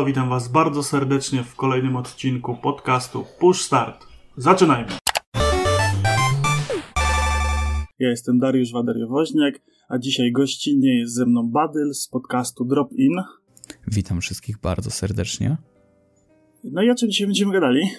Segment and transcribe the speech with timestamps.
[0.00, 4.06] Halo, witam Was bardzo serdecznie w kolejnym odcinku podcastu Push Start.
[4.36, 4.92] Zaczynajmy!
[7.98, 9.54] Ja jestem Dariusz Wadariowoźniak,
[9.88, 13.12] a dzisiaj gościnnie jest ze mną Badyl z podcastu Drop In.
[13.86, 15.56] Witam wszystkich bardzo serdecznie.
[16.64, 17.90] No i o czym dzisiaj będziemy gadali?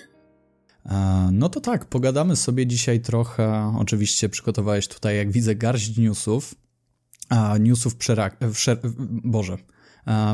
[1.31, 3.73] No to tak, pogadamy sobie dzisiaj trochę.
[3.79, 6.55] Oczywiście przygotowałeś tutaj, jak widzę, garść newsów.
[7.59, 8.37] Newsów przerak...
[8.53, 8.77] Wsze...
[9.23, 9.57] Boże,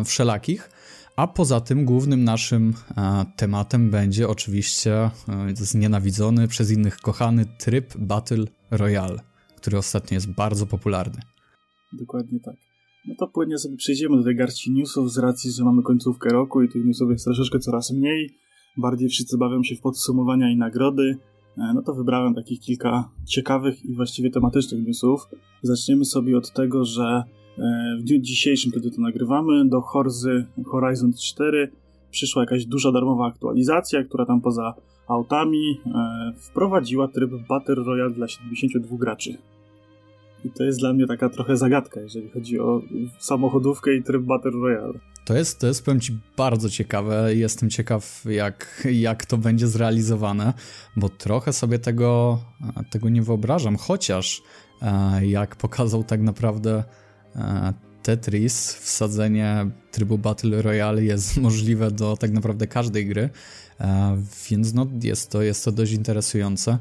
[0.06, 0.70] wszelakich.
[1.18, 5.10] A poza tym głównym naszym e, tematem będzie oczywiście
[5.54, 9.20] znienawidzony przez innych kochany tryb Battle Royale,
[9.56, 11.22] który ostatnio jest bardzo popularny.
[11.94, 12.56] Dokładnie tak.
[13.08, 16.62] No to płynnie sobie przejdziemy do tej garści newsów z racji, że mamy końcówkę roku
[16.62, 18.30] i tych newsów jest troszeczkę coraz mniej.
[18.78, 21.18] Bardziej wszyscy bawią się w podsumowania i nagrody.
[21.58, 25.22] E, no to wybrałem takich kilka ciekawych i właściwie tematycznych newsów.
[25.62, 27.24] Zaczniemy sobie od tego, że e,
[28.00, 31.72] w dniu dzisiejszym, kiedy to nagrywamy, do Horzy Horizon 4
[32.12, 34.74] przyszła jakaś duża darmowa aktualizacja, która tam poza
[35.08, 39.38] autami e, wprowadziła tryb Battle Royale dla 72 graczy.
[40.46, 42.82] I to jest dla mnie taka trochę zagadka, jeżeli chodzi o
[43.20, 44.94] samochodówkę i tryb Battle Royale.
[45.26, 47.36] To jest, to jest, powiem Ci, bardzo ciekawe.
[47.36, 50.54] Jestem ciekaw, jak, jak to będzie zrealizowane,
[50.96, 52.40] bo trochę sobie tego,
[52.90, 53.78] tego nie wyobrażam.
[53.78, 54.42] Chociaż,
[54.82, 57.07] e, jak pokazał tak naprawdę e,
[58.04, 63.30] Tetris, wsadzenie trybu Battle Royale jest możliwe do tak naprawdę każdej gry,
[63.80, 64.18] e,
[64.50, 66.78] więc no, jest, to, jest to dość interesujące.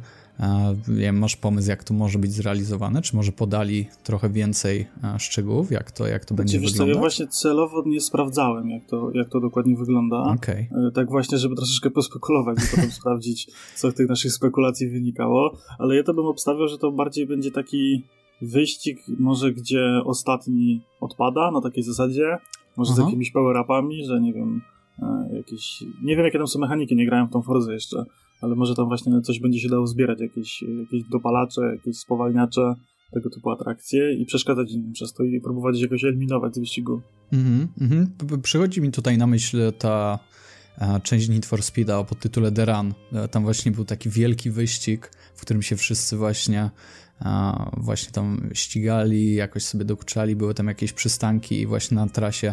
[0.89, 3.03] Nie masz pomysł, jak to może być zrealizowane?
[3.03, 4.87] Czy może podali trochę więcej
[5.19, 6.87] szczegółów, jak to, jak to znaczy, będzie wyglądać?
[6.87, 10.23] Co, ja właśnie celowo nie sprawdzałem, jak to, jak to dokładnie wygląda.
[10.23, 10.69] Okay.
[10.89, 15.59] E, tak właśnie, żeby troszeczkę pospekulować i potem sprawdzić, co z tych naszych spekulacji wynikało.
[15.79, 18.05] Ale ja to bym obstawiał, że to bardziej będzie taki
[18.43, 22.39] wyścig, może gdzie ostatni odpada, na takiej zasadzie.
[22.77, 23.03] Może Aha.
[23.03, 24.61] z jakimiś power-upami, że nie wiem,
[25.03, 25.85] e, jakieś...
[26.03, 28.05] Nie wiem, jakie tam są mechaniki, nie grałem w tą Forzę jeszcze
[28.41, 32.75] ale może tam właśnie coś będzie się dało zbierać, jakieś, jakieś dopalacze, jakieś spowalniacze,
[33.13, 37.01] tego typu atrakcje i przeszkadzać innym przez to i próbować jakoś eliminować z wyścigu.
[37.33, 38.11] Mhm, mhm.
[38.43, 40.19] Przychodzi mi tutaj na myśl ta
[41.03, 42.95] część Need for Speed'a o podtytule The Run.
[43.13, 46.71] E, tam właśnie był taki wielki wyścig, w którym się wszyscy właśnie
[47.77, 52.53] właśnie tam ścigali, jakoś sobie dokuczali, były tam jakieś przystanki i właśnie na trasie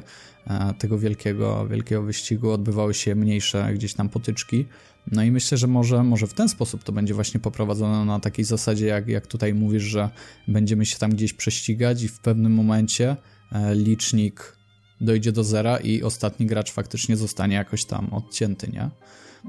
[0.80, 4.66] tego wielkiego, wielkiego wyścigu odbywały się mniejsze gdzieś tam potyczki.
[5.12, 8.46] No i myślę, że może, może w ten sposób to będzie właśnie poprowadzone na takiej
[8.46, 10.10] zasadzie, jak, jak tutaj mówisz, że
[10.48, 13.16] będziemy się tam gdzieś prześcigać i w pewnym momencie
[13.52, 14.58] e, licznik
[15.04, 18.90] dojdzie do zera i ostatni gracz faktycznie zostanie jakoś tam odcięty, nie?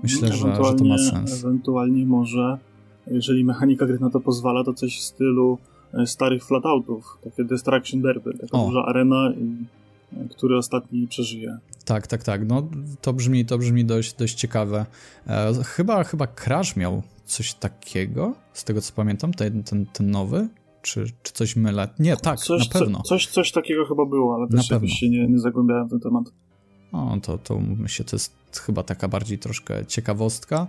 [0.03, 1.44] Myślę, że, że to ma sens.
[1.44, 2.59] Ewentualnie może
[3.06, 5.59] jeżeli mechanika gry na to pozwala, to coś w stylu
[5.94, 8.66] e, starych flatout,ów takie Destruction Derby, taka o.
[8.66, 9.64] duża arena, i,
[10.16, 11.59] e, który ostatni przeżyje.
[11.84, 12.48] Tak, tak, tak.
[12.48, 12.69] No,
[13.00, 14.87] to brzmi, to brzmi dość, dość ciekawe.
[15.26, 20.48] E, chyba, chyba Crash miał coś takiego, z tego co pamiętam, ten, ten, ten nowy,
[20.84, 21.89] czy, czy coś mylę?
[21.99, 22.99] Nie, tak, coś, na pewno.
[22.99, 26.00] Co, coś, coś takiego chyba było, ale też jakoś się nie, nie zagłębiałem w ten
[26.00, 26.25] temat.
[26.93, 28.34] O, to, to myślę, to jest
[28.67, 30.67] chyba taka bardziej troszkę ciekawostka.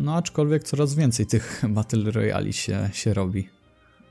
[0.00, 3.48] No aczkolwiek coraz więcej tych Battle Royale się, się robi.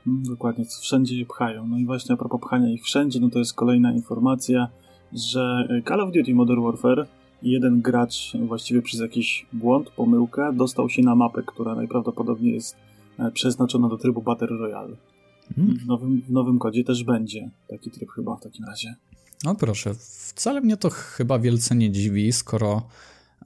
[0.06, 1.66] Mm, dokładnie, wszędzie je pchają.
[1.66, 4.68] No i właśnie a propos pchania ich wszędzie, no to jest kolejna informacja,
[5.12, 7.06] że Call of Duty Modern Warfare
[7.42, 12.76] jeden gracz właściwie przez jakiś błąd, pomyłkę dostał się na mapę, która najprawdopodobniej jest
[13.18, 14.96] e, przeznaczona do trybu Battle Royale.
[15.56, 15.78] Hmm.
[15.78, 18.94] W, nowym, w nowym kodzie też będzie taki tryb chyba w takim razie.
[19.44, 19.94] No proszę,
[20.34, 22.82] wcale mnie to chyba wielce nie dziwi, skoro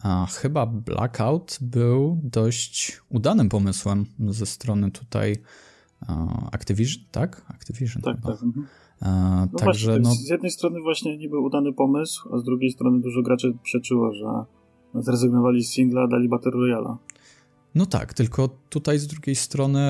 [0.02, 5.36] a chyba Blackout był dość udanym pomysłem ze strony tutaj
[6.52, 7.44] Activision, tak?
[7.48, 8.32] Activision tak, chyba.
[8.32, 8.42] tak.
[8.42, 8.66] Mhm.
[9.52, 10.14] no Także, właśnie, no...
[10.14, 14.26] Z jednej strony właśnie niby udany pomysł, a z drugiej strony dużo graczy przeczyło, że
[14.94, 16.96] zrezygnowali z singla, dali Battle Royale.
[17.74, 19.80] No tak, tylko tutaj z drugiej strony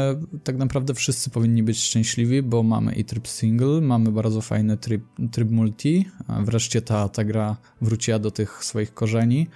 [0.45, 5.03] tak naprawdę wszyscy powinni być szczęśliwi, bo mamy i tryb single, mamy bardzo fajny tryb,
[5.33, 6.09] tryb multi,
[6.45, 9.47] wreszcie ta, ta gra wróciła do tych swoich korzeni.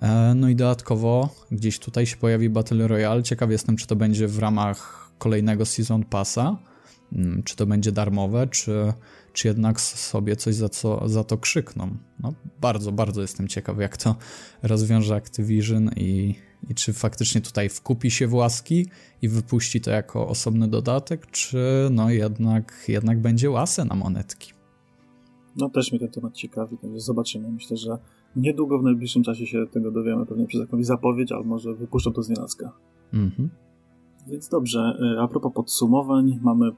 [0.00, 3.22] E, no i dodatkowo gdzieś tutaj się pojawi Battle Royale.
[3.22, 6.56] Ciekaw jestem, czy to będzie w ramach kolejnego Season Passa,
[7.12, 8.92] mm, czy to będzie darmowe, czy,
[9.32, 11.96] czy jednak sobie coś za, co, za to krzykną.
[12.20, 14.16] No, bardzo, bardzo jestem ciekaw, jak to
[14.62, 16.34] rozwiąże Activision i,
[16.70, 18.86] i czy faktycznie tutaj wkupi się w łaski
[19.22, 24.52] i wypuści to jako osobny dodatek, czy no jednak, jednak będzie łasę na monetki.
[25.56, 27.52] No też mnie ten temat ciekawi, także zobaczymy.
[27.52, 27.98] Myślę, że
[28.36, 32.22] niedługo w najbliższym czasie się tego dowiemy, pewnie przez jakąś zapowiedź, albo może wypuszczą to
[32.22, 32.72] z nienacka.
[33.12, 33.50] Mhm.
[34.28, 36.70] Więc dobrze, a propos podsumowań, mamy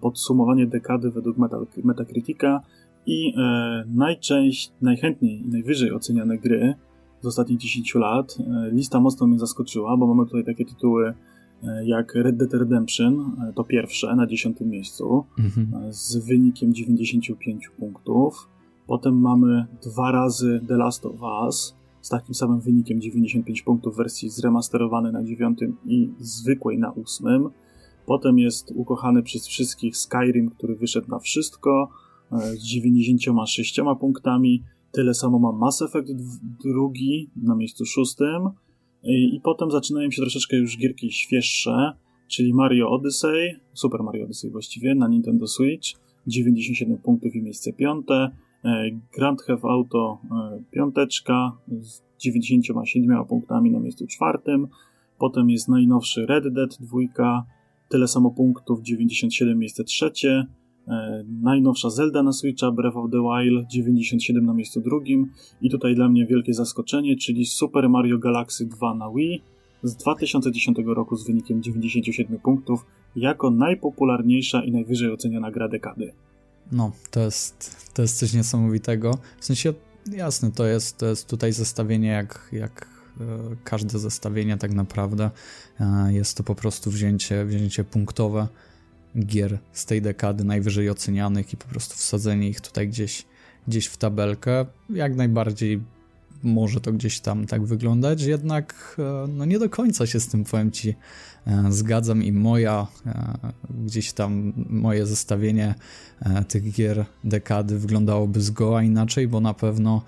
[0.00, 1.36] podsumowanie dekady według
[1.84, 2.60] Metacritica
[3.06, 6.74] I e, najczęściej, najchętniej i najwyżej oceniane gry
[7.24, 8.38] z ostatnich 10 lat.
[8.40, 11.14] E, lista mocno mnie zaskoczyła, bo mamy tutaj takie tytuły
[11.62, 15.92] e, jak Red Dead Redemption, e, to pierwsze na 10 miejscu, mhm.
[15.92, 18.48] z wynikiem 95 punktów.
[18.86, 23.96] Potem mamy dwa razy The Last of Us z takim samym wynikiem 95 punktów w
[23.96, 27.48] wersji zremasterowanej na 9 i zwykłej na 8.
[28.06, 31.88] Potem jest ukochany przez wszystkich Skyrim, który wyszedł na wszystko
[32.30, 34.62] z 96 punktami.
[34.94, 36.12] Tyle samo ma Mass Effect
[36.64, 38.50] drugi na miejscu szóstym.
[39.02, 41.92] I potem zaczynają się troszeczkę już gierki świeższe,
[42.28, 45.88] czyli Mario Odyssey, Super Mario Odyssey właściwie, na Nintendo Switch,
[46.26, 48.30] 97 punktów i miejsce piąte.
[48.64, 54.68] E, Grand Theft Auto e, piąteczka z 97 punktami na miejscu czwartym.
[55.18, 57.44] Potem jest najnowszy Red Dead dwójka,
[57.88, 60.46] tyle samo punktów, 97 miejsce trzecie.
[60.88, 65.30] E, najnowsza Zelda na Switcha, Breath of the Wild, 97 na miejscu drugim.
[65.60, 69.42] I tutaj dla mnie wielkie zaskoczenie, czyli Super Mario Galaxy 2 na Wii
[69.82, 72.86] z 2010 roku z wynikiem 97 punktów,
[73.16, 76.12] jako najpopularniejsza i najwyżej oceniana gra dekady.
[76.72, 79.18] No, to jest, to jest coś niesamowitego.
[79.40, 79.74] W sensie,
[80.12, 82.88] jasne, to jest, to jest tutaj zestawienie jak, jak
[83.20, 83.24] e,
[83.64, 85.30] każde zestawienie tak naprawdę.
[85.80, 88.48] E, jest to po prostu wzięcie, wzięcie punktowe
[89.18, 93.24] gier z tej dekady najwyżej ocenianych i po prostu wsadzenie ich tutaj gdzieś,
[93.68, 94.66] gdzieś w tabelkę.
[94.90, 95.80] Jak najbardziej
[96.42, 100.44] może to gdzieś tam tak wyglądać, jednak e, no nie do końca się z tym,
[100.44, 100.94] powiem Ci,
[101.68, 103.38] zgadzam i moja, e,
[103.84, 105.74] gdzieś tam moje zestawienie
[106.48, 110.02] tych gier dekady wyglądałoby zgoła inaczej, bo na pewno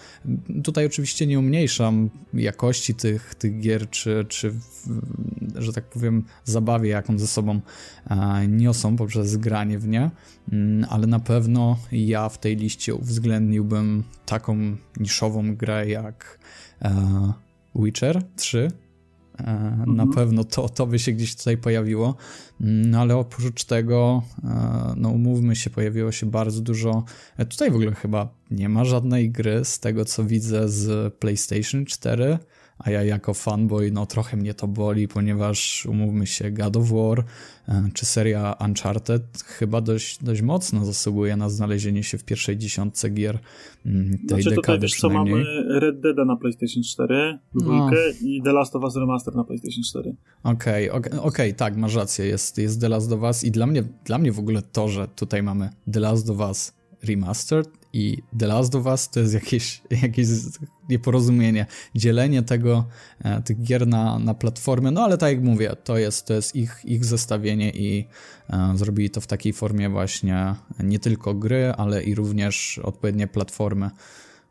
[0.64, 4.54] tutaj oczywiście nie umniejszam jakości tych, tych gier, czy, czy
[5.54, 7.60] że tak powiem zabawie, jaką ze sobą
[8.48, 10.10] niosą poprzez granie w nie,
[10.52, 16.38] mm, ale na pewno ja w tej liście uwzględniłbym taką niszową grę jak
[17.74, 18.70] Witcher 3,
[19.38, 19.96] Mhm.
[19.96, 22.16] Na pewno to, to by się gdzieś tutaj pojawiło,
[22.60, 27.04] mm, no ale oprócz tego, e, no umówmy się, pojawiło się bardzo dużo.
[27.36, 31.84] E, tutaj w ogóle chyba nie ma żadnej gry z tego, co widzę z PlayStation
[31.84, 32.38] 4
[32.78, 37.24] a ja jako fanboy, no trochę mnie to boli, ponieważ umówmy się, God of War
[37.68, 43.10] e, czy seria Uncharted chyba dość, dość mocno zasługuje na znalezienie się w pierwszej dziesiątce
[43.10, 43.38] gier
[43.86, 45.44] mm, tej znaczy, dekady tutaj wiesz, co mamy
[45.80, 48.28] Red Dead na PlayStation 4, dwójkę no.
[48.28, 50.16] i The Last of Us Remaster na PlayStation 4.
[50.42, 53.66] Okej, okay, okej, okay, tak, masz rację, jest, jest The Last of Us i dla
[53.66, 58.22] mnie, dla mnie w ogóle to, że tutaj mamy The Last of Us Remastered i
[58.38, 60.28] The Last of Us to jest jakieś, jakieś
[60.88, 62.84] nieporozumienie, dzielenie tego,
[63.24, 66.56] e, tych gier na, na platformy, no ale tak jak mówię, to jest, to jest
[66.56, 68.06] ich, ich zestawienie i
[68.50, 70.54] e, zrobili to w takiej formie właśnie
[70.84, 73.90] nie tylko gry, ale i również odpowiednie platformy,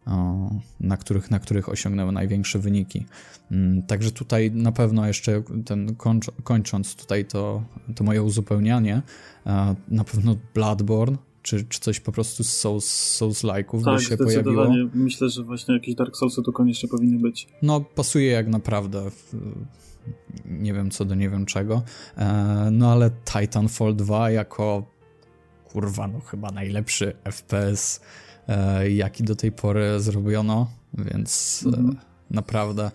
[0.05, 0.49] o,
[0.79, 3.05] na, których, na których osiągnęły największe wyniki.
[3.51, 7.63] Mm, także tutaj na pewno jeszcze ten kończ, kończąc tutaj to,
[7.95, 9.01] to moje uzupełnianie,
[9.45, 12.85] e, na pewno Bloodborne czy, czy coś po prostu z Souls,
[13.21, 14.67] Souls-like'ów tak, by się pojawiło.
[14.93, 17.47] Myślę, że właśnie jakieś Dark Soulsy tu koniecznie powinny być.
[17.61, 19.11] No, pasuje jak naprawdę.
[20.45, 21.83] Nie wiem co do nie wiem czego.
[22.17, 24.85] E, no ale Titanfall 2 jako
[25.65, 28.01] kurwa, no chyba najlepszy FPS,
[28.47, 31.97] e, jaki do tej pory zrobiono, więc e, mhm.
[32.31, 32.91] naprawdę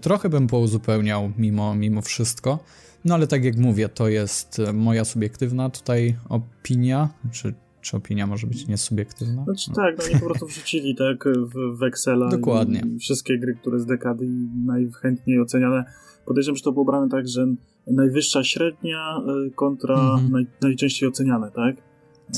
[0.00, 2.58] trochę bym pouzupełniał mimo, mimo wszystko.
[3.04, 7.54] No ale tak jak mówię, to jest moja subiektywna tutaj opinia, czy
[7.86, 9.44] czy opinia może być niesubiektywna?
[9.44, 9.76] Znaczy no.
[9.76, 12.82] tak, no oni po prostu wrzucili tak w, w Excela Dokładnie.
[13.00, 14.28] wszystkie gry, które z dekady
[14.66, 15.84] najchętniej oceniane.
[16.26, 17.46] Podejrzewam, że to było brane tak, że
[17.86, 20.32] najwyższa średnia e, kontra mhm.
[20.32, 21.76] naj, najczęściej oceniane, tak?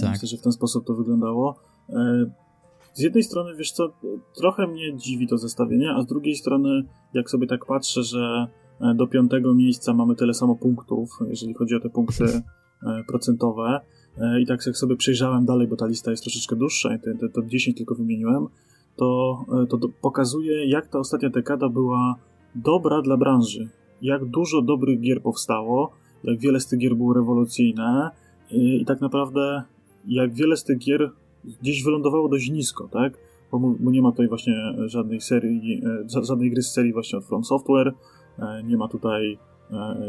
[0.00, 0.11] tak?
[0.11, 1.61] Myślę, że w ten sposób to wyglądało.
[1.90, 2.31] E,
[2.95, 3.93] z jednej strony, wiesz co,
[4.37, 6.83] trochę mnie dziwi to zestawienie, a z drugiej strony,
[7.14, 8.47] jak sobie tak patrzę, że
[8.81, 12.25] e, do piątego miejsca mamy tyle samo punktów, jeżeli chodzi o te punkty
[13.09, 13.98] procentowe, E,
[14.42, 17.28] i tak jak sobie przejrzałem dalej, bo ta lista jest troszeczkę dłuższa i te, te
[17.28, 18.46] top 10 tylko wymieniłem,
[18.96, 22.16] to, e, to, pokazuje, jak ta ostatnia dekada była
[22.54, 23.68] dobra dla branży.
[24.02, 25.92] Jak dużo dobrych gier powstało,
[26.25, 28.10] jak wiele z tych gier było rewolucyjne
[28.50, 29.62] i, i tak naprawdę
[30.06, 31.10] jak wiele z tych gier
[31.62, 33.18] gdzieś wylądowało dość nisko, tak?
[33.52, 34.54] Bo, bo, nie ma tutaj właśnie
[34.87, 35.82] żadnej serii,
[36.16, 37.94] e, żadnej gry z serii właśnie od From Software,
[38.64, 39.38] nie ma tutaj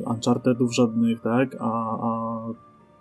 [0.05, 1.55] Unchartedów żadnych, tak?
[1.59, 2.39] A, a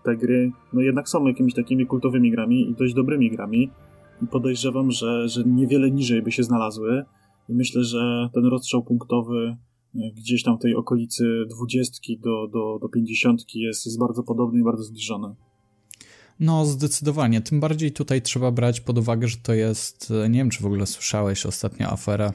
[0.09, 3.71] te gry no jednak są jakimiś takimi kultowymi grami i dość dobrymi grami
[4.23, 7.05] i podejrzewam, że, że niewiele niżej by się znalazły
[7.49, 9.57] i myślę, że ten rozstrzał punktowy
[9.95, 14.61] e, gdzieś tam w tej okolicy dwudziestki do, do, do pięćdziesiątki jest, jest bardzo podobny
[14.61, 15.35] i bardzo zbliżony.
[16.41, 17.41] No, zdecydowanie.
[17.41, 20.87] Tym bardziej tutaj trzeba brać pod uwagę, że to jest, nie wiem czy w ogóle
[20.87, 22.33] słyszałeś ostatnio aferę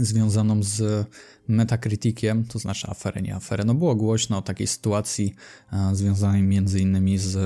[0.00, 1.06] związaną z
[1.48, 3.64] Metacriticiem, to znaczy aferę, nie aferę.
[3.64, 5.34] No było głośno o takiej sytuacji
[5.72, 7.36] e, związanej między innymi z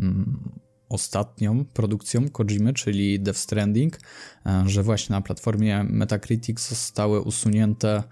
[0.00, 0.38] mm,
[0.88, 3.98] ostatnią produkcją Kojimy, czyli Death Stranding,
[4.46, 8.02] e, że właśnie na platformie Metacritic zostały usunięte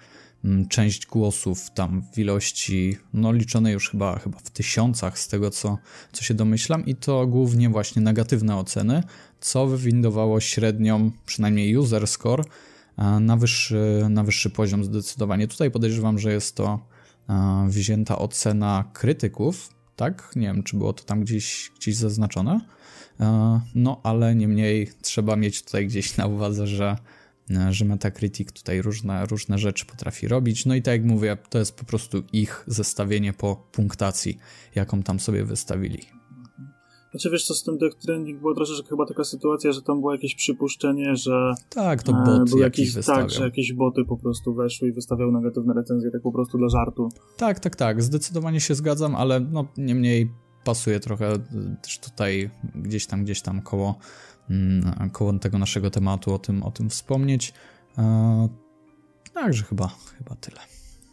[0.45, 5.51] mm, część głosów tam w ilości, no liczonej już chyba, chyba w tysiącach z tego,
[5.51, 5.79] co,
[6.13, 9.03] co się domyślam i to głównie właśnie negatywne oceny,
[9.41, 12.45] co wywindowało średnią, przynajmniej user score,
[13.21, 15.49] na wyższy, na wyższy poziom zdecydowanie.
[15.49, 16.87] Tutaj podejrzewam, że jest to
[17.69, 20.33] wzięta ocena krytyków, tak?
[20.37, 22.61] Nie wiem, czy było to tam gdzieś, gdzieś zaznaczone.
[23.75, 26.97] No, ale niemniej trzeba mieć tutaj gdzieś na uwadze, że,
[27.71, 30.67] że Metacritic tutaj różne, różne rzeczy potrafi robić.
[30.67, 34.39] No i tak jak mówię, to jest po prostu ich zestawienie po punktacji,
[34.75, 36.20] jaką tam sobie wystawili.
[37.11, 40.13] Znaczy wiesz co, z tym Death Trending było troszeczkę chyba taka sytuacja, że tam było
[40.13, 41.55] jakieś przypuszczenie, że...
[41.71, 43.23] Tak, to bot e, jakiś, wystawiał.
[43.23, 46.69] Tak, że jakieś boty po prostu weszły i wystawiały negatywne recenzje, tak po prostu dla
[46.69, 47.09] żartu.
[47.37, 50.31] Tak, tak, tak, zdecydowanie się zgadzam, ale no niemniej
[50.65, 51.33] pasuje trochę
[51.83, 53.99] też tutaj gdzieś tam, gdzieś tam koło,
[54.51, 57.55] mm, koło tego naszego tematu o tym, o tym wspomnieć.
[57.99, 58.49] E,
[59.35, 59.89] także chyba,
[60.19, 60.61] chyba tyle.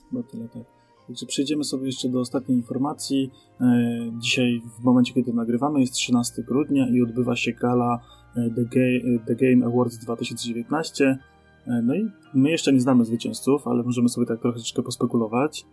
[0.10, 0.77] Chyba tyle, tak.
[1.08, 3.32] Także przejdziemy sobie jeszcze do ostatniej informacji.
[3.62, 8.00] E, dzisiaj, w momencie, kiedy nagrywamy, jest 13 grudnia i odbywa się gala
[8.36, 11.18] e, The, Ga The Game Awards 2019.
[11.84, 15.66] No i my jeszcze nie znamy zwycięzców, ale możemy sobie tak troszeczkę pospekulować.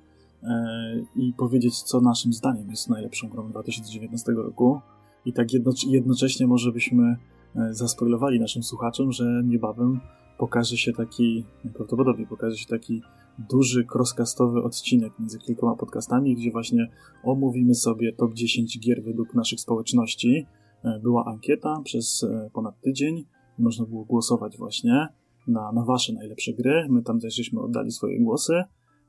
[0.44, 4.80] E, i powiedzieć, co naszym zdaniem jest najlepszą grą 2019 roku.
[5.24, 5.48] I tak
[5.86, 7.16] jednocześnie może byśmy
[7.56, 10.00] e, zaspoilowali naszym słuchaczom, że niebawem
[10.38, 13.02] pokaże się taki, prawdopodobnie pokaże się taki
[13.38, 16.90] duży crosscastowy odcinek między kilkoma podcastami, gdzie właśnie
[17.22, 20.46] omówimy sobie top 10 gier według naszych społeczności.
[20.84, 23.24] E, była ankieta przez ponad tydzień
[23.58, 25.08] można było głosować właśnie
[25.46, 26.86] na, na wasze najlepsze gry.
[26.90, 28.62] My tam też żeśmy oddali swoje głosy.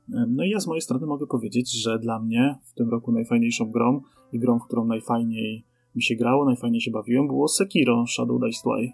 [0.08, 3.70] No i ja z mojej strony mogę powiedzieć, że dla mnie w tym roku najfajniejszą
[3.70, 4.00] grą
[4.32, 5.64] i grą, w którą najfajniej
[5.94, 8.92] mi się grało, najfajniej się bawiłem, było Sekiro Shadow Die Twice.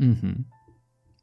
[0.00, 0.44] Mhm.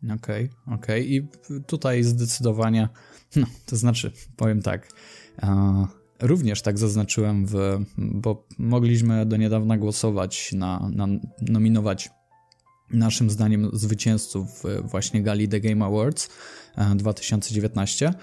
[0.03, 1.01] Okej, okay, okej.
[1.01, 1.01] Okay.
[1.01, 1.27] I
[1.67, 2.89] tutaj zdecydowanie,
[3.35, 4.89] no, to znaczy, powiem tak,
[6.21, 11.07] również tak zaznaczyłem, w, bo mogliśmy do niedawna głosować na, na
[11.41, 12.09] nominować
[12.91, 16.29] naszym zdaniem zwycięzców właśnie gali The Game Awards
[16.95, 18.13] 2019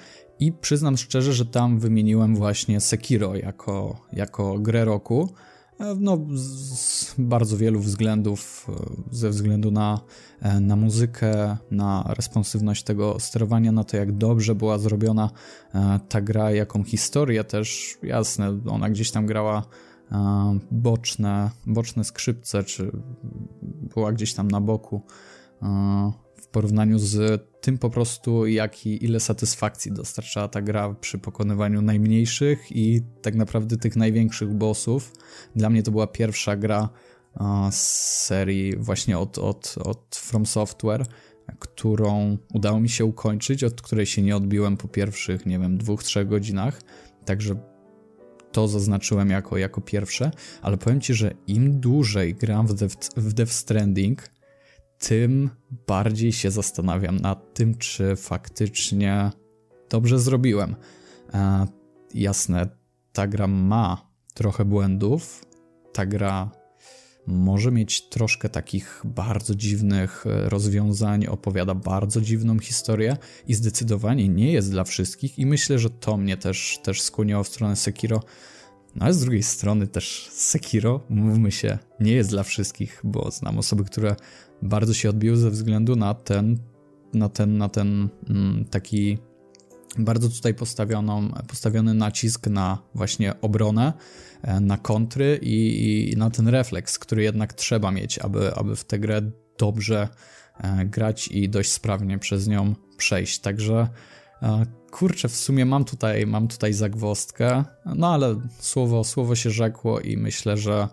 [0.40, 5.34] i przyznam szczerze, że tam wymieniłem właśnie Sekiro jako, jako grę roku.
[5.80, 8.72] E, no, z bardzo wielu względów, e,
[9.10, 10.00] ze względu na,
[10.40, 15.30] e, na muzykę, na responsywność tego sterowania, na to, jak dobrze była zrobiona
[16.08, 19.62] ta gra, jaką historię też, jasne, ona gdzieś tam grała
[20.70, 22.92] boczne, boczne skrzypce, czy
[23.94, 25.02] była gdzieś tam na boku
[26.54, 32.76] porównaniu z tym po prostu, jak i ile satysfakcji dostarczała ta gra przy pokonywaniu najmniejszych
[32.76, 35.12] i tak naprawdę tych największych bossów.
[35.56, 36.88] Dla mnie to była pierwsza gra
[37.70, 37.82] z
[38.26, 41.06] serii właśnie od, od, od From Software,
[41.58, 46.02] którą udało mi się ukończyć, od której się nie odbiłem po pierwszych, nie wiem, dwóch,
[46.02, 46.80] trzech godzinach.
[47.24, 47.54] Także
[48.52, 50.30] to zaznaczyłem jako, jako pierwsze,
[50.62, 54.33] ale powiem ci, że im dłużej gram w Death, w Death Stranding,
[55.08, 55.50] tym
[55.86, 59.30] bardziej się zastanawiam nad tym, czy faktycznie
[59.90, 60.76] dobrze zrobiłem.
[61.34, 61.66] E,
[62.14, 62.68] jasne,
[63.12, 65.44] ta gra ma trochę błędów.
[65.92, 66.50] Ta gra
[67.26, 74.52] może mieć troszkę takich bardzo dziwnych e, rozwiązań, opowiada bardzo dziwną historię i zdecydowanie nie
[74.52, 78.20] jest dla wszystkich i myślę, że to mnie też, też skłoniło w stronę Sekiro.
[78.96, 83.58] No ale z drugiej strony też Sekiro, mówmy się, nie jest dla wszystkich, bo znam
[83.58, 84.16] osoby, które
[84.62, 86.58] bardzo się odbił ze względu na ten,
[87.14, 89.18] na ten, na ten mm, taki
[89.98, 93.92] bardzo tutaj postawioną, postawiony nacisk na właśnie obronę,
[94.42, 98.84] e, na kontry i, i, na ten refleks, który jednak trzeba mieć, aby, aby w
[98.84, 99.22] tę grę
[99.58, 100.08] dobrze
[100.58, 103.38] e, grać i dość sprawnie przez nią przejść.
[103.38, 103.88] Także
[104.42, 104.66] e,
[104.98, 107.64] kurczę, w sumie mam tutaj, mam tutaj zagwostkę,
[107.96, 110.88] no ale słowo, słowo się rzekło i myślę, że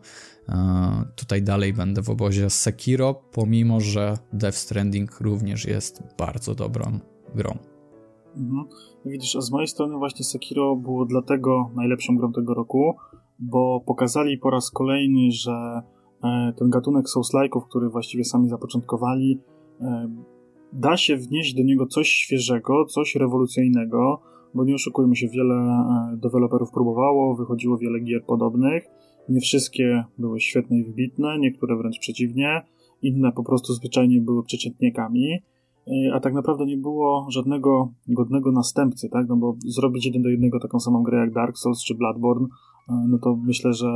[0.50, 7.00] E, tutaj dalej będę w obozie Sekiro, pomimo że Death Stranding również jest bardzo dobrą
[7.36, 7.58] grą.
[8.38, 8.65] Mhm.
[9.05, 12.96] Widzisz, a z mojej strony właśnie Sekiro było dlatego najlepszą grą tego roku,
[13.39, 15.81] bo pokazali po raz kolejny, że
[16.24, 19.41] e, ten gatunek Souls-like'ów, który właściwie sami zapoczątkowali,
[19.81, 20.10] e,
[20.74, 24.22] da się wnieść do niego coś świeżego, coś rewolucyjnego,
[24.54, 25.86] bo nie oszukujmy się, wiele
[26.18, 28.84] deweloperów próbowało, wychodziło wiele gier podobnych,
[29.30, 32.62] Nie wszystkie były świetne i wybitne, niektóre wręcz przeciwnie,
[33.01, 35.40] inne po prostu zwyczajnie były przeciętnikami,
[36.13, 39.28] a tak naprawdę nie było żadnego godnego następcy, tak?
[39.30, 42.48] No bo zrobić jeden do jednego taką samą grę jak Dark Souls czy Bloodborne,
[43.08, 43.92] no to myślę, że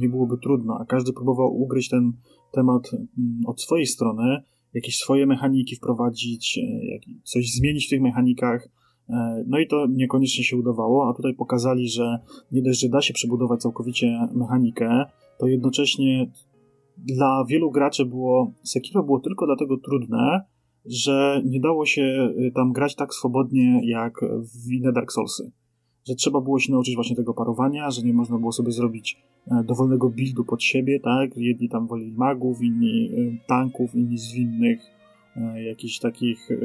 [0.00, 2.12] nie byłoby trudno, a każdy próbował ugryźć ten
[2.52, 4.42] temat mm, od swojej strony,
[4.74, 6.60] jakieś swoje mechaniki wprowadzić,
[7.24, 8.68] coś zmienić w tych mechanikach,
[9.08, 12.18] E, no i to niekoniecznie się udawało, a tutaj pokazali, że
[12.52, 15.04] nie dość, że da się przebudować całkowicie mechanikę,
[15.38, 16.30] to jednocześnie
[16.96, 20.40] dla wielu graczy było Sekiro było tylko dlatego trudne,
[20.84, 22.02] że nie dało się
[22.38, 24.20] y, tam grać tak swobodnie jak
[24.66, 25.52] w inne Dark Soulsy.
[26.08, 29.64] Że trzeba było się nauczyć właśnie tego parowania, że nie można było sobie zrobić e,
[29.64, 31.36] dowolnego buildu pod siebie, tak?
[31.36, 34.80] Jedni tam woleli magów, inni y, tanków, inni zwinnych
[35.36, 36.56] E, jakichś takich e,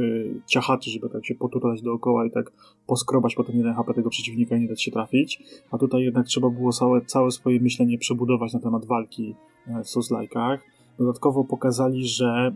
[0.46, 2.51] ciachaczy, żeby tak się poturlać dookoła i tak
[2.88, 5.44] poskrobać potem jeden HP tego przeciwnika i nie dać się trafić.
[5.72, 9.36] A tutaj jednak trzeba było całe, całe swoje myślenie przebudować na temat walki
[9.67, 10.58] e, w Souls-like'ach.
[11.00, 12.51] Dodatkowo pokazali, że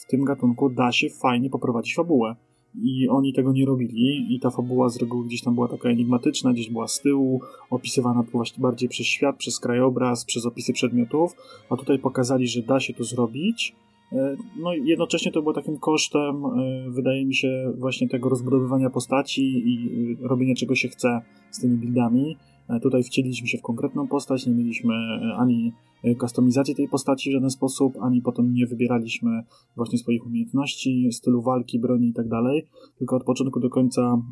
[0.00, 2.36] w tym gatunku da się fajnie poprowadzić fabułę.
[2.82, 6.52] I oni tego nie robili, i ta fabuła z reguły gdzieś tam była taka enigmatyczna,
[6.52, 7.40] gdzieś była z tyłu,
[7.70, 11.32] opisywana właśnie bardziej przez świat, przez krajobraz, przez opisy przedmiotów,
[11.70, 13.74] a tutaj pokazali, że da się to zrobić,
[14.12, 18.90] E, no i jednocześnie to było takim kosztem, e, wydaje mi się, właśnie tego rozbudowywania
[18.90, 19.88] postaci i
[20.24, 22.36] e, robienia czego się chce z tymi buildami.
[22.82, 24.94] Tutaj wcieliliśmy się w konkretną postać, nie mieliśmy
[25.36, 25.72] ani
[26.18, 29.42] kustomizacji tej postaci w żaden sposób, ani potem nie wybieraliśmy
[29.76, 32.66] właśnie swoich umiejętności, stylu walki, broni i tak dalej,
[32.98, 34.22] tylko od początku do końca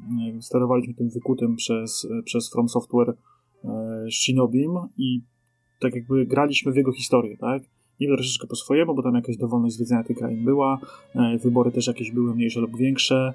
[0.40, 3.16] sterowaliśmy tym wykutym przez, przez From Software
[4.10, 5.20] Shinobim i
[5.80, 7.62] tak jakby graliśmy w jego historię, tak?
[8.00, 10.78] niby troszeczkę po swojemu, bo tam jakaś dowolność zwiedzania tych krain była,
[11.14, 13.34] e, wybory też jakieś były mniejsze lub większe, e,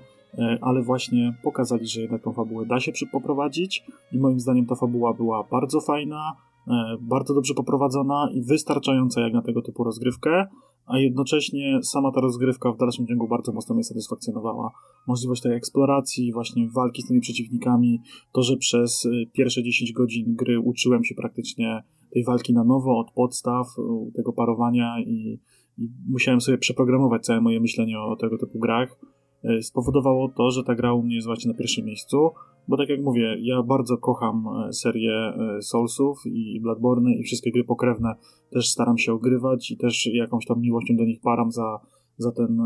[0.61, 5.13] ale właśnie pokazali, że jednak tą fabułę da się poprowadzić i moim zdaniem ta fabuła
[5.13, 6.35] była bardzo fajna,
[6.67, 10.47] e, bardzo dobrze poprowadzona i wystarczająca jak na tego typu rozgrywkę,
[10.85, 14.71] a jednocześnie sama ta rozgrywka w dalszym ciągu bardzo mocno mnie satysfakcjonowała.
[15.07, 20.59] Możliwość tej eksploracji, właśnie walki z tymi przeciwnikami, to, że przez pierwsze 10 godzin gry
[20.59, 23.67] uczyłem się praktycznie tej walki na nowo, od podstaw,
[24.15, 25.39] tego parowania i,
[25.77, 28.99] i musiałem sobie przeprogramować całe moje myślenie o tego typu grach.
[29.43, 32.31] E, spowodowało to, że ta gra u mnie jest właśnie na pierwszym miejscu,
[32.67, 37.51] bo tak jak mówię, ja bardzo kocham e, serię e, Soulsów i Bloodborne i wszystkie
[37.51, 38.15] gry pokrewne
[38.51, 41.79] też staram się ogrywać i też jakąś tam miłością do nich param za,
[42.17, 42.57] za ten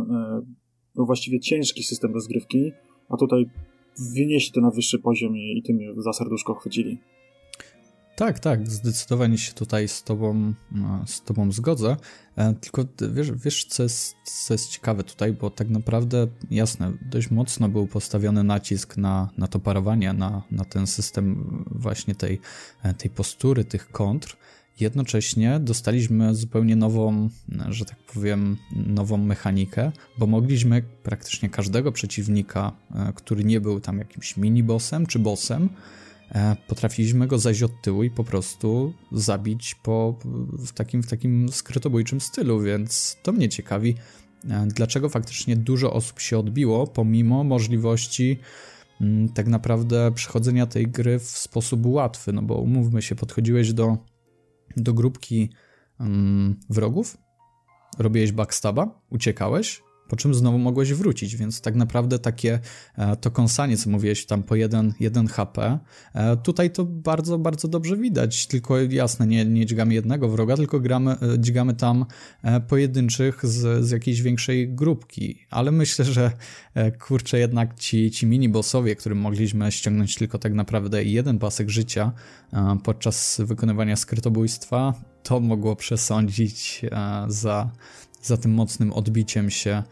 [0.95, 2.71] no właściwie ciężki system rozgrywki,
[3.09, 3.45] a tutaj
[4.13, 6.97] wynieść to na wyższy poziom i, i tym za serduszko chwycili.
[8.15, 11.97] Tak, tak, zdecydowanie się tutaj z tobą, no, z tobą zgodzę.
[12.35, 17.31] E, tylko wiesz, wiesz co, jest, co jest ciekawe tutaj, bo tak naprawdę, jasne, dość
[17.31, 22.39] mocno był postawiony nacisk na, na to parowanie, na, na ten system właśnie tej,
[22.83, 24.37] e, tej postury, tych kontr.
[24.79, 27.29] Jednocześnie dostaliśmy zupełnie nową,
[27.69, 33.97] że tak powiem, nową mechanikę, bo mogliśmy praktycznie każdego przeciwnika, e, który nie był tam
[33.97, 35.69] jakimś mini-bossem czy bossem,
[36.67, 40.19] potrafiliśmy go zajść od tyłu i po prostu zabić po,
[40.65, 43.95] w, takim, w takim skrytobójczym stylu, więc to mnie ciekawi,
[44.49, 48.39] e, dlaczego faktycznie dużo osób się odbiło, pomimo możliwości
[49.01, 53.97] mm, tak naprawdę przechodzenia tej gry w sposób łatwy, no bo umówmy się, podchodziłeś do,
[54.77, 55.49] do grupki
[55.99, 57.17] um, wrogów,
[57.99, 59.83] robiłeś backstaba, uciekałeś,
[60.13, 62.59] po czym znowu mogłeś wrócić, więc tak naprawdę takie
[62.97, 65.79] e, to kąsanie, co mówiłeś tam po 1, 1 HP,
[66.13, 70.79] e, tutaj to bardzo, bardzo dobrze widać, tylko jasne, nie, nie dźgamy jednego wroga, tylko
[70.79, 72.05] gramy, e, dźgamy tam
[72.67, 76.31] pojedynczych z, z jakiejś większej grupki, ale myślę, że
[76.99, 82.11] kurczę jednak ci, ci mini-bossowie, którym mogliśmy ściągnąć tylko tak naprawdę jeden pasek życia
[82.83, 86.81] podczas wykonywania skrytobójstwa, to mogło przesądzić
[87.27, 87.71] za
[88.23, 89.83] za tym mocnym odbiciem się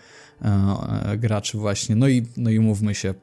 [0.42, 0.48] e,
[1.06, 1.96] e, graczy właśnie.
[1.96, 3.14] No i, no i mówmy się,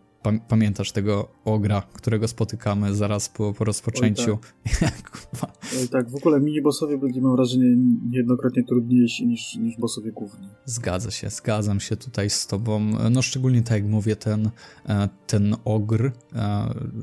[0.49, 4.39] pamiętasz tego ogra, którego spotykamy zaraz po, po rozpoczęciu.
[4.67, 5.29] Oj tak.
[5.81, 7.77] Oj tak, w ogóle mini-bossowie będzie mam wrażenie
[8.11, 10.49] niejednokrotnie trudniejsi niż, niż bossowie główni.
[10.65, 12.81] Zgadza się, zgadzam się tutaj z tobą.
[13.11, 14.51] No szczególnie tak jak mówię, ten,
[14.89, 16.13] e, ten ogr,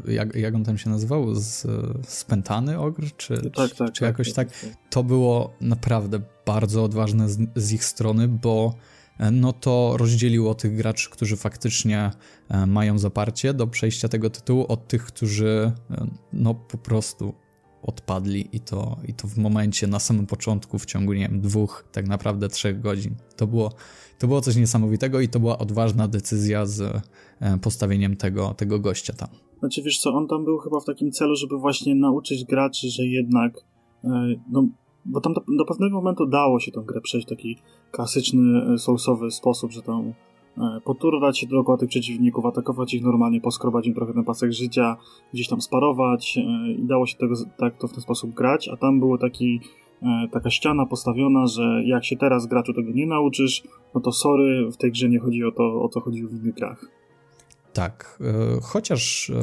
[0.08, 1.36] jak, jak on tam się nazywał?
[1.36, 1.68] Z,
[2.08, 3.04] spętany ogr?
[3.18, 4.80] Czy, tak, tak, czy, tak, jakoś tak, tak, tak?
[4.90, 8.95] To było naprawdę bardzo odważne z, z ich strony, bo e,
[9.32, 12.12] no to rozdzieliło tych graczy, którzy faktycznie
[12.50, 17.34] e, mają zaparcie do przejścia tego tytułu od tych, którzy e, no po prostu
[17.82, 21.86] odpadli i to, i to w momencie, na samym początku, w ciągu, nie wiem, dwóch,
[21.92, 23.16] tak naprawdę trzech godzin.
[23.36, 23.72] To było,
[24.20, 27.02] to było coś niesamowitego i to była odważna decyzja z
[27.62, 29.30] postawieniem tego, tego gościa tam.
[29.60, 33.04] Znaczy, wiesz co, on tam był chyba w takim celu, żeby właśnie nauczyć graczy, że
[33.04, 33.54] jednak
[34.52, 34.68] no,
[35.06, 37.58] bo tam do, do, pewnego momentu dało się tę grę przejść w taki
[37.92, 40.14] klasyczny, soulsowy sposób, że tam
[40.84, 44.98] poturwać się dookoła tych przeciwników, atakować ich normalnie, poskrobać im trochę ten pasek życia,
[45.34, 46.38] gdzieś tam sparować
[46.78, 49.60] i dało się tego, tak to w ten sposób grać, a tam było taki
[50.06, 53.64] E, taka ściana postawiona, że jak się teraz graczu tego nie nauczysz,
[53.96, 56.54] no to sorry, w tej grze nie chodzi o to, o co chodzi w innych
[56.56, 56.86] grach.
[57.74, 59.36] Tak, e, chociaż e,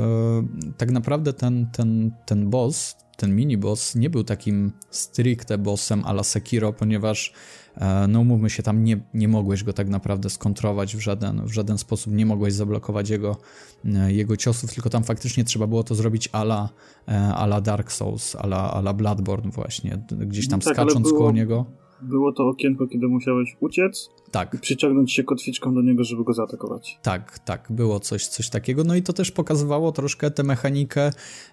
[0.78, 6.22] tak naprawdę ten, ten, ten boss, ten mini boss nie był takim stricte bossem ala
[6.22, 7.32] Sekiro, ponieważ
[7.76, 11.52] E, no umówmy się, tam nie, nie mogłeś go tak naprawdę skontrować w żaden, w
[11.52, 13.36] żaden sposób, nie mogłeś zablokować jego,
[13.84, 16.68] e, jego ciosów, tylko tam faktycznie trzeba było to zrobić ala,
[17.08, 21.18] e, ala Dark Souls, ala, ala Bloodborne właśnie, gdzieś tam no tak, skacząc było...
[21.18, 21.66] koło niego
[22.02, 24.54] było to okienko, kiedy musiałeś uciec tak.
[24.54, 26.98] i przyciągnąć się kotwiczką do niego, żeby go zaatakować.
[27.02, 28.84] Tak, tak, było coś, coś takiego.
[28.84, 31.10] No i to też pokazywało troszkę tę mechanikę,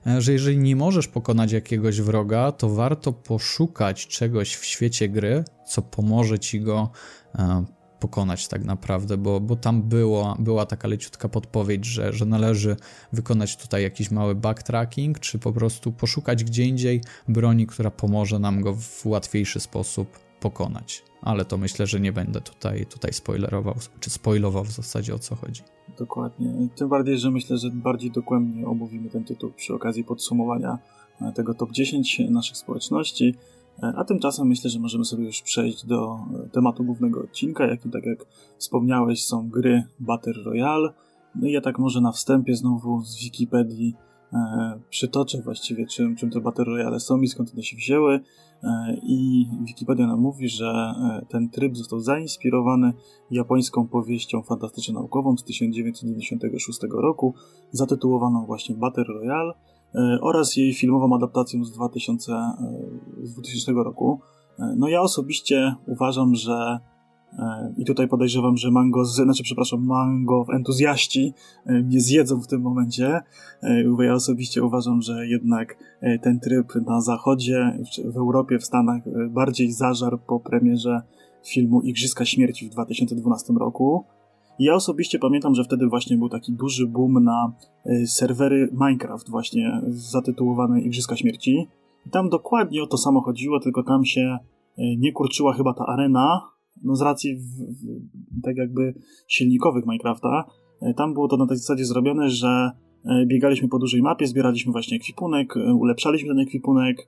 [0.07, 5.43] e, że jeżeli nie możesz pokonać jakiegoś wroga, to warto poszukać czegoś w świecie gry,
[5.67, 6.89] co pomoże ci go
[7.35, 7.65] e,
[7.99, 12.75] pokonać tak naprawdę, bo, bo tam było, była taka leciutka podpowiedź, że, że należy
[13.13, 18.61] wykonać tutaj jakiś mały backtracking, czy po prostu poszukać gdzie indziej broni, która pomoże nam
[18.61, 21.03] go w łatwiejszy sposób pokonać.
[21.21, 25.35] Ale to myślę, że nie będę tutaj, tutaj spoilerował, czy spoilował w zasadzie o co
[25.35, 25.61] chodzi.
[25.97, 26.53] Dokładnie.
[26.75, 30.77] Tym bardziej, że myślę, że bardziej dokładnie omówimy ten tytuł przy okazji podsumowania
[31.21, 33.35] e, tego top 10 naszych społeczności.
[33.83, 37.91] E, a tymczasem myślę, że możemy sobie już przejść do e, tematu głównego odcinka, jakim,
[37.91, 38.25] tak jak
[38.57, 40.93] wspomniałeś, są gry Battle Royale.
[41.35, 43.95] No i ja tak może na wstępie znowu z Wikipedii
[44.33, 48.19] e, przytoczę właściwie, czym, czym te Battle Royale są i skąd one się wzięły.
[48.63, 52.93] E, I Wikipedia nam mówi, że e, ten tryb został zainspirowany
[53.31, 57.33] japońską powieścią fantastyczno-naukową z 1996 roku,
[57.71, 59.53] zatytułowaną właśnie Battle Royale
[59.95, 62.33] e, oraz jej filmową adaptacją z, 2000,
[63.23, 64.19] z 2000 roku.
[64.77, 66.79] No ja osobiście uważam, że
[67.77, 71.33] i tutaj podejrzewam, że mango, z, znaczy przepraszam, mango entuzjaści
[71.83, 73.21] nie zjedzą w tym momencie,
[73.97, 75.77] bo ja osobiście uważam, że jednak
[76.21, 81.01] ten tryb na zachodzie, w Europie, w Stanach bardziej zażarł po premierze
[81.45, 84.05] filmu Igrzyska Śmierci w 2012 roku.
[84.59, 87.53] Ja osobiście pamiętam, że wtedy właśnie był taki duży boom na
[88.05, 91.67] serwery Minecraft właśnie zatytułowane Igrzyska Śmierci.
[92.07, 94.37] I tam dokładnie o to samo chodziło, tylko tam się
[94.77, 96.41] nie kurczyła chyba ta arena,
[96.83, 98.93] no z racji w, w, tak jakby
[99.27, 100.45] silnikowych Minecrafta,
[100.81, 102.71] e, tam było to na tej zasadzie zrobione, że
[103.05, 107.07] e, biegaliśmy po dużej mapie, zbieraliśmy właśnie ekwipunek, e, ulepszaliśmy ten ekwipunek,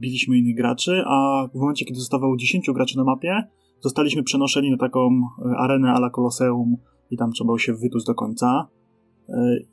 [0.00, 3.42] biliśmy innych graczy, a w momencie, kiedy zostawało 10 graczy na mapie,
[3.80, 5.20] zostaliśmy przenoszeni na taką
[5.56, 6.76] arenę ala Koloseum
[7.10, 8.68] i tam trzeba było się wytuć do końca.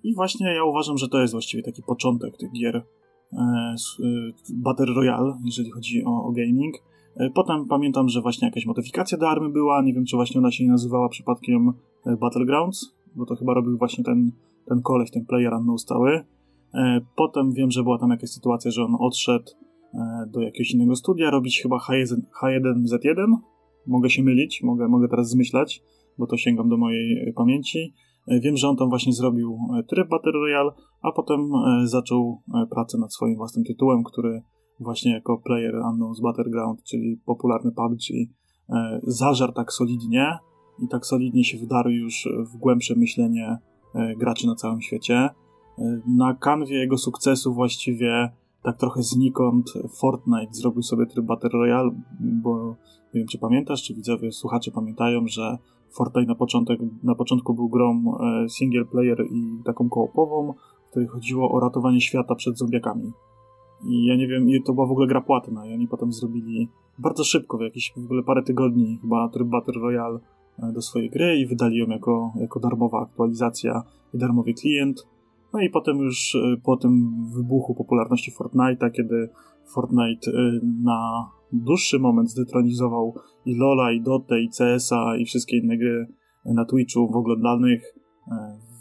[0.04, 2.84] I właśnie ja uważam, że to jest właściwie taki początek tych gier
[4.54, 6.76] Battle Royale, jeżeli chodzi o, o gaming.
[7.16, 10.52] E, potem pamiętam, że właśnie jakaś modyfikacja do army była, nie wiem czy właśnie ona
[10.52, 11.74] się nie nazywała przypadkiem
[12.06, 14.32] e, Battlegrounds, bo to chyba robił właśnie ten,
[14.66, 16.26] ten koleś, ten player unknown stały.
[16.74, 19.52] E, potem wiem, że była tam jakaś sytuacja, że on odszedł
[20.28, 23.36] do jakiegoś innego studia robić chyba H1, H1Z1.
[23.88, 25.84] Mogę się mylić, mogę, mogę teraz zmyślać,
[26.18, 27.94] bo to sięgam do mojej pamięci.
[28.28, 30.72] Wiem, że on tam właśnie zrobił tryb Battle Royale,
[31.02, 31.50] a potem
[31.84, 34.42] zaczął pracę nad swoim własnym tytułem, który
[34.82, 38.30] właśnie jako Player Unknown's Battleground, czyli popularny PUBG,
[38.70, 40.38] e, zażar tak solidnie
[40.80, 43.58] i tak solidnie się wdarł już w głębsze myślenie
[43.96, 45.16] e, graczy na całym świecie.
[45.16, 45.30] E,
[46.08, 48.30] na kanwie jego sukcesu właściwie
[48.64, 52.76] tak trochę znikąd Fortnite zrobił sobie tryb Battle Royale, bo
[53.14, 55.58] nie wiem czy pamiętasz, czy widzowie, słuchacze pamiętają, że
[55.92, 58.04] Fortnite na, początek, na początku był grą
[58.50, 60.54] single player i taką koopową,
[60.88, 63.12] w której chodziło o ratowanie świata przed zombiakami.
[63.84, 67.24] I ja nie wiem, to była w ogóle gra płatna i oni potem zrobili bardzo
[67.24, 70.20] szybko, w jakieś w ogóle parę tygodni chyba tryb Battle Royale
[70.60, 75.08] e, do swojej gry i wydali ją jako, jako darmowa aktualizacja i darmowy klient.
[75.54, 79.30] No i potem już e, po tym wybuchu popularności Fortnite'a, kiedy
[79.74, 83.16] Fortnite e, na dłuższy moment zdetronizował
[83.46, 86.08] i Lola, i Dotę, i CS-a, i wszystkie inne gry
[86.46, 87.82] na Twitchu w oglądalnych,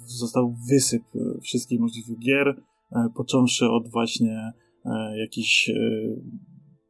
[0.04, 1.02] został wysyp
[1.42, 2.62] wszystkich możliwych gier,
[3.14, 4.52] począwszy od właśnie
[5.16, 5.74] jakichś e,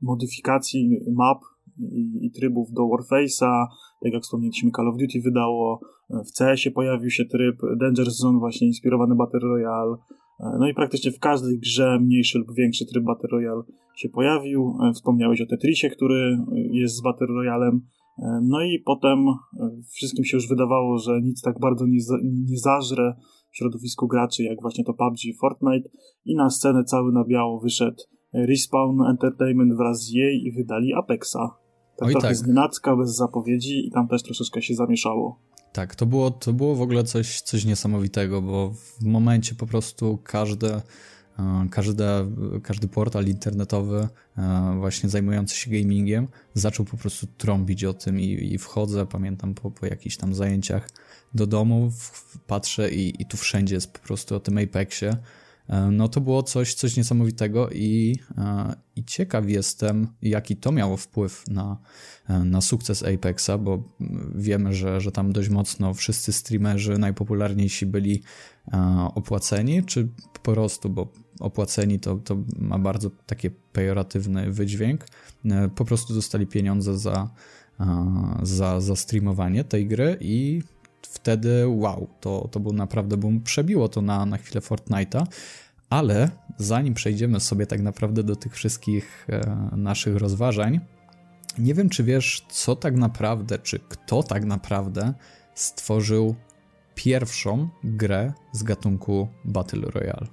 [0.02, 1.38] modyfikacji map
[1.78, 3.66] i, i trybów do Warface'a,
[4.02, 8.38] tak jak wspomnieliśmy, Call of Duty wydało, e, w CS-ie pojawił się tryb Danger Zone,
[8.38, 9.96] właśnie inspirowany Battle Royale,
[10.58, 13.62] no i praktycznie w każdej grze mniejszy lub większy tryb Battle Royale
[13.96, 14.78] się pojawił.
[14.94, 17.80] Wspomniałeś o Tetrisie, który jest z Battle Royalem.
[18.42, 19.18] No i potem
[19.94, 23.14] wszystkim się już wydawało, że nic tak bardzo nie, nie zażre
[23.52, 25.88] w środowisku graczy, jak właśnie to PUBG i Fortnite
[26.24, 31.60] i na scenę cały na biało wyszedł Respawn Entertainment wraz z jej wydali Apexa.
[31.96, 32.36] Tak Oj, trochę tak.
[32.36, 35.40] znienacka, bez zapowiedzi i tam też troszeczkę się zamieszało.
[35.72, 40.18] Tak, to było, to było w ogóle coś, coś niesamowitego, bo w momencie po prostu
[40.24, 40.80] każde
[41.70, 42.04] każdy,
[42.62, 44.08] każdy portal internetowy
[44.78, 49.70] właśnie zajmujący się gamingiem zaczął po prostu trąbić o tym i, i wchodzę, pamiętam po,
[49.70, 50.88] po jakichś tam zajęciach
[51.34, 51.92] do domu,
[52.46, 55.16] patrzę i, i tu wszędzie jest po prostu o tym Apexie.
[55.90, 58.18] No to było coś, coś niesamowitego i,
[58.96, 61.78] i ciekaw jestem, jaki to miało wpływ na,
[62.44, 63.82] na sukces Apexa, bo
[64.34, 68.22] wiemy, że, że tam dość mocno wszyscy streamerzy najpopularniejsi byli
[69.14, 70.08] opłaceni, czy
[70.42, 75.06] po prostu, bo opłaceni to, to ma bardzo taki pejoratywny wydźwięk,
[75.44, 77.30] e, po prostu dostali pieniądze za,
[78.42, 80.62] za, za streamowanie tej gry i
[81.10, 85.26] wtedy wow, to, to był naprawdę boom, przebiło to na, na chwilę Fortnite'a,
[85.90, 90.80] ale zanim przejdziemy sobie tak naprawdę do tych wszystkich e, naszych rozważań,
[91.58, 95.14] nie wiem czy wiesz, co tak naprawdę, czy kto tak naprawdę
[95.54, 96.34] stworzył
[96.94, 100.26] pierwszą grę z gatunku Battle Royale.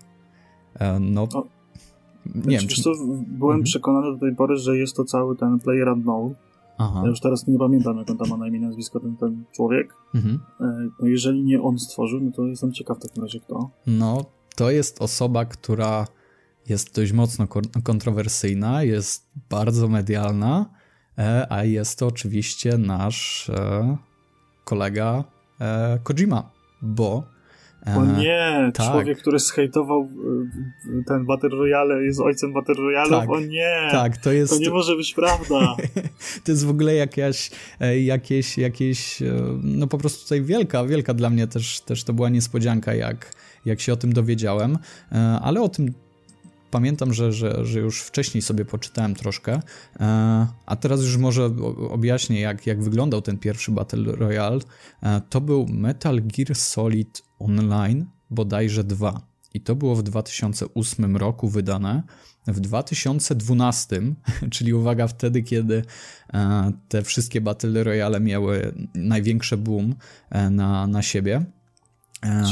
[0.79, 1.47] E, no, o,
[2.35, 2.67] nie wiem.
[2.67, 2.83] Czy...
[2.83, 2.91] Co,
[3.27, 3.63] byłem mhm.
[3.63, 6.35] przekonany do tej pory, że jest to cały ten Player Unknown.
[6.77, 7.01] Aha.
[7.03, 9.93] Ja już teraz nie pamiętam, jak on tam ma na imię, nazwisko, ten, ten człowiek.
[10.15, 10.39] Mhm.
[10.61, 13.69] E, no jeżeli nie on stworzył, no to jestem ciekaw w takim razie kto.
[13.87, 16.07] No, to jest osoba, która
[16.69, 17.47] jest dość mocno
[17.83, 20.65] kontrowersyjna, jest bardzo medialna,
[21.17, 23.51] e, a jest to oczywiście nasz
[24.65, 25.23] kolega
[26.03, 27.23] Kojima, bo
[27.95, 28.91] o nie, tak.
[28.91, 30.09] człowiek, który zhejtował
[30.99, 33.09] y, ten Battle Royale, jest ojcem Battle Royale.
[33.09, 34.53] Tak, o nie, tak, to, jest...
[34.53, 35.75] to nie może być prawda.
[36.43, 41.13] to jest w ogóle jakaś, e, jakieś, jakieś, e, no po prostu tutaj wielka, wielka
[41.13, 43.31] dla mnie też, też to była niespodzianka, jak,
[43.65, 44.77] jak się o tym dowiedziałem,
[45.11, 45.93] e, ale o tym
[46.71, 49.61] pamiętam, że, że, że już wcześniej sobie poczytałem troszkę,
[50.65, 51.45] a teraz już może
[51.89, 54.59] objaśnię, jak, jak wyglądał ten pierwszy Battle Royale.
[55.29, 59.21] To był Metal Gear Solid Online, bodajże 2.
[59.53, 62.03] I to było w 2008 roku wydane.
[62.47, 64.01] W 2012,
[64.51, 65.83] czyli uwaga, wtedy, kiedy
[66.87, 69.95] te wszystkie Battle Royale miały największy boom
[70.51, 71.56] na, na siebie, E,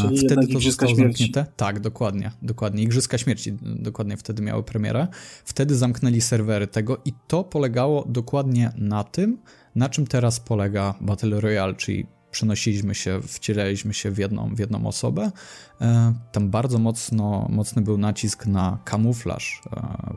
[0.01, 1.45] Czyli wtedy to zostało zamknięte.
[1.56, 2.84] Tak, dokładnie, dokładnie.
[2.84, 5.08] Igrzyska śmierci dokładnie wtedy miały premierę.
[5.45, 9.38] Wtedy zamknęli serwery tego i to polegało dokładnie na tym,
[9.75, 14.88] na czym teraz polega Battle Royale, czyli przenosiliśmy się, wcielaliśmy się w jedną, w jedną
[14.88, 15.32] osobę.
[15.82, 20.13] E, tam bardzo mocno, mocny był nacisk na kamuflaż, e,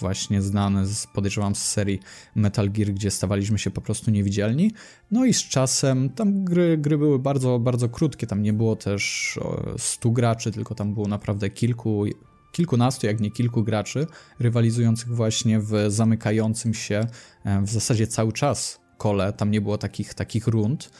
[0.00, 2.00] właśnie znany, z, podejrzewam, z serii
[2.34, 4.72] Metal Gear, gdzie stawaliśmy się po prostu niewidzialni.
[5.10, 9.38] No i z czasem tam gry, gry były bardzo, bardzo krótkie, tam nie było też
[9.78, 12.04] 100 graczy, tylko tam było naprawdę kilku,
[12.52, 14.06] kilkunastu, jak nie kilku graczy,
[14.38, 17.06] rywalizujących właśnie w zamykającym się
[17.44, 19.32] e, w zasadzie cały czas kole.
[19.32, 20.90] Tam nie było takich, takich rund.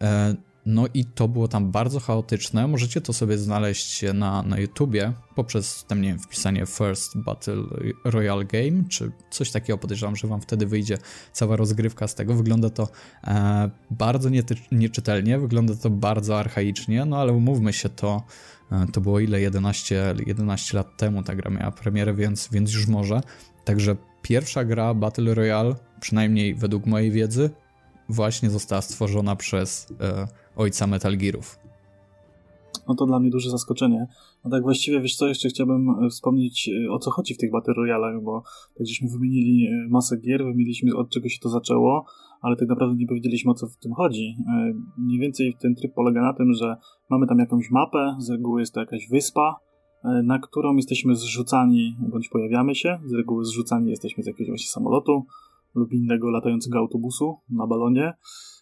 [0.00, 0.34] E,
[0.68, 2.66] no i to było tam bardzo chaotyczne.
[2.66, 7.62] Możecie to sobie znaleźć na, na YouTubie poprzez tam, nie wiem, wpisanie First Battle
[8.04, 9.78] Royale Game, czy coś takiego.
[9.78, 10.98] Podejrzewam, że wam wtedy wyjdzie
[11.32, 12.34] cała rozgrywka z tego.
[12.34, 12.88] Wygląda to
[13.24, 14.30] e, bardzo
[14.72, 18.22] nieczytelnie, wygląda to bardzo archaicznie, no ale umówmy się, to,
[18.72, 19.40] e, to było ile?
[19.40, 23.20] 11, 11 lat temu ta gra miała premierę, więc, więc już może.
[23.64, 27.50] Także pierwsza gra Battle Royale, przynajmniej według mojej wiedzy,
[28.08, 31.58] właśnie została stworzona przez e, ojca Metal Gearów.
[32.88, 34.06] No to dla mnie duże zaskoczenie.
[34.44, 37.50] No tak właściwie, wiesz co, jeszcze chciałbym e, wspomnieć e, o co chodzi w tych
[37.50, 38.42] Battle Royale, bo
[38.78, 42.04] tak żeśmy wymienili e, masę gier, wymieniliśmy od czego się to zaczęło,
[42.40, 44.36] ale tak naprawdę nie powiedzieliśmy o co w tym chodzi.
[44.98, 46.76] Mniej więcej ten tryb polega na tym, że
[47.10, 49.56] mamy tam jakąś mapę, z reguły jest to jakaś wyspa,
[50.24, 55.26] na którą jesteśmy zrzucani, bądź pojawiamy się, z reguły zrzucani jesteśmy z jakiegoś właśnie samolotu,
[55.74, 58.12] lub innego latającego autobusu na balonie,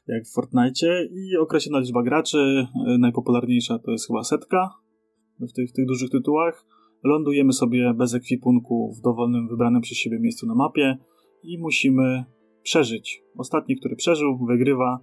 [0.09, 4.71] jak w Fortnite i określona liczba graczy, e, najpopularniejsza to jest chyba setka
[5.41, 6.67] w tych, w tych dużych tytułach.
[7.05, 10.99] Lądujemy sobie bez ekwipunku w dowolnym, wybranym przez siebie miejscu na mapie
[11.43, 12.25] i musimy
[12.63, 13.23] przeżyć.
[13.37, 15.01] Ostatni, który przeżył, wygrywa.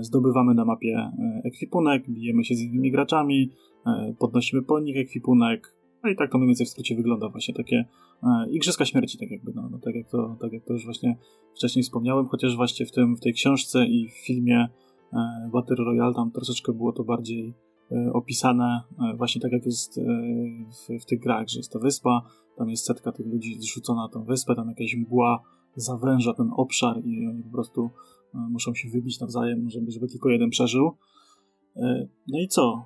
[0.00, 3.52] Zdobywamy na mapie e, ekwipunek, bijemy się z innymi graczami,
[3.86, 7.54] e, podnosimy po nich ekwipunek, no i tak to mniej więcej w skrócie wygląda właśnie
[7.54, 7.84] takie
[8.22, 11.16] e, Igrzyska Śmierci, tak jakby, no, no, tak, jak to, tak jak to już właśnie
[11.56, 14.68] wcześniej wspomniałem, chociaż właśnie w, tym, w tej książce i w filmie
[15.12, 17.54] e, Battle Royale tam troszeczkę było to bardziej
[17.92, 20.02] e, opisane e, właśnie tak jak jest e,
[20.88, 22.22] w, w tych grach, że jest to wyspa,
[22.56, 25.42] tam jest setka tych ludzi zrzucona na tą wyspę, tam jakaś mgła
[25.76, 27.90] zawęża ten obszar i oni po prostu
[28.34, 30.90] e, muszą się wybić nawzajem, żeby, żeby tylko jeden przeżył.
[32.28, 32.84] No i co?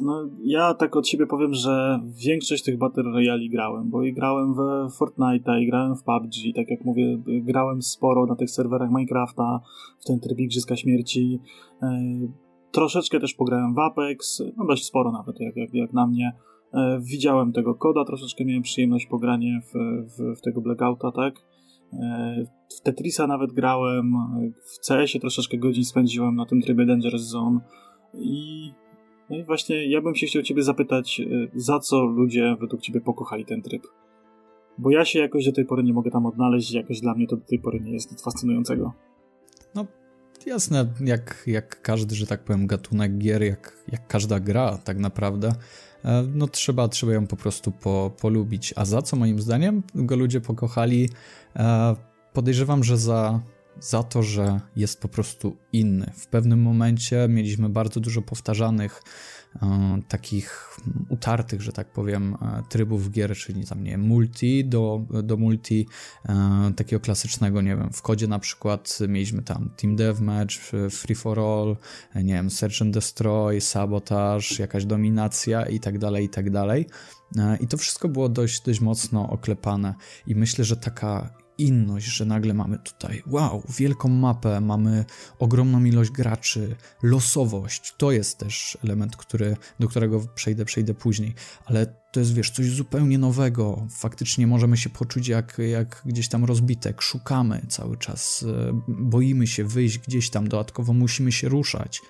[0.00, 4.54] No, ja tak od siebie powiem, że większość tych Battle Royale grałem, bo i grałem
[4.54, 4.58] w
[4.98, 9.60] Fortnite'a, i grałem w PUBG, tak jak mówię, grałem sporo na tych serwerach Minecrafta,
[10.00, 11.40] w ten tryb Igrzyska Śmierci.
[11.82, 12.00] E,
[12.72, 16.32] troszeczkę też pograłem w Apex, no dość sporo nawet, jak, jak, jak na mnie.
[16.74, 19.72] E, widziałem tego koda, troszeczkę miałem przyjemność pogranie w,
[20.12, 21.34] w, w tego Blackouta, tak?
[21.92, 22.46] E,
[22.78, 24.12] w Tetrisa nawet grałem,
[24.64, 27.60] w CS-ie troszeczkę godzin spędziłem na tym trybie Dangerous Zone
[28.14, 28.70] i
[29.30, 33.00] no i właśnie ja bym się chciał ciebie zapytać, e, za co ludzie według ciebie
[33.00, 33.82] pokochali ten tryb?
[34.78, 37.36] Bo ja się jakoś do tej pory nie mogę tam odnaleźć jakoś dla mnie to
[37.36, 38.92] do tej pory nie jest nic fascynującego.
[39.74, 39.86] No
[40.46, 45.52] jasne, jak, jak każdy, że tak powiem, gatunek gier, jak, jak każda gra tak naprawdę,
[46.04, 48.74] e, no trzeba, trzeba ją po prostu po, polubić.
[48.76, 51.08] A za co moim zdaniem go ludzie pokochali?
[51.56, 51.96] E,
[52.32, 53.40] podejrzewam, że za
[53.80, 56.12] za to, że jest po prostu inny.
[56.16, 59.02] W pewnym momencie mieliśmy bardzo dużo powtarzanych
[59.62, 65.36] e, takich utartych, że tak powiem, e, trybów gier, czyli tam, nie multi do, do
[65.36, 65.86] multi
[66.28, 70.54] e, takiego klasycznego, nie wiem, w kodzie na przykład mieliśmy tam Team Deathmatch,
[70.90, 71.76] Free for All,
[72.14, 76.86] nie wiem, Search and Destroy, Sabotage, jakaś dominacja i tak dalej, i tak dalej.
[77.60, 79.94] I to wszystko było dość, dość mocno oklepane,
[80.26, 85.04] i myślę, że taka inność, że nagle mamy tutaj, wow, wielką mapę, mamy
[85.38, 87.94] ogromną ilość graczy, losowość.
[87.96, 91.34] To jest też element, który, do którego przejdę, przejdę później,
[91.64, 93.86] ale to jest, wiesz, coś zupełnie nowego.
[93.90, 97.02] Faktycznie możemy się poczuć jak, jak gdzieś tam rozbitek.
[97.02, 102.00] Szukamy cały czas, e, boimy się wyjść gdzieś tam, dodatkowo musimy się ruszać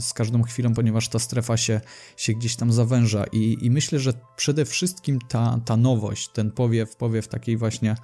[0.00, 1.80] z każdą chwilą, ponieważ ta strefa się,
[2.16, 6.96] się gdzieś tam zawęża i, i myślę, że przede wszystkim ta, ta nowość, ten powiew,
[6.96, 7.94] powiew takiej właśnie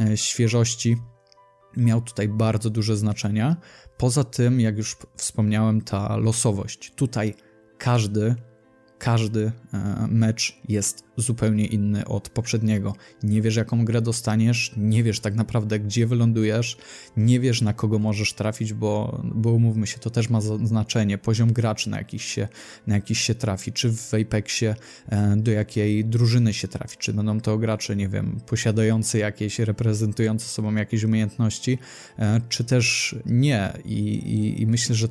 [0.00, 0.96] e, świeżości
[1.76, 3.56] miał tutaj bardzo duże znaczenie.
[3.98, 6.92] Poza tym, jak już wspomniałem, ta losowość.
[6.96, 7.34] Tutaj
[7.78, 8.34] każdy
[9.00, 12.94] każdy e, mecz jest zupełnie inny od poprzedniego.
[13.22, 16.76] Nie wiesz, jaką grę dostaniesz, nie wiesz tak naprawdę, gdzie wylądujesz,
[17.16, 21.18] nie wiesz, na kogo możesz trafić, bo, bo umówmy się, to też ma znaczenie.
[21.18, 22.48] Poziom graczy, na jakiś się,
[22.86, 24.74] na jakiś się trafi, czy w Apexie
[25.08, 30.46] e, do jakiej drużyny się trafi, czy będą to gracze, nie wiem, posiadający jakieś, reprezentujące
[30.46, 31.78] sobą jakieś umiejętności,
[32.18, 33.72] e, czy też nie.
[33.84, 35.08] I, i, i myślę, że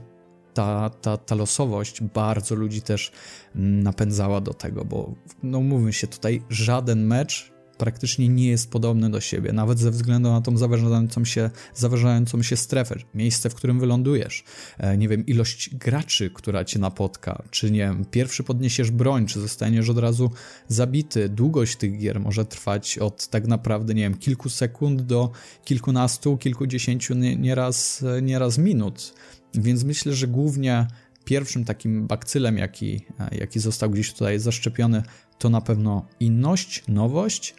[0.60, 3.12] ta, ta, ta losowość bardzo ludzi też
[3.56, 9.22] napędzała do tego, bo no mówmy się, tutaj żaden mecz praktycznie nie jest podobny do
[9.22, 14.44] siebie, nawet ze względu na tą zaważającą się, zaważającą się strefę, miejsce, w którym wylądujesz,
[14.78, 19.40] e, nie wiem, ilość graczy, która cię napotka, czy nie wiem, pierwszy podniesiesz broń, czy
[19.40, 20.32] zostaniesz od razu
[20.68, 25.32] zabity, długość tych gier może trwać od tak naprawdę, nie wiem, kilku sekund do
[25.66, 29.14] kilkunastu, kilkudziesięciu, nieraz, nieraz minut.
[29.54, 30.88] Więc myślę, że głównie
[31.26, 35.04] pierwszym takim bakcylem, jaki, jaki został gdzieś tutaj zaszczepiony,
[35.38, 37.56] to na pewno inność, nowość,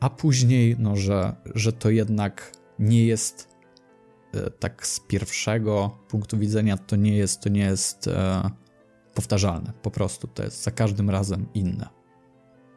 [0.00, 3.48] a później, no, że, że to jednak nie jest
[4.34, 8.50] e, tak z pierwszego punktu widzenia, to nie jest, to nie jest e,
[9.14, 9.72] powtarzalne.
[9.82, 12.01] Po prostu to jest za każdym razem inne.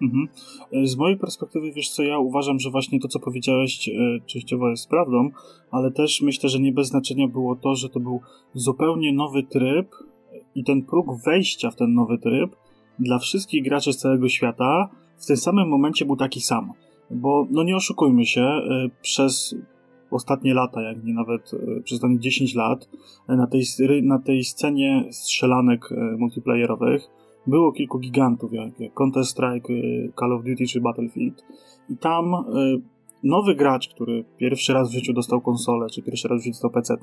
[0.01, 0.27] Mhm.
[0.71, 3.91] E, z mojej perspektywy, wiesz co, ja uważam, że właśnie to, co powiedziałeś, e,
[4.25, 5.29] częściowo jest prawdą,
[5.71, 8.21] ale też myślę, że nie bez znaczenia było to, że to był
[8.53, 9.87] zupełnie nowy tryb
[10.55, 12.55] i ten próg wejścia w ten nowy tryb
[12.99, 16.71] dla wszystkich graczy z całego świata w tym samym momencie był taki sam.
[17.11, 19.55] Bo, no nie oszukujmy się, e, przez
[20.11, 21.51] ostatnie lata, jak nie nawet
[21.83, 22.89] przez ostatnie 10 lat,
[23.27, 23.63] na tej,
[24.03, 27.09] na tej scenie strzelanek multiplayerowych
[27.47, 31.45] było kilku gigantów, jak, jak Counter-Strike, y, Call of Duty czy Battlefield.
[31.89, 32.81] I tam y,
[33.23, 36.71] nowy gracz, który pierwszy raz w życiu dostał konsolę, czy pierwszy raz w życiu dostał
[36.71, 36.97] PC,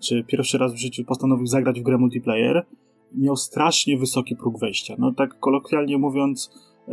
[0.00, 2.66] czy pierwszy raz w życiu postanowił zagrać w grę multiplayer,
[3.14, 4.94] miał strasznie wysoki próg wejścia.
[4.98, 6.50] No tak kolokwialnie mówiąc,
[6.88, 6.92] y,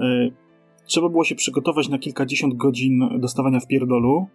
[0.86, 4.28] trzeba było się przygotować na kilkadziesiąt godzin dostawania w pierdolu,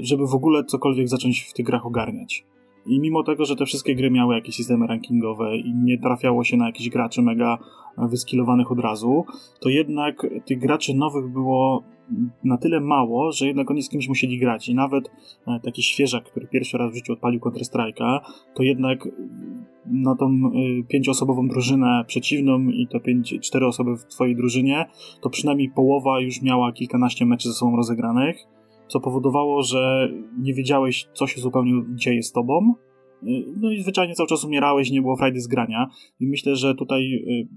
[0.00, 2.44] żeby w ogóle cokolwiek zacząć w tych grach ogarniać.
[2.86, 6.56] I mimo tego, że te wszystkie gry miały jakieś systemy rankingowe i nie trafiało się
[6.56, 7.58] na jakichś graczy mega
[7.98, 9.24] wyskilowanych od razu,
[9.60, 11.82] to jednak tych graczy nowych było
[12.44, 14.68] na tyle mało, że jednak oni z kimś musieli grać.
[14.68, 15.10] I nawet
[15.46, 18.20] e, taki świeżak, który pierwszy raz w życiu odpalił Counter-Strike'a,
[18.54, 19.08] to jednak
[19.86, 24.86] na tą e, pięcioosobową drużynę przeciwną i te pięć, cztery osoby w twojej drużynie,
[25.20, 28.36] to przynajmniej połowa już miała kilkanaście meczy ze sobą rozegranych
[28.92, 32.74] co powodowało, że nie wiedziałeś, co się zupełnie dzieje z tobą.
[33.56, 35.86] No i zwyczajnie cały czas umierałeś, nie było frajdy z grania.
[36.20, 37.48] I myślę, że tutaj y,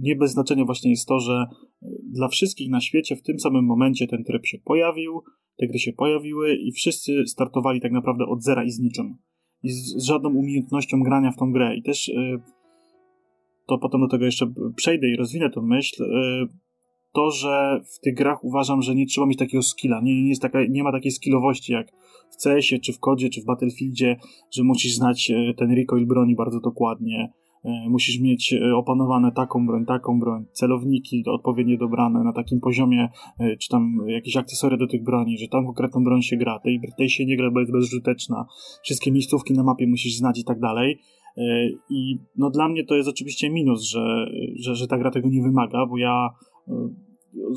[0.00, 1.46] nie bez znaczenia właśnie jest to, że
[1.82, 5.22] y, dla wszystkich na świecie w tym samym momencie ten tryb się pojawił,
[5.58, 9.16] te gry się pojawiły i wszyscy startowali tak naprawdę od zera i z niczym.
[9.62, 11.76] I z, żadną umiejętnością grania w tą grę.
[11.76, 12.10] I też
[13.66, 16.04] to potem do tego jeszcze przejdę i rozwinę tę myśl,
[17.12, 20.00] to, że w tych grach uważam, że nie trzeba mieć takiego skilla.
[20.02, 21.86] Nie, nie, jest taka, nie ma takiej skillowości jak
[22.30, 24.16] w CS-ie, czy w kodzie, czy w Battlefieldzie,
[24.50, 27.32] że musisz znać ten recoil broni bardzo dokładnie,
[27.64, 33.08] E, musisz mieć e, opanowane taką broń, taką broń, celowniki odpowiednio dobrane na takim poziomie,
[33.40, 36.80] e, czy tam jakieś akcesoria do tych broni, że tam konkretną broń się gra, tej,
[36.98, 38.46] tej się nie gra, bo jest bezużyteczna,
[38.82, 40.98] wszystkie miejscówki na mapie musisz znać i tak dalej.
[41.90, 44.26] I no dla mnie to jest oczywiście minus, że,
[44.58, 46.28] że, że ta gra tego nie wymaga, bo ja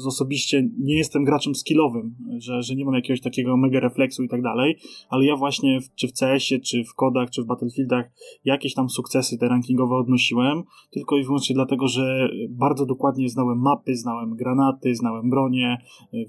[0.07, 4.41] osobiście nie jestem graczem skillowym, że, że nie mam jakiegoś takiego mega refleksu i tak
[4.41, 4.77] dalej,
[5.09, 8.11] ale ja właśnie w, czy w CS-ie, czy w kodach, czy w Battlefieldach
[8.45, 13.95] jakieś tam sukcesy te rankingowe odnosiłem, tylko i wyłącznie dlatego, że bardzo dokładnie znałem mapy,
[13.95, 15.77] znałem granaty, znałem bronie,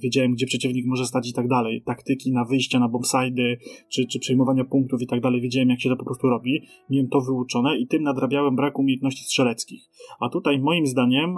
[0.03, 3.59] wiedziałem gdzie przeciwnik może stać i tak dalej, taktyki na wyjścia na bombsidy,
[3.89, 7.09] czy, czy przejmowania punktów i tak dalej, wiedziałem jak się to po prostu robi, miałem
[7.09, 9.83] to wyuczone i tym nadrabiałem brak umiejętności strzeleckich.
[10.21, 11.37] A tutaj moim zdaniem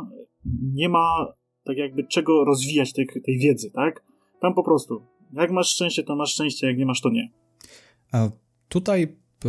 [0.62, 1.34] nie ma
[1.64, 4.04] tak jakby czego rozwijać tej, tej wiedzy, tak?
[4.40, 7.30] Tam po prostu, jak masz szczęście, to masz szczęście, jak nie masz, to nie.
[8.12, 8.28] A
[8.68, 9.48] tutaj e,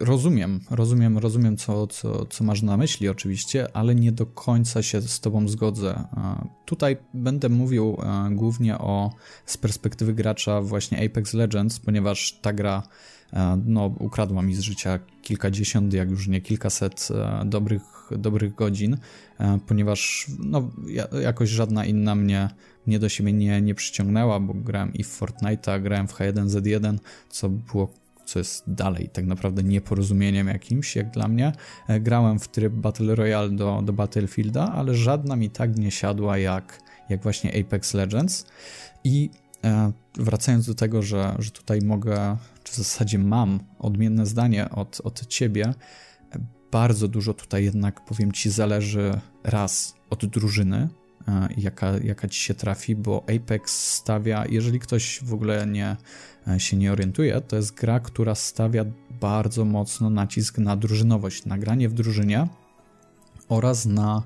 [0.00, 5.00] rozumiem, rozumiem, rozumiem, co, co, co masz na myśli oczywiście, ale nie do końca się
[5.00, 6.04] z tobą zgodzę.
[6.66, 9.10] Tutaj będę mówił e, głównie o
[9.46, 12.82] z perspektywy gracza właśnie Apex Legends, ponieważ ta gra
[13.32, 17.08] e, no, ukradła mi z życia kilkadziesiąt, jak już nie kilkaset
[17.44, 18.96] dobrych, dobrych godzin.
[19.40, 20.70] E, ponieważ no,
[21.22, 22.48] jakoś żadna inna mnie,
[22.86, 26.98] mnie do siebie nie, nie przyciągnęła, bo grałem i w Fortnite'a, grałem w H1Z1,
[27.30, 31.52] co było co jest dalej tak naprawdę nieporozumieniem jakimś, jak dla mnie.
[31.88, 36.38] E, grałem w tryb Battle Royale do, do Battlefielda, ale żadna mi tak nie siadła
[36.38, 38.46] jak, jak właśnie Apex Legends.
[39.04, 39.30] I
[39.64, 45.00] e, wracając do tego, że, że tutaj mogę, czy w zasadzie mam odmienne zdanie od,
[45.04, 45.74] od ciebie,
[46.74, 50.88] bardzo dużo tutaj jednak, powiem ci, zależy raz od drużyny,
[51.28, 55.96] e, jaka, jaka ci się trafi, bo Apex stawia, jeżeli ktoś w ogóle nie,
[56.48, 58.84] e, się nie orientuje, to jest gra, która stawia
[59.20, 62.48] bardzo mocno nacisk na drużynowość, na granie w drużynie
[63.48, 64.22] oraz na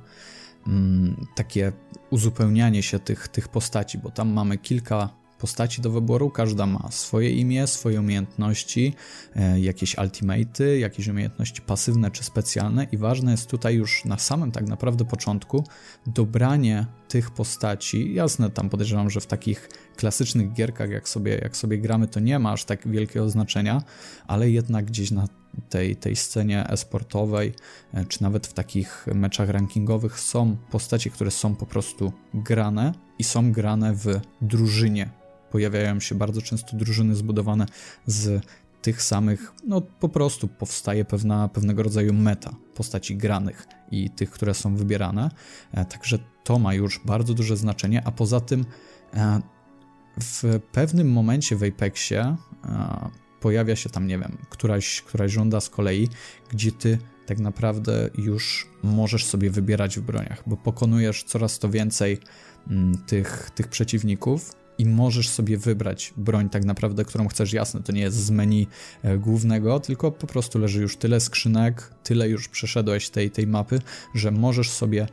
[0.67, 1.73] mm, takie
[2.11, 7.31] uzupełnianie się tych, tych postaci, bo tam mamy kilka postaci do wyboru, każda ma swoje
[7.31, 8.95] imię, swoje umiejętności,
[9.37, 12.87] e, jakieś ultimaty, jakieś umiejętności pasywne czy specjalne.
[12.93, 15.65] I ważne jest tutaj już na samym tak naprawdę początku
[16.07, 18.15] dobranie tych postaci.
[18.15, 22.39] Jasne, tam podejrzewam, że w takich klasycznych gierkach, jak sobie, jak sobie gramy, to nie
[22.39, 23.83] ma aż tak wielkiego znaczenia,
[24.27, 25.29] ale jednak gdzieś na
[25.69, 27.55] tej, tej scenie esportowej,
[27.95, 33.25] e, czy nawet w takich meczach rankingowych są postacie, które są po prostu grane i
[33.25, 35.18] są grane w drużynie
[35.51, 37.67] pojawiają się bardzo często drużyny zbudowane
[38.07, 38.45] z
[38.83, 44.55] tych samych, no po prostu powstaje pewna, pewnego rodzaju meta postaci granych i tych, które
[44.55, 45.31] są wybierane.
[45.73, 48.65] E, także to ma już bardzo duże znaczenie, a poza tym
[49.15, 49.41] e,
[50.21, 52.37] w pewnym momencie w Apexie e,
[53.41, 56.09] pojawia się tam, nie wiem, któraś, któraś żąda z kolei,
[56.51, 62.19] gdzie ty tak naprawdę już możesz sobie wybierać w broniach, bo pokonujesz coraz to więcej
[62.71, 67.53] mm, tych, tych przeciwników i możesz sobie wybrać broń tak naprawdę, którą chcesz.
[67.53, 68.67] Jasne, to nie jest z menu
[69.03, 73.81] e, głównego, tylko po prostu leży już tyle skrzynek, tyle już przeszedłeś tej, tej mapy,
[74.15, 75.07] że możesz sobie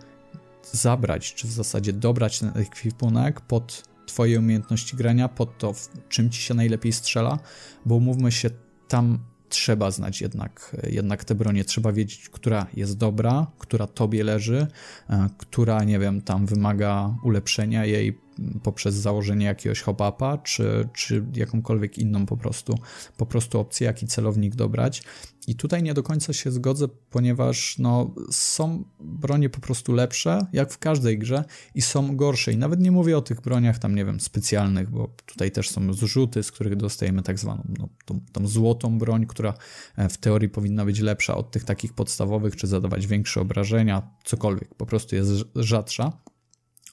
[0.71, 5.73] zabrać, czy w zasadzie dobrać ten ekwipunek pod twoje umiejętności grania, pod to,
[6.09, 7.39] czym ci się najlepiej strzela,
[7.85, 8.49] bo umówmy się,
[8.87, 14.67] tam trzeba znać jednak, jednak te bronie, trzeba wiedzieć, która jest dobra, która tobie leży,
[15.09, 18.24] e, która, nie wiem, tam wymaga ulepszenia jej
[18.63, 22.75] poprzez założenie jakiegoś hop-upa, czy, czy jakąkolwiek inną po prostu,
[23.17, 25.03] po prostu opcję, jaki celownik dobrać.
[25.47, 30.71] I tutaj nie do końca się zgodzę, ponieważ no, są bronie po prostu lepsze, jak
[30.71, 31.43] w każdej grze,
[31.75, 32.51] i są gorsze.
[32.51, 35.93] I nawet nie mówię o tych broniach tam, nie wiem, specjalnych, bo tutaj też są
[35.93, 39.53] zrzuty, z których dostajemy tak zwaną no, tą, tą złotą broń, która
[39.95, 44.75] e, w teorii powinna być lepsza od tych takich podstawowych, czy zadawać większe obrażenia, cokolwiek,
[44.75, 46.11] po prostu jest rzadsza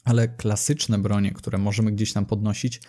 [0.03, 2.81] ale klasyczne bronie, które możemy gdzieś tam podnosić,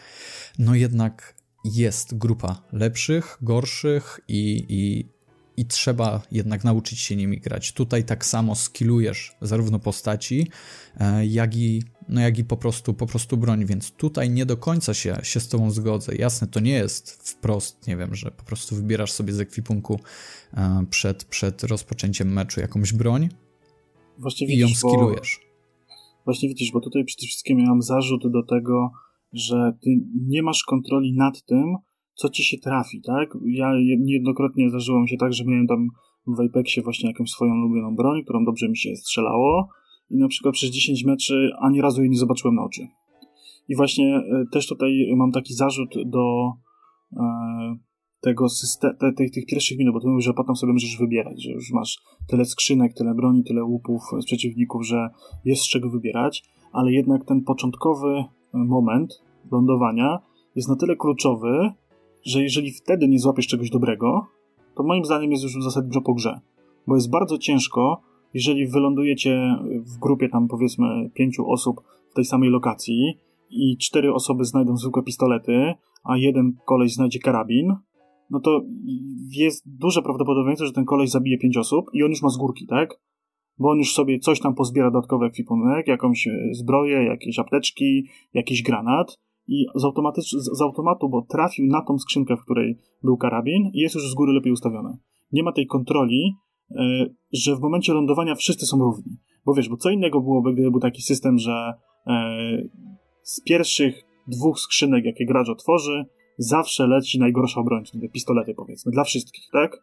[0.59, 1.35] no jednak
[1.65, 5.09] jest grupa lepszych, gorszych i, i,
[5.57, 7.73] i trzeba jednak nauczyć się nimi grać.
[7.73, 10.51] Tutaj tak samo skillujesz zarówno postaci,
[11.01, 14.57] e, jak i, no jak i po prostu, po prostu broń, więc tutaj nie do
[14.57, 16.17] końca się, się z tobą zgodzę.
[16.17, 20.01] Jasne, to nie jest wprost, nie wiem, że po prostu wybierasz sobie z ekwipunku
[20.55, 23.29] e, przed, przed rozpoczęciem meczu jakąś broń
[24.19, 25.44] Właśnie i ją skillujesz.
[26.25, 28.91] Właśnie widzisz, bo tutaj przede wszystkim miałam zarzut do tego,
[29.33, 29.91] że ty
[30.29, 31.77] nie masz kontroli nad tym,
[32.15, 33.39] co ci się trafi, tak?
[33.45, 35.89] Ja niejednokrotnie zdarzyło mi się tak, że miałem tam
[36.27, 39.69] w Apexie właśnie jakąś swoją ulubioną broń, którą dobrze mi się strzelało
[40.11, 42.89] i na przykład przez 10 meczy ani razu jej nie zobaczyłem na oczy.
[43.69, 46.53] I właśnie e, też tutaj mam taki zarzut do
[47.17, 47.77] e,
[48.25, 51.43] tego systemu, te, te, tych pierwszych minut, bo to mówisz, że potem sobie możesz wybierać,
[51.43, 51.99] że już masz
[52.29, 55.09] tyle skrzynek, tyle broni, tyle łupów z przeciwników, że
[55.45, 59.23] jest z czego wybierać, ale jednak ten początkowy moment
[59.53, 60.19] lądowania
[60.57, 61.71] jest na tyle kluczowy,
[62.25, 64.27] że jeżeli wtedy nie złapiesz czegoś dobrego,
[64.75, 66.41] to moim zdaniem jest już zasadniczo po grze.
[66.87, 68.01] Bo jest bardzo ciężko,
[68.35, 69.57] jeżeli wylądujecie
[69.95, 73.19] w grupie tam powiedzmy pięciu osób w tej samej lokacji
[73.51, 77.75] i cztery osoby znajdą zwykłe pistolety, a jeden koleś znajdzie karabin,
[78.31, 78.61] no to
[79.31, 82.67] jest duże prawdopodobieństwo, że ten koleś zabije pięć osób i on już ma z górki,
[82.67, 83.01] tak?
[83.59, 88.63] Bo on już sobie coś tam pozbiera dodatkowy ekwipunek, jakąś e, zbroję, jakieś apteczki, jakiś
[88.63, 89.67] granat i
[90.19, 94.11] z, z automatu, bo trafił na tą skrzynkę, w której był karabin i jest już
[94.11, 94.99] z góry lepiej ustawione.
[95.33, 96.35] Nie ma tej kontroli,
[96.71, 99.17] e, że w momencie lądowania wszyscy są równi.
[99.47, 101.73] Bo wiesz, bo co innego byłoby, gdyby był taki system, że
[102.07, 102.63] e,
[103.23, 106.05] z pierwszych dwóch skrzynek, jakie gracz otworzy,
[106.39, 109.83] zawsze leci najgorsza broń, czyli te pistolety powiedzmy, dla wszystkich, tak?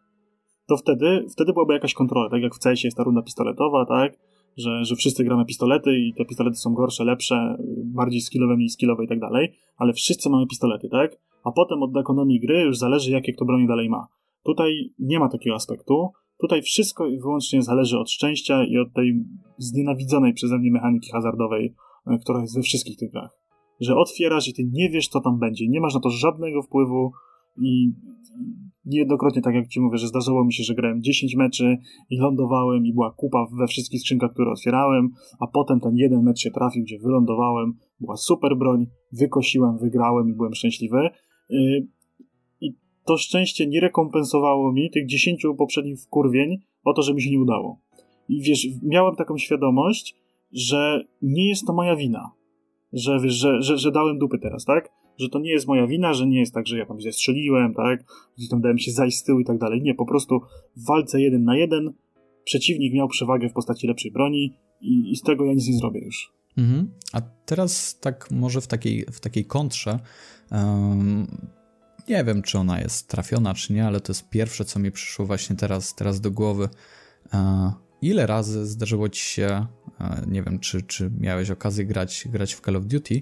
[0.68, 4.18] To wtedy, wtedy byłaby jakaś kontrola, tak jak w CS jest ta runda pistoletowa, tak?
[4.56, 9.04] Że, że wszyscy gramy pistolety i te pistolety są gorsze, lepsze, bardziej skillowe, mniej skillowe
[9.04, 11.16] i tak dalej, ale wszyscy mamy pistolety, tak?
[11.44, 14.06] A potem od ekonomii gry już zależy, jakie kto broni dalej ma.
[14.44, 16.10] Tutaj nie ma takiego aspektu.
[16.40, 19.24] Tutaj wszystko i wyłącznie zależy od szczęścia i od tej
[19.58, 21.74] znienawidzonej przeze mnie mechaniki hazardowej,
[22.06, 23.41] e, która jest we wszystkich tych grach
[23.82, 25.68] że otwierasz i ty nie wiesz, co tam będzie.
[25.68, 27.12] Nie masz na to żadnego wpływu
[27.58, 27.92] i
[28.84, 31.78] niejednokrotnie, tak jak ci mówię, że zdarzyło mi się, że grałem 10 meczy
[32.10, 35.10] i lądowałem i była kupa we wszystkich skrzynkach, które otwierałem,
[35.40, 40.32] a potem ten jeden mecz się trafił, gdzie wylądowałem, była super broń, wykosiłem, wygrałem i
[40.32, 41.10] byłem szczęśliwy.
[41.50, 41.86] Y,
[42.60, 42.74] I
[43.04, 47.40] to szczęście nie rekompensowało mi tych 10 poprzednich wkurwień o to, że mi się nie
[47.40, 47.80] udało.
[48.28, 50.16] I wiesz, miałem taką świadomość,
[50.52, 52.30] że nie jest to moja wina
[52.92, 54.88] że, wiesz, że, że, że dałem dupy teraz, tak?
[55.18, 57.74] Że to nie jest moja wina, że nie jest tak, że ja tam źle strzeliłem,
[57.74, 58.04] tak?
[58.38, 59.82] Że tam dałem się zajść z tyłu i tak dalej.
[59.82, 60.40] Nie, po prostu
[60.76, 61.92] w walce jeden na jeden
[62.44, 66.00] przeciwnik miał przewagę w postaci lepszej broni i, i z tego ja nic nie zrobię
[66.04, 66.32] już.
[66.58, 66.90] Mhm.
[67.12, 69.98] A teraz tak może w takiej, w takiej kontrze
[70.50, 71.26] um,
[72.08, 75.26] nie wiem, czy ona jest trafiona, czy nie, ale to jest pierwsze, co mi przyszło
[75.26, 76.68] właśnie teraz, teraz do głowy.
[78.02, 79.66] Ile razy zdarzyło ci się
[80.26, 83.20] nie wiem, czy, czy miałeś okazję grać, grać w Call of Duty,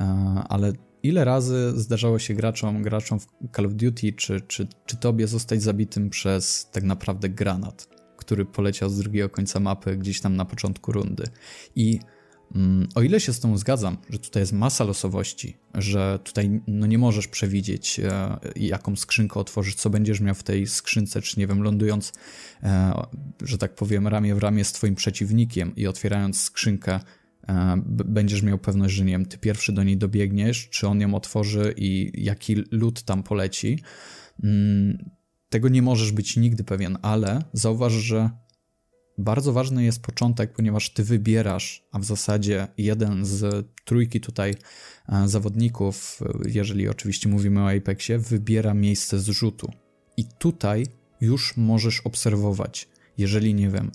[0.00, 0.04] e,
[0.48, 0.72] ale
[1.02, 3.26] ile razy zdarzało się graczom, graczom w
[3.56, 8.90] Call of Duty, czy, czy, czy tobie zostać zabitym przez tak naprawdę granat, który poleciał
[8.90, 11.24] z drugiego końca mapy gdzieś tam na początku rundy.
[11.76, 12.00] I
[12.94, 16.98] o ile się z tą zgadzam, że tutaj jest masa losowości, że tutaj no nie
[16.98, 21.62] możesz przewidzieć, e, jaką skrzynkę otworzysz, co będziesz miał w tej skrzynce, czy nie wiem,
[21.62, 22.12] lądując,
[22.62, 22.92] e,
[23.42, 27.00] że tak powiem, ramię w ramię z twoim przeciwnikiem i otwierając skrzynkę,
[27.48, 31.14] e, będziesz miał pewność, że nie wiem, ty pierwszy do niej dobiegniesz, czy on ją
[31.14, 33.82] otworzy i jaki lód tam poleci.
[34.42, 35.10] Mm,
[35.48, 38.30] tego nie możesz być nigdy pewien, ale zauważ, że
[39.18, 44.54] bardzo ważny jest początek, ponieważ ty wybierasz, a w zasadzie jeden z trójki tutaj
[45.08, 49.72] e, zawodników, jeżeli oczywiście mówimy o Apexie, wybiera miejsce zrzutu.
[50.16, 50.86] I tutaj
[51.20, 52.88] już możesz obserwować,
[53.18, 53.90] jeżeli nie wiem,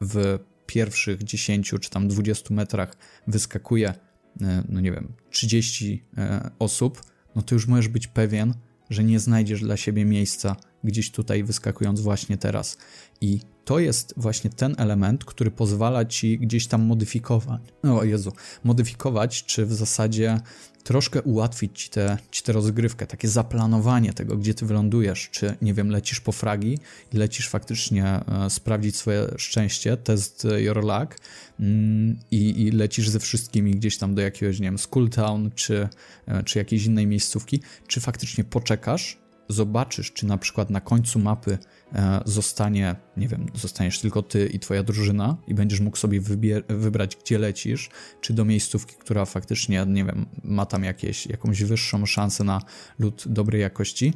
[0.00, 2.96] w pierwszych 10 czy tam 20 metrach
[3.26, 3.94] wyskakuje,
[4.40, 7.02] e, no nie wiem, 30 e, osób,
[7.36, 8.54] no to już możesz być pewien,
[8.90, 10.56] że nie znajdziesz dla siebie miejsca
[10.86, 12.78] gdzieś tutaj wyskakując właśnie teraz.
[13.20, 17.60] I to jest właśnie ten element, który pozwala ci gdzieś tam modyfikować.
[17.82, 18.32] O Jezu,
[18.64, 20.40] modyfikować, czy w zasadzie
[20.86, 25.74] troszkę ułatwić ci tę ci te rozgrywkę, takie zaplanowanie tego, gdzie ty wylądujesz, czy nie
[25.74, 26.78] wiem, lecisz po fragi
[27.12, 31.18] i lecisz faktycznie e, sprawdzić swoje szczęście, test your luck
[31.60, 35.88] mm, i, lecisz ze wszystkimi gdzieś tam do jakiegoś, nie wiem, Skulltown, czy,
[36.26, 39.18] e, czy jakiejś innej miejscówki, czy faktycznie poczekasz,
[39.48, 41.58] zobaczysz, czy na przykład na końcu mapy
[41.92, 46.20] e, zostanie, nie wiem, zostaniesz tylko ty i twoja drużyna i będziesz mógł sobie
[46.68, 47.90] wybrać, gdzie lecisz,
[48.20, 52.62] czy do miejscówki, która faktycznie, nie wiem, ma tam jakieś, jakąś wyższą szansę na
[52.98, 54.12] lód dobrej jakości,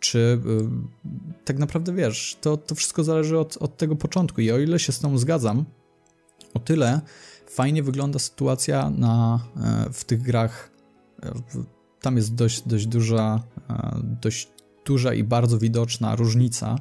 [0.00, 4.40] czy y, tak naprawdę wiesz, to, to wszystko zależy od, od tego początku.
[4.40, 5.64] I o ile się z tą zgadzam,
[6.54, 7.00] o tyle
[7.48, 10.70] fajnie wygląda sytuacja na, e, w tych grach.
[11.22, 11.32] E,
[12.00, 13.42] tam jest dość, dość duża,
[14.02, 14.55] dość
[14.86, 16.76] duża i bardzo widoczna różnica,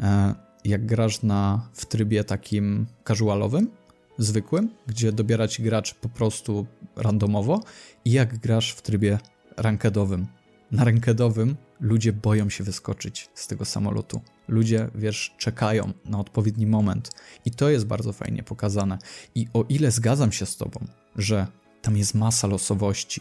[0.00, 0.34] e,
[0.64, 3.70] jak grasz na, w trybie takim casualowym,
[4.18, 7.60] zwykłym, gdzie dobiera ci gracz po prostu randomowo
[8.04, 9.18] i jak grasz w trybie
[9.56, 10.26] rankedowym.
[10.72, 14.20] Na rankedowym ludzie boją się wyskoczyć z tego samolotu.
[14.48, 17.10] Ludzie, wiesz, czekają na odpowiedni moment.
[17.44, 18.98] I to jest bardzo fajnie pokazane.
[19.34, 20.86] I o ile zgadzam się z tobą,
[21.16, 21.46] że
[21.82, 23.20] tam jest masa losowości,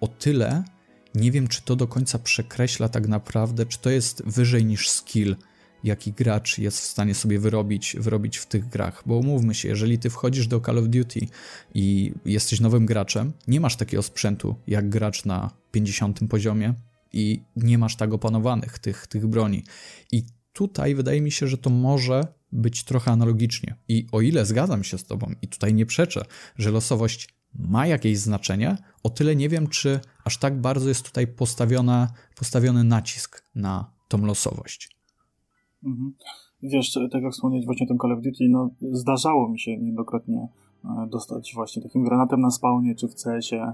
[0.00, 0.64] o tyle
[1.16, 5.36] nie wiem, czy to do końca przekreśla tak naprawdę, czy to jest wyżej niż skill,
[5.84, 9.02] jaki gracz jest w stanie sobie wyrobić, wyrobić w tych grach.
[9.06, 11.20] Bo umówmy się, jeżeli ty wchodzisz do Call of Duty
[11.74, 16.74] i jesteś nowym graczem, nie masz takiego sprzętu jak gracz na 50 poziomie
[17.12, 19.64] i nie masz tak opanowanych tych, tych broni.
[20.12, 23.76] I tutaj wydaje mi się, że to może być trochę analogicznie.
[23.88, 26.22] I o ile zgadzam się z tobą i tutaj nie przeczę,
[26.58, 31.26] że losowość ma jakieś znaczenie, o tyle nie wiem, czy aż tak bardzo jest tutaj
[31.26, 34.96] postawiona, postawiony nacisk na tą losowość.
[35.84, 36.14] Mhm.
[36.62, 40.48] Wiesz, tak jak wspomnieć właśnie o tym Call of Duty, no zdarzało mi się niejednokrotnie
[40.84, 43.72] e, dostać właśnie takim granatem na spawnie czy w CS-ie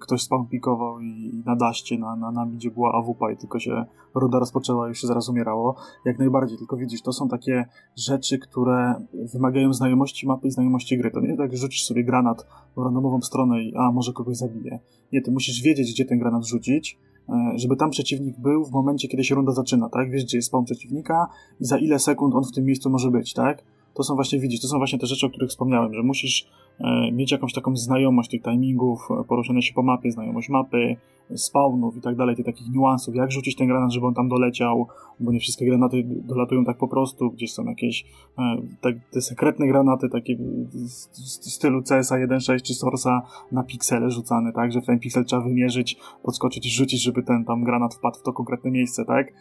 [0.00, 3.84] ktoś spawn pikował i na daście, na, na, na gdzie była AWP i tylko się
[4.14, 5.76] ruda rozpoczęła i już się zaraz umierało.
[6.04, 7.64] Jak najbardziej, tylko widzisz, to są takie
[7.96, 8.94] rzeczy, które
[9.32, 11.10] wymagają znajomości mapy i znajomości gry.
[11.10, 14.78] To nie tak, że rzucisz sobie granat w randomową stronę i a, może kogoś zabije.
[15.12, 19.08] Nie, ty musisz wiedzieć, gdzie ten granat rzucić, e, żeby tam przeciwnik był w momencie,
[19.08, 20.10] kiedy się runda zaczyna, tak?
[20.10, 21.28] Wiesz, gdzie jest spawn przeciwnika
[21.60, 23.64] i za ile sekund on w tym miejscu może być, tak?
[23.96, 26.48] To są właśnie, widzisz, to są właśnie te rzeczy, o których wspomniałem, że musisz
[26.80, 30.96] E, mieć jakąś taką znajomość tych timingów, e, poruszania się po mapie, znajomość mapy,
[31.34, 34.86] spawnów i tak dalej, tych takich niuansów, jak rzucić ten granat, żeby on tam doleciał,
[35.20, 38.04] bo nie wszystkie granaty dolatują tak po prostu, gdzieś są jakieś
[38.38, 38.42] e,
[38.80, 43.22] te, te sekretne granaty, takie w stylu CSA 1.6 czy Sorsa
[43.52, 47.44] na piksele rzucane, tak, że w ten piksel trzeba wymierzyć, podskoczyć i rzucić, żeby ten
[47.44, 49.32] tam granat wpadł w to konkretne miejsce, tak,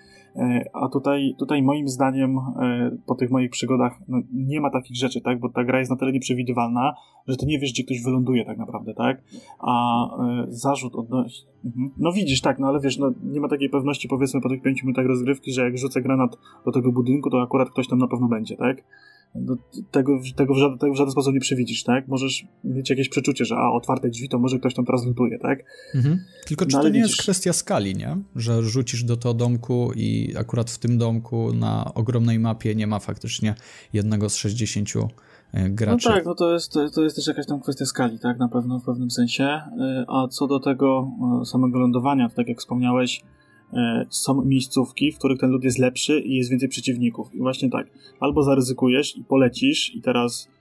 [0.73, 2.39] a tutaj, tutaj moim zdaniem
[3.05, 5.97] po tych moich przygodach no, nie ma takich rzeczy, tak, bo ta gra jest na
[5.97, 6.93] tyle nieprzewidywalna,
[7.27, 9.23] że ty nie wiesz, gdzie ktoś wyląduje tak naprawdę, tak?
[9.59, 10.05] A
[10.43, 11.49] y, zarzut odnośnie...
[11.65, 11.91] Mhm.
[11.97, 14.86] No widzisz, tak, no ale wiesz, no nie ma takiej pewności powiedzmy po tych pięciu
[14.86, 18.27] minutach rozgrywki, że jak rzucę granat do tego budynku, to akurat ktoś tam na pewno
[18.27, 18.83] będzie, tak?
[19.36, 19.55] No,
[19.91, 22.07] tego, tego, w żaden, tego w żaden sposób nie przewidzisz, tak?
[22.07, 25.59] Możesz mieć jakieś przeczucie, że a, otwarte drzwi, to może ktoś tam teraz lutuje, tak?
[25.95, 26.19] Mhm.
[26.47, 27.11] Tylko czy no, to nie widzisz...
[27.11, 28.17] jest kwestia skali, nie?
[28.36, 32.99] Że rzucisz do tego domku i akurat w tym domku na ogromnej mapie nie ma
[32.99, 33.55] faktycznie
[33.93, 34.89] jednego z 60
[35.55, 36.09] E, graczy.
[36.09, 38.80] No tak, no to jest, to jest też jakaś tam kwestia skali, tak, na pewno
[38.80, 39.43] w pewnym sensie.
[39.43, 41.11] E, a co do tego
[41.41, 43.21] e, samego lądowania, to tak jak wspomniałeś,
[44.09, 47.36] są miejscówki, w których ten lód jest lepszy i jest więcej przeciwników.
[47.36, 47.88] I właśnie tak,
[48.20, 50.54] albo zaryzykujesz i polecisz i teraz E,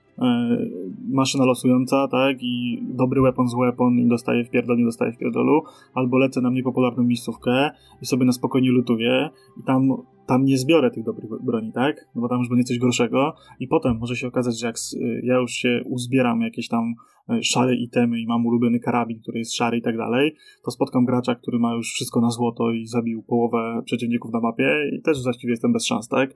[1.08, 5.18] maszyna losująca, tak, i dobry weapon z weapon i dostaje w pierdol, nie dostaje w
[5.18, 5.62] pierdolu,
[5.94, 7.70] albo lecę na mniej popularną miejscówkę
[8.02, 9.88] i sobie na spokojnie lutuję i tam,
[10.26, 13.68] tam nie zbiorę tych dobrych broni, tak, no bo tam już będzie coś gorszego i
[13.68, 14.76] potem może się okazać, że jak
[15.22, 16.94] ja już się uzbieram jakieś tam
[17.28, 20.34] e, szare itemy i mam ulubiony karabin, który jest szary i tak dalej,
[20.64, 24.90] to spotkam gracza, który ma już wszystko na złoto i zabił połowę przeciwników na mapie
[24.92, 26.34] i też właściwie jestem bez szans, tak?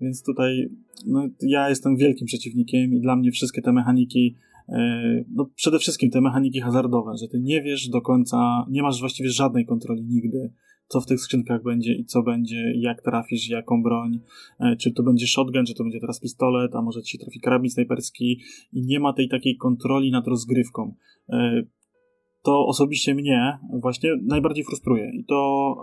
[0.00, 0.68] Więc tutaj
[1.06, 4.36] no, ja jestem wielkim przeciwnikiem i dla mnie wszystkie te mechaniki,
[4.68, 9.00] e, no przede wszystkim te mechaniki hazardowe, że ty nie wiesz do końca, nie masz
[9.00, 10.52] właściwie żadnej kontroli nigdy,
[10.88, 14.20] co w tych skrzynkach będzie i co będzie, jak trafisz, jaką broń,
[14.60, 17.70] e, czy to będzie shotgun, czy to będzie teraz pistolet, a może ci trafi karabin
[17.70, 18.40] snajperski
[18.72, 20.94] i nie ma tej takiej kontroli nad rozgrywką.
[21.28, 21.62] E,
[22.42, 25.76] to osobiście mnie właśnie najbardziej frustruje i to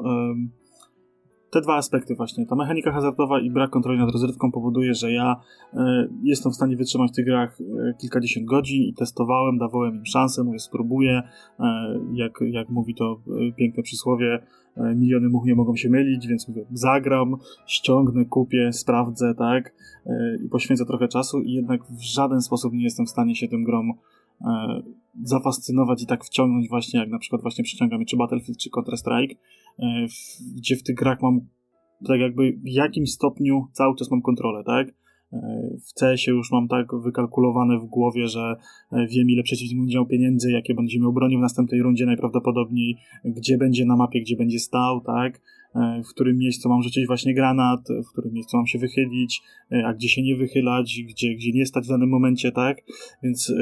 [1.55, 5.35] te dwa aspekty właśnie, ta mechanika hazardowa i brak kontroli nad rozrywką powoduje, że ja
[5.73, 5.77] y,
[6.23, 7.65] jestem w stanie wytrzymać w tych grach y,
[8.01, 11.21] kilkadziesiąt godzin i testowałem, dawałem im szansę, mówię spróbuję,
[11.59, 11.63] y,
[12.13, 13.19] jak, jak mówi to
[13.57, 14.39] piękne przysłowie,
[14.95, 17.35] miliony much nie mogą się mylić, więc mówię, zagram,
[17.65, 19.73] ściągnę, kupię, sprawdzę, tak,
[20.45, 23.63] i poświęcę trochę czasu i jednak w żaden sposób nie jestem w stanie się tym
[23.63, 23.93] grom
[25.23, 29.35] zafascynować i tak wciągnąć właśnie, jak na przykład właśnie przyciąga mnie czy Battlefield, czy Counter-Strike,
[29.79, 30.05] E,
[30.55, 31.39] gdzie w tych grach mam
[32.07, 34.87] tak jakby w jakimś stopniu cały czas mam kontrolę, tak?
[35.33, 38.55] E, w CS-ie już mam tak wykalkulowane w głowie, że
[38.91, 42.97] e, wiem ile przeciwnik będzie miał pieniędzy, jakie będzie miał broni w następnej rundzie najprawdopodobniej,
[43.25, 45.41] gdzie będzie na mapie, gdzie będzie stał, tak?
[46.05, 49.41] W którym miejscu mam rzucić właśnie granat, w którym miejscu mam się wychylić,
[49.85, 52.77] a gdzie się nie wychylać, gdzie, gdzie nie stać w danym momencie, tak?
[53.23, 53.53] Więc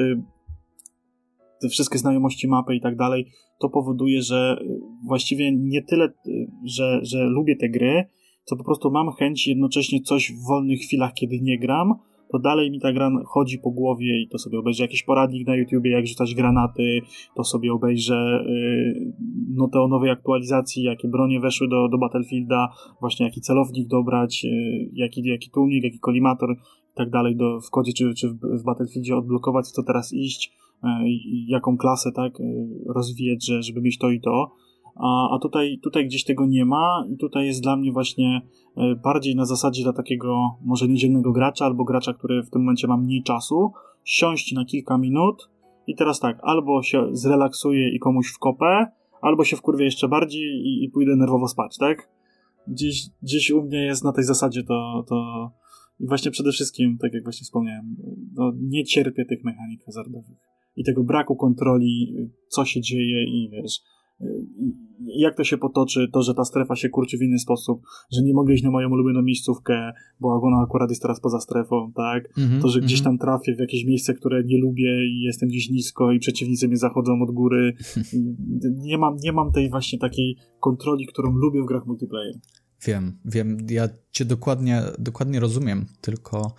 [1.60, 3.26] te wszystkie znajomości mapy i tak dalej,
[3.60, 8.04] to powoduje, że y, właściwie nie tyle, y, że, że lubię te gry,
[8.44, 11.94] co po prostu mam chęć jednocześnie coś w wolnych chwilach, kiedy nie gram,
[12.34, 14.82] to dalej mi ta gra chodzi po głowie i to sobie obejrzę.
[14.84, 17.00] Jakiś poradnik na YouTubie, jak rzucać granaty,
[17.36, 19.12] to sobie obejrzę yy,
[19.54, 22.68] no te o nowej aktualizacji, jakie bronie weszły do, do Battlefielda,
[23.00, 24.50] właśnie jaki celownik dobrać, yy,
[24.92, 26.50] jaki, jaki tłumik, jaki kolimator
[26.92, 30.52] i tak dalej do, w kodzie czy, czy w, w Battlefieldzie odblokować, co teraz iść,
[31.46, 32.44] jaką klasę tak e,
[32.94, 34.52] rozwijać, że, żeby mieć to i to.
[34.94, 38.42] a, a tutaj, tutaj gdzieś tego nie ma i tutaj jest dla mnie właśnie
[38.76, 42.88] e, bardziej na zasadzie dla takiego może niedzielnego gracza albo gracza, który w tym momencie
[42.88, 43.72] ma mniej czasu,
[44.04, 45.50] siąść na kilka minut
[45.86, 48.86] i teraz tak, albo się zrelaksuje i komuś w kopę,
[49.22, 52.08] albo się wkurwie jeszcze bardziej i, i pójdę nerwowo spać, tak?
[52.68, 55.50] Gdzieś, gdzieś u mnie jest na tej zasadzie to, to
[56.00, 57.96] i właśnie przede wszystkim, tak jak właśnie wspomniałem,
[58.34, 62.16] no, nie cierpię tych mechanik hazardowych i tego braku kontroli,
[62.48, 63.80] co się dzieje i wiesz,
[65.16, 68.34] jak to się potoczy, to, że ta strefa się kurczy w inny sposób, że nie
[68.34, 72.38] mogę iść na moją ulubioną miejscówkę, bo ona akurat jest teraz poza strefą, tak?
[72.38, 73.18] Mm -hmm, to, że gdzieś mhm.
[73.18, 76.76] tam trafię w jakieś miejsce, które nie lubię i jestem gdzieś nisko i przeciwnicy mnie
[76.76, 77.72] zachodzą od góry.
[78.88, 82.34] nie mam, nie mam tej właśnie takiej kontroli, którą lubię w grach multiplayer.
[82.86, 86.54] Wiem, wiem, ja cię dokładnie, dokładnie rozumiem, tylko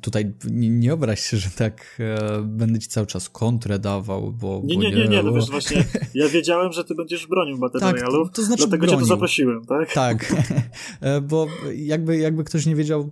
[0.00, 4.62] tutaj nie, nie obraź się, że tak e, będę ci cały czas kontrę dawał, bo...
[4.64, 7.96] Nie, nie, nie, nie, no wiesz, właśnie ja wiedziałem, że ty będziesz bronił Battle tak,
[7.96, 8.96] Royale'ów, to znaczy dlatego bronił.
[8.96, 9.92] cię tu zaprosiłem, tak?
[9.92, 10.34] Tak,
[11.00, 13.10] e, bo jakby, jakby ktoś nie wiedział,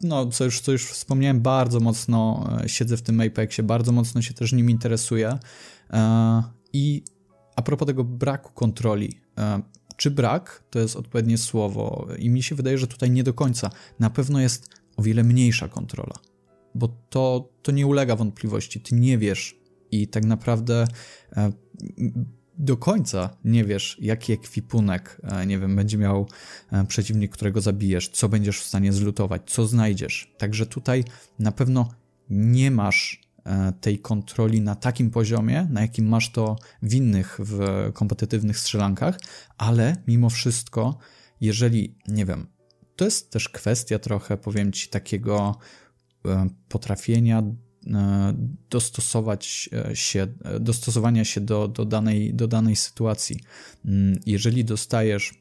[0.00, 4.22] no, co już, co już wspomniałem, bardzo mocno e, siedzę w tym Apexie, bardzo mocno
[4.22, 5.38] się też nim interesuję
[5.90, 7.02] e, i
[7.56, 9.20] a propos tego braku kontroli,
[9.96, 13.70] czy brak to jest odpowiednie słowo i mi się wydaje, że tutaj nie do końca.
[13.98, 16.14] Na pewno jest o wiele mniejsza kontrola,
[16.74, 18.80] bo to, to nie ulega wątpliwości.
[18.80, 19.58] Ty nie wiesz
[19.90, 20.86] i tak naprawdę
[21.36, 21.52] e,
[22.58, 26.28] do końca nie wiesz, jaki ekwipunek, e, nie wiem, będzie miał
[26.72, 30.34] e, przeciwnik, którego zabijesz, co będziesz w stanie zlutować, co znajdziesz.
[30.38, 31.04] Także tutaj
[31.38, 31.88] na pewno
[32.30, 33.23] nie masz
[33.80, 39.18] tej kontroli na takim poziomie, na jakim masz to w innych, w kompetytywnych strzelankach,
[39.58, 40.98] ale mimo wszystko,
[41.40, 42.46] jeżeli, nie wiem,
[42.96, 45.58] to jest też kwestia trochę, powiem ci, takiego
[46.26, 48.34] e, potrafienia e,
[48.70, 50.26] dostosować się,
[50.60, 53.40] dostosowania się do, do, danej, do danej sytuacji.
[53.84, 55.34] Mm, jeżeli dostajesz,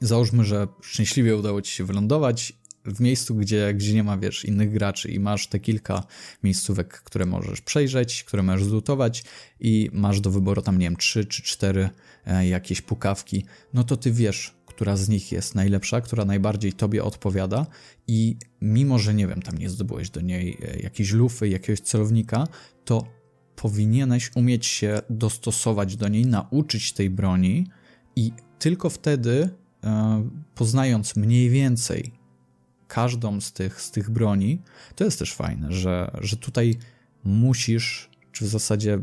[0.00, 4.72] załóżmy, że szczęśliwie udało ci się wylądować w miejscu, gdzie, gdzie nie ma, wiesz, innych
[4.72, 6.02] graczy i masz te kilka
[6.42, 9.24] miejscówek, które możesz przejrzeć, które możesz zlutować
[9.60, 11.90] i masz do wyboru tam, nie wiem, trzy czy cztery
[12.26, 17.04] e, jakieś pukawki, no to ty wiesz, która z nich jest najlepsza, która najbardziej tobie
[17.04, 17.66] odpowiada
[18.06, 22.46] i mimo, że nie wiem, tam nie zdobyłeś do niej e, jakiejś lufy, jakiegoś celownika,
[22.84, 23.18] to
[23.56, 27.66] powinieneś umieć się dostosować do niej, nauczyć tej broni
[28.16, 29.50] i tylko wtedy,
[29.84, 32.17] e, poznając mniej więcej
[32.88, 34.62] każdą z tych, z tych broni,
[34.94, 36.78] to jest też fajne, że, że tutaj
[37.24, 38.98] musisz, czy w zasadzie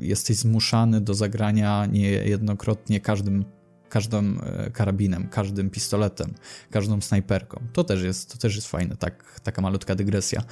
[0.00, 3.44] jesteś zmuszany do zagrania niejednokrotnie każdym
[3.88, 6.34] każdym e, karabinem, każdym pistoletem,
[6.70, 7.62] każdą snajperką.
[7.72, 10.42] To też jest, to też jest fajne, tak, taka malutka dygresja.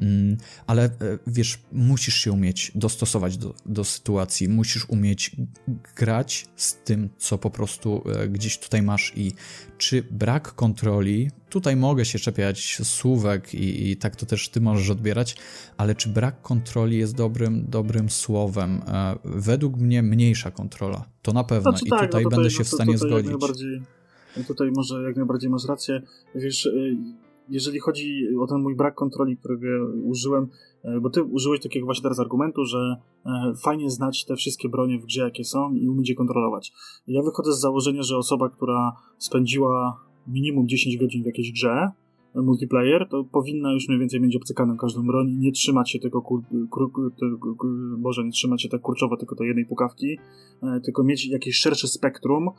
[0.00, 0.90] Mm, ale e,
[1.26, 5.36] wiesz, musisz się umieć dostosować do, do sytuacji, musisz umieć
[5.96, 9.32] grać z tym, co po prostu e, gdzieś tutaj masz i
[9.78, 14.90] czy brak kontroli, tutaj mogę się czepiać słówek i, i, tak to też ty możesz
[14.90, 15.36] odbierać,
[15.76, 18.82] ale czy brak kontroli jest dobrym, dobrym słowem?
[19.24, 22.58] Według mnie mniejsza kontrola, to na pewno znaczy, i tak, tutaj, no tutaj, będę się
[22.58, 23.30] no, w stanie tutaj zgodzić.
[23.30, 23.82] Jak najbardziej,
[24.46, 26.02] tutaj może jak najbardziej masz rację.
[26.34, 26.96] Wiesz, y,
[27.48, 29.66] jeżeli chodzi o ten mój brak kontroli, którego
[30.04, 30.48] użyłem,
[30.84, 32.96] y, bo ty użyłeś takiego właśnie teraz argumentu, że
[33.62, 36.72] fajnie znać te wszystkie bronie w grze, jakie są i umieć je kontrolować.
[37.06, 41.90] Ja wychodzę z założenia, że osoba, która spędziła minimum 10 godzin w jakiejś grze,
[42.42, 46.42] multiplayer, to powinna już mniej więcej mieć obcykaną każdą broń nie trzymać się tego, kur,
[46.70, 47.56] kur, tego
[47.98, 50.18] Boże, nie trzymać się tak kurczowo tylko tej jednej pukawki,
[50.62, 52.52] e, tylko mieć jakieś szersze spektrum e,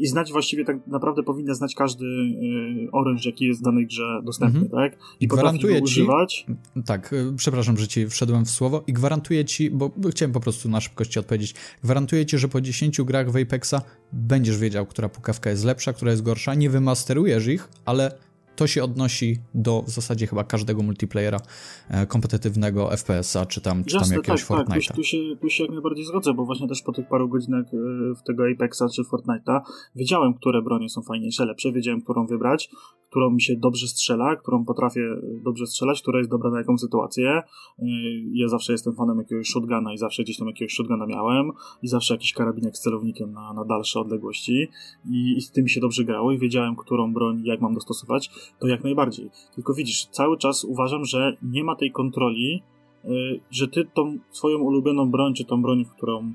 [0.00, 4.20] i znać właściwie tak naprawdę powinna znać każdy e, oręż, jaki jest w danej grze
[4.24, 4.90] dostępny, mhm.
[4.90, 5.00] tak?
[5.20, 6.46] I, I gwarantuję ci, używać.
[6.86, 10.80] Tak, przepraszam, że ci wszedłem w słowo i gwarantuję ci, bo chciałem po prostu na
[10.80, 11.54] szybkości odpowiedzieć,
[11.84, 13.74] gwarantuję ci, że po 10 grach w Apexa
[14.12, 18.12] będziesz wiedział, która pukawka jest lepsza, która jest gorsza, nie wymasterujesz ich, ale
[18.56, 21.38] to się odnosi do w zasadzie chyba każdego multiplayera
[21.88, 24.86] e, kompetytywnego FPS-a, czy tam, czy tam jakiegoś tak, Fortnite'a.
[24.86, 27.66] Tak, tu, się, tu się jak najbardziej zgodzę, bo właśnie też po tych paru godzinach
[27.74, 29.60] e, w tego Apexa czy Fortnite'a
[29.96, 32.70] wiedziałem, które bronie są fajniejsze, lepsze, wiedziałem, którą wybrać,
[33.10, 35.00] którą mi się dobrze strzela, którą potrafię
[35.44, 37.30] dobrze strzelać, która jest dobra na jaką sytuację.
[37.30, 37.42] E,
[38.32, 41.50] ja zawsze jestem fanem jakiegoś shotguna i zawsze gdzieś tam jakiegoś shotguna miałem
[41.82, 44.68] i zawsze jakiś karabinek z celownikiem na, na dalsze odległości
[45.10, 48.66] I, i z tym się dobrze grało i wiedziałem, którą broń jak mam dostosować to
[48.66, 49.30] jak najbardziej.
[49.54, 52.62] Tylko widzisz, cały czas uważam, że nie ma tej kontroli,
[53.04, 56.32] yy, że ty tą swoją ulubioną broń, czy tą broń, w którą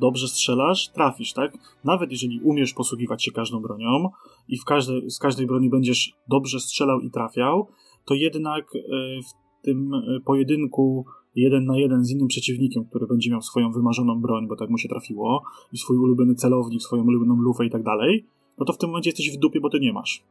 [0.00, 1.58] dobrze strzelasz, trafisz, tak?
[1.84, 4.10] Nawet jeżeli umiesz posługiwać się każdą bronią
[4.48, 7.68] i w każdej, z każdej broni będziesz dobrze strzelał i trafiał,
[8.04, 9.20] to jednak yy,
[9.62, 9.90] tym
[10.24, 11.04] pojedynku
[11.36, 14.78] jeden na jeden z innym przeciwnikiem, który będzie miał swoją wymarzoną broń, bo tak mu
[14.78, 15.42] się trafiło,
[15.72, 18.26] i swój ulubiony celownik, swoją ulubioną lufę i tak dalej,
[18.58, 20.22] no to w tym momencie jesteś w dupie, bo ty nie masz.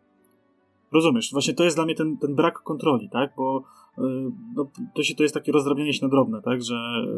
[0.92, 1.30] Rozumiesz?
[1.32, 3.34] Właśnie to jest dla mnie ten, ten brak kontroli, tak?
[3.38, 3.64] Bo
[3.98, 6.64] yy, no, to, się, to jest takie rozdrabnianie się na drobne, tak?
[6.64, 6.76] Że,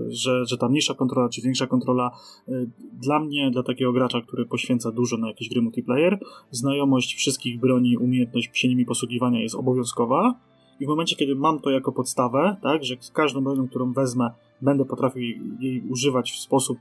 [0.07, 2.11] że, że ta mniejsza kontrola czy większa kontrola
[2.47, 6.19] yy, dla mnie, dla takiego gracza, który poświęca dużo na jakieś gry multiplayer,
[6.51, 10.39] znajomość wszystkich broni, umiejętność się nimi posługiwania jest obowiązkowa,
[10.79, 14.29] i w momencie, kiedy mam to jako podstawę, tak, że każdą bronią, którą wezmę,
[14.61, 16.77] będę potrafił jej, jej używać w sposób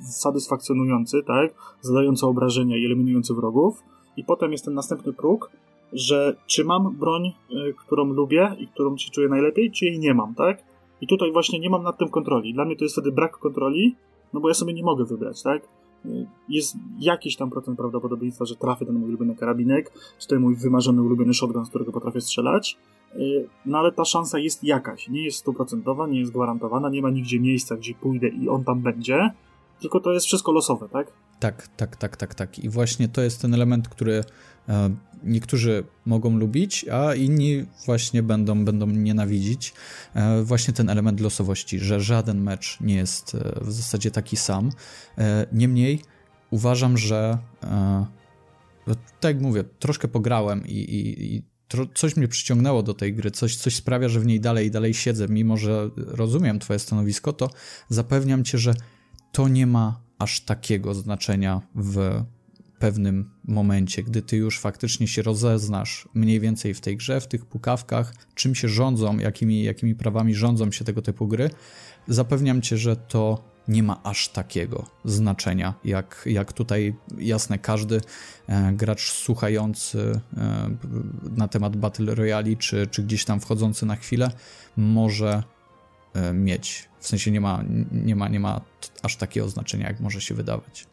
[0.00, 3.82] satysfakcjonujący, tak, zadający obrażenia i eliminujący wrogów,
[4.16, 5.50] i potem jest ten następny próg,
[5.92, 10.14] że czy mam broń, y, którą lubię i którą się czuję najlepiej, czy jej nie
[10.14, 10.62] mam, tak?
[11.00, 12.54] I tutaj właśnie nie mam nad tym kontroli.
[12.54, 13.96] Dla mnie to jest wtedy brak kontroli,
[14.32, 15.62] no bo ja sobie nie mogę wybrać, tak?
[16.06, 20.56] Y, jest jakiś tam procent prawdopodobieństwa, że trafię ten mój ulubiony karabinek, czy ten mój
[20.56, 22.78] wymarzony ulubiony shotgun, z którego potrafię strzelać,
[23.16, 25.08] y, no ale ta szansa jest jakaś.
[25.08, 28.80] Nie jest stuprocentowa, nie jest gwarantowana, nie ma nigdzie miejsca, gdzie pójdę i on tam
[28.80, 29.30] będzie,
[29.80, 31.12] tylko to jest wszystko losowe, tak?
[31.44, 32.58] Tak, tak, tak, tak, tak.
[32.58, 34.24] I właśnie to jest ten element, który
[34.68, 34.90] e,
[35.22, 39.74] niektórzy mogą lubić, a inni właśnie będą, będą nienawidzić.
[40.14, 44.70] E, właśnie ten element losowości, że żaden mecz nie jest e, w zasadzie taki sam.
[45.52, 46.02] Niemniej
[46.50, 47.38] uważam, że
[48.86, 51.42] no, tak jak mówię, troszkę pograłem i, i, i
[51.94, 54.94] coś mnie przyciągnęło do tej gry, coś, coś sprawia, że w niej dalej i dalej
[54.94, 57.50] siedzę, mimo że rozumiem twoje stanowisko, to
[57.88, 58.74] zapewniam cię, że
[59.32, 62.24] to nie ma aż takiego znaczenia w
[62.78, 67.46] pewnym momencie, gdy ty już faktycznie się rozeznasz mniej więcej w tej grze, w tych
[67.46, 71.50] pukawkach, czym się rządzą, jakimi, jakimi prawami rządzą się tego typu gry,
[72.08, 78.00] zapewniam cię, że to nie ma aż takiego znaczenia, jak, jak tutaj jasne, każdy
[78.48, 80.70] e, gracz słuchający e,
[81.36, 84.30] na temat Battle Royale, czy, czy gdzieś tam wchodzący na chwilę,
[84.76, 85.42] może
[86.34, 86.88] mieć.
[86.98, 88.60] W sensie nie ma, nie ma, nie ma
[89.02, 90.86] aż takiego znaczenia, jak może się wydawać.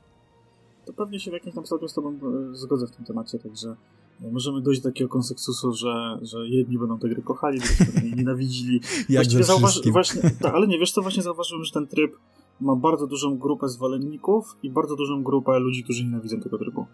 [0.86, 3.76] To pewnie się w jakimś tam stopniu z Tobą e, zgodzę w tym temacie, także
[4.22, 8.18] e, możemy dojść do takiego konsensusu, że, że jedni będą te gry kochali, drugi będą
[8.18, 8.82] nienawidzili.
[9.10, 12.18] jak zauważ, właśnie, tak, ale nie, wiesz co, właśnie zauważyłem, że ten tryb
[12.62, 16.86] ma bardzo dużą grupę zwolenników i bardzo dużą grupę ludzi, którzy nienawidzą tego trybu.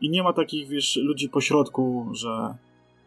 [0.00, 2.54] I nie ma takich, wiesz, ludzi pośrodku, że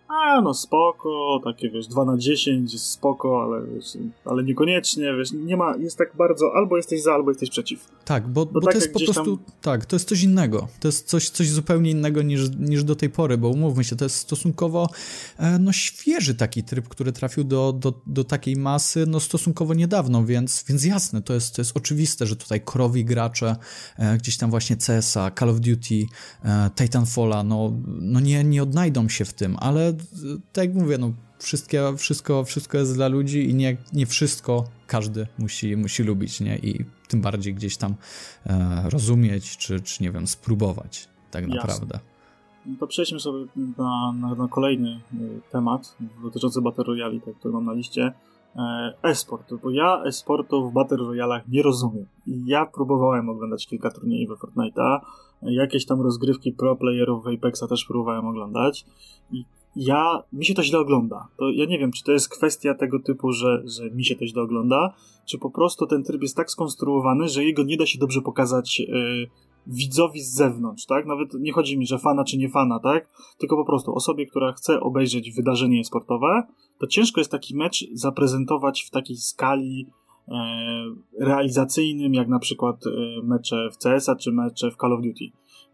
[0.10, 5.32] a no spoko, takie wiesz, 2 na 10 jest spoko, ale, wiesz, ale niekoniecznie, wiesz,
[5.32, 7.88] nie ma, jest tak bardzo, albo jesteś za, albo jesteś przeciw.
[8.06, 9.56] Tak, bo, bo, bo tak to jest po prostu, tam...
[9.62, 13.10] tak, to jest coś innego, to jest coś, coś zupełnie innego niż, niż do tej
[13.10, 14.90] pory, bo umówmy się, to jest stosunkowo
[15.38, 20.26] e, no świeży taki tryb, który trafił do, do, do takiej masy, no stosunkowo niedawno,
[20.26, 23.56] więc, więc jasne, to jest, to jest oczywiste, że tutaj korowi gracze,
[23.98, 26.06] e, gdzieś tam właśnie CSa, Call of Duty,
[26.44, 29.99] e, Titanfalla, no, no nie, nie odnajdą się w tym, ale
[30.54, 35.28] tak jak mówię, no wszystkie, wszystko, wszystko jest dla ludzi i nie, nie wszystko każdy
[35.38, 36.58] musi, musi lubić, nie?
[36.58, 37.96] I tym bardziej gdzieś tam
[38.46, 41.56] e, rozumieć, czy, czy nie wiem, spróbować tak Jasne.
[41.56, 42.00] naprawdę.
[42.66, 43.46] No to przejdźmy sobie
[43.78, 45.18] na, na, na kolejny e,
[45.52, 48.14] temat dotyczący Battle Royale, tak, który mam na liście.
[48.56, 52.06] E, e-sport, bo ja e-sportu w Battle Royalach nie rozumiem.
[52.28, 55.00] Ja próbowałem oglądać kilka turniejów we Fortnite'a,
[55.42, 58.86] jakieś tam rozgrywki pro playerów w Apexa też próbowałem oglądać
[59.32, 59.46] i
[59.76, 61.28] ja, mi się to źle ogląda.
[61.38, 64.26] To ja nie wiem, czy to jest kwestia tego typu, że, że mi się to
[64.26, 64.94] źle ogląda,
[65.26, 68.80] czy po prostu ten tryb jest tak skonstruowany, że jego nie da się dobrze pokazać
[68.80, 69.30] yy,
[69.68, 71.06] widzowi z zewnątrz, tak?
[71.06, 73.10] Nawet nie chodzi mi, że fana czy nie fana, tak?
[73.38, 76.44] Tylko po prostu osobie, która chce obejrzeć wydarzenie sportowe,
[76.80, 79.88] to ciężko jest taki mecz zaprezentować w takiej skali
[80.28, 80.34] e,
[81.20, 82.90] realizacyjnym, jak na przykład e,
[83.24, 85.26] mecze w CS-a czy mecze w Call of Duty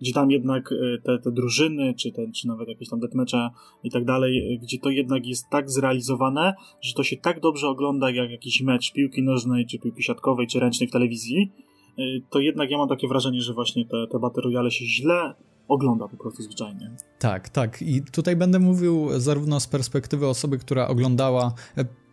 [0.02, 3.50] gdzie tam jednak e, te, te drużyny, czy, te, czy nawet jakieś tam deathmatche
[3.84, 7.68] i tak dalej, e, gdzie to jednak jest tak zrealizowane, że to się tak dobrze
[7.68, 11.52] ogląda jak jakiś mecz piłki nożnej, czy piłki siatkowej, czy ręcznej w telewizji,
[11.98, 15.34] e, to jednak ja mam takie wrażenie, że właśnie te, te Battle Royale się źle
[15.68, 16.92] ogląda po prostu zwyczajnie.
[17.20, 17.82] Tak, tak.
[17.82, 21.54] I tutaj będę mówił zarówno z perspektywy osoby, która oglądała,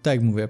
[0.02, 0.48] tak jak mówię,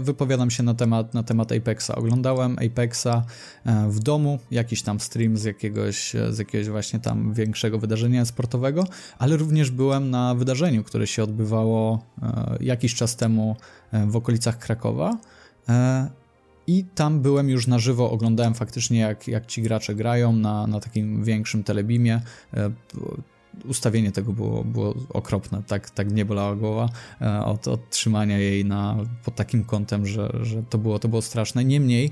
[0.00, 1.90] wypowiadam się na temat, na temat Apexa.
[1.94, 7.78] Oglądałem Apexa e, w domu, jakiś tam stream z jakiegoś, z jakiegoś właśnie tam większego
[7.78, 8.84] wydarzenia sportowego,
[9.18, 13.56] ale również byłem na wydarzeniu, które się odbywało e, jakiś czas temu
[13.92, 15.18] e, w okolicach Krakowa.
[16.66, 20.80] I tam byłem już na żywo, oglądałem faktycznie jak, jak ci gracze grają na, na
[20.80, 22.20] takim większym telebimie
[23.64, 26.88] ustawienie tego było, było okropne, tak, tak mnie bolała głowa
[27.20, 31.22] e, od, od trzymania jej na, pod takim kątem, że, że to, było, to było
[31.22, 31.64] straszne.
[31.64, 32.10] Niemniej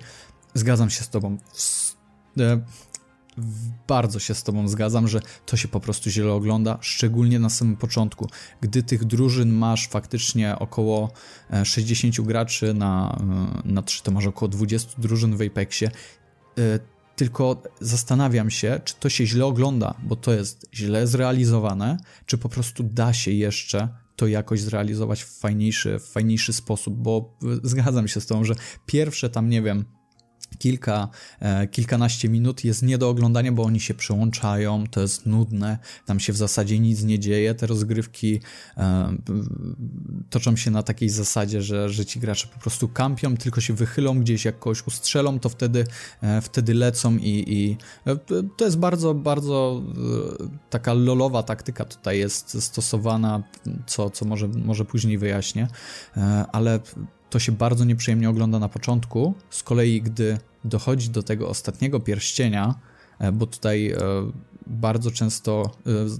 [0.54, 1.36] zgadzam się z tobą.
[2.38, 2.60] E,
[3.88, 7.76] bardzo się z Tobą zgadzam, że to się po prostu źle ogląda, szczególnie na samym
[7.76, 8.28] początku,
[8.60, 11.10] gdy tych drużyn masz faktycznie około
[11.64, 13.18] 60 e, graczy na,
[13.64, 15.90] na 3, to masz około 20 drużyn w Apexie.
[17.18, 21.96] Tylko zastanawiam się, czy to się źle ogląda, bo to jest źle zrealizowane,
[22.26, 27.38] czy po prostu da się jeszcze to jakoś zrealizować w fajniejszy, w fajniejszy sposób, bo
[27.62, 28.54] zgadzam się z tą, że
[28.86, 29.84] pierwsze tam, nie wiem,
[30.58, 31.08] kilka,
[31.40, 36.20] e, kilkanaście minut jest nie do oglądania, bo oni się przełączają, to jest nudne, tam
[36.20, 38.40] się w zasadzie nic nie dzieje, te rozgrywki
[38.76, 39.16] e,
[40.30, 44.20] toczą się na takiej zasadzie, że, że ci gracze po prostu kampią, tylko się wychylą
[44.20, 45.86] gdzieś, jak kogoś ustrzelą, to wtedy,
[46.22, 47.76] e, wtedy lecą i, i
[48.56, 49.82] to jest bardzo, bardzo
[50.70, 53.42] taka lolowa taktyka tutaj jest stosowana,
[53.86, 55.68] co, co może, może później wyjaśnię,
[56.52, 56.80] ale
[57.30, 59.34] to się bardzo nieprzyjemnie ogląda na początku.
[59.50, 62.74] Z kolei, gdy dochodzi do tego ostatniego pierścienia,
[63.18, 63.96] e, bo tutaj e,
[64.66, 65.70] bardzo często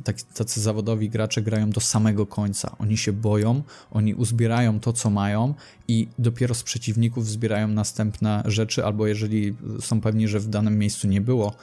[0.09, 2.77] e, tacy zawodowi gracze grają do samego końca.
[2.79, 5.55] Oni się boją, oni uzbierają to, co mają
[5.89, 11.09] i dopiero z przeciwników zbierają następne rzeczy, albo jeżeli są pewni, że w danym miejscu
[11.09, 11.55] nie było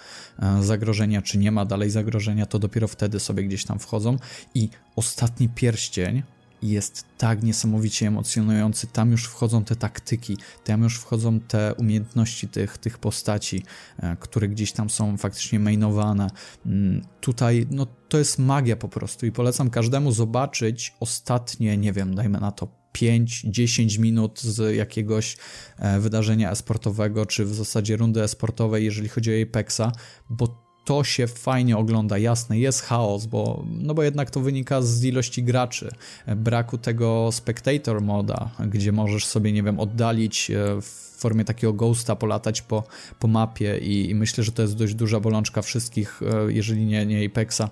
[0.62, 4.18] zagrożenia, czy nie ma dalej zagrożenia, to dopiero wtedy sobie gdzieś tam wchodzą.
[4.56, 6.24] I ostatni pierścień
[6.70, 8.88] jest tak niesamowicie emocjonujący.
[8.88, 13.64] Tam już wchodzą te taktyki, tam już wchodzą te umiejętności tych, tych postaci,
[14.00, 16.28] e, które gdzieś tam są faktycznie mainowane.
[16.66, 22.16] Mm, tutaj, no to jest magia po prostu i polecam każdemu zobaczyć ostatnie, nie wiem,
[22.16, 25.38] dajmy na to 5-10 minut z jakiegoś
[25.78, 29.92] e, wydarzenia esportowego, czy w zasadzie rundy esportowej, jeżeli chodzi o Apexa,
[30.30, 32.18] bo to się fajnie ogląda.
[32.18, 35.92] Jasne, jest chaos, bo, no bo jednak to wynika z ilości graczy,
[36.28, 42.16] braku tego spectator moda, gdzie możesz sobie, nie wiem, oddalić e, w formie takiego ghosta
[42.16, 42.84] polatać po,
[43.20, 47.06] po mapie i, i myślę, że to jest dość duża bolączka wszystkich, e, jeżeli nie,
[47.06, 47.70] nie Apexa,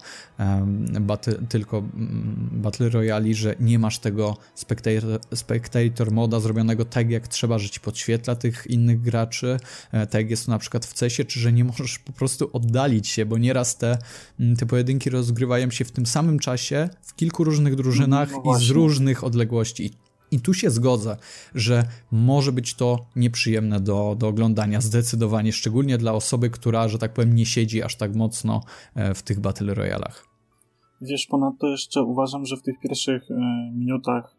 [1.50, 7.60] tylko mm, Battle Royale, że nie masz tego spectator, spectator moda zrobionego tak jak trzeba,
[7.60, 9.58] że ci podświetla tych innych graczy,
[9.92, 12.50] e, tak jak jest to na przykład w CESie, czy że nie możesz po prostu
[12.54, 13.98] oddalić się, bo nieraz te,
[14.40, 18.66] mm, te pojedynki rozgrywają się w tym samym czasie w kilku różnych drużynach no i
[18.66, 19.86] z różnych odległości.
[19.86, 20.03] I
[20.40, 21.18] tu się zgodzę,
[21.56, 27.14] że może być to nieprzyjemne do, do oglądania, zdecydowanie, szczególnie dla osoby, która, że tak
[27.14, 28.62] powiem, nie siedzi aż tak mocno
[28.96, 30.28] e, w tych Battle Royalach.
[31.02, 33.36] Wiesz, ponadto jeszcze uważam, że w tych pierwszych e,
[33.74, 34.36] minutach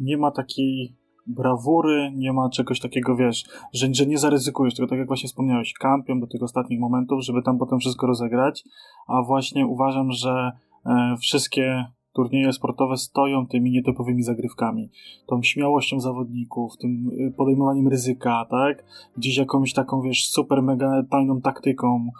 [0.00, 4.98] nie ma takiej brawury, nie ma czegoś takiego, wiesz, że, że nie zaryzykujesz, tylko tak
[4.98, 8.64] jak właśnie wspomniałeś, kampią do tych ostatnich momentów, żeby tam potem wszystko rozegrać,
[9.06, 10.52] a właśnie uważam, że
[10.86, 11.84] e, wszystkie
[12.18, 14.90] turnieje sportowe stoją tymi nietypowymi zagrywkami,
[15.26, 18.84] tą śmiałością zawodników, tym y, podejmowaniem ryzyka, tak?
[19.16, 22.10] Gdzieś jakąś taką, wiesz, super mega tajną taktyką,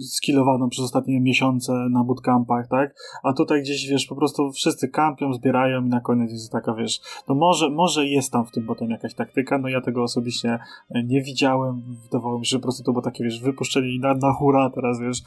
[0.00, 2.94] skillowaną przez ostatnie miesiące na bootcampach, tak?
[3.22, 7.00] A tutaj gdzieś, wiesz, po prostu wszyscy kampią, zbierają i na koniec jest taka, wiesz,
[7.28, 10.58] no może, może jest tam w tym potem jakaś taktyka, no ja tego osobiście
[11.04, 14.32] nie widziałem, wydawało mi się, że po prostu to było takie, wiesz, wypuszczenie na, na
[14.32, 15.22] hura teraz, wiesz,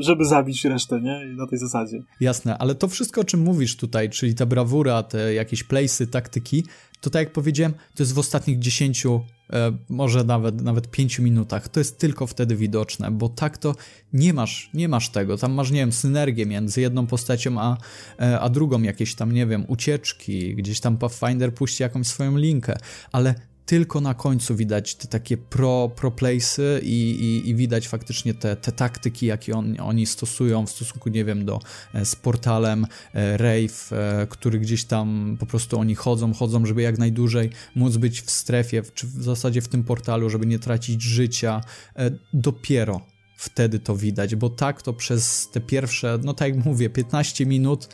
[0.00, 1.20] żeby zabić resztę, nie?
[1.32, 2.02] I na tej zasadzie.
[2.20, 6.64] Jasne, ale to wszystko, o czym mówisz tutaj, czyli ta brawura, te jakieś playsy, taktyki,
[7.04, 11.68] to tak jak powiedziałem, to jest w ostatnich 10, e, może nawet, nawet 5 minutach.
[11.68, 13.74] To jest tylko wtedy widoczne, bo tak to
[14.12, 15.38] nie masz, nie masz tego.
[15.38, 17.76] Tam masz, nie wiem, synergię między jedną postacią a,
[18.20, 22.76] e, a drugą, jakieś tam, nie wiem, ucieczki, gdzieś tam Pathfinder puści jakąś swoją linkę,
[23.12, 23.34] ale
[23.66, 26.12] tylko na końcu widać te takie pro, pro
[26.82, 31.24] i, i, i widać faktycznie te, te taktyki, jakie on, oni stosują w stosunku, nie
[31.24, 31.60] wiem, do
[31.94, 36.82] e, z portalem e, Rave, e, który gdzieś tam po prostu oni chodzą, chodzą, żeby
[36.82, 41.02] jak najdłużej móc być w strefie, czy w zasadzie w tym portalu, żeby nie tracić
[41.02, 41.60] życia.
[42.32, 43.00] Dopiero
[43.36, 47.88] wtedy to widać, bo tak to przez te pierwsze, no tak jak mówię, 15 minut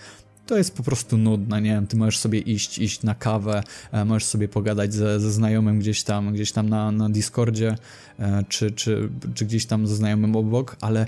[0.51, 4.05] to jest po prostu nudne, nie wiem, ty możesz sobie iść, iść na kawę, e,
[4.05, 7.75] możesz sobie pogadać ze, ze znajomym gdzieś tam, gdzieś tam na, na Discordzie,
[8.19, 11.07] e, czy, czy, czy gdzieś tam ze znajomym obok, ale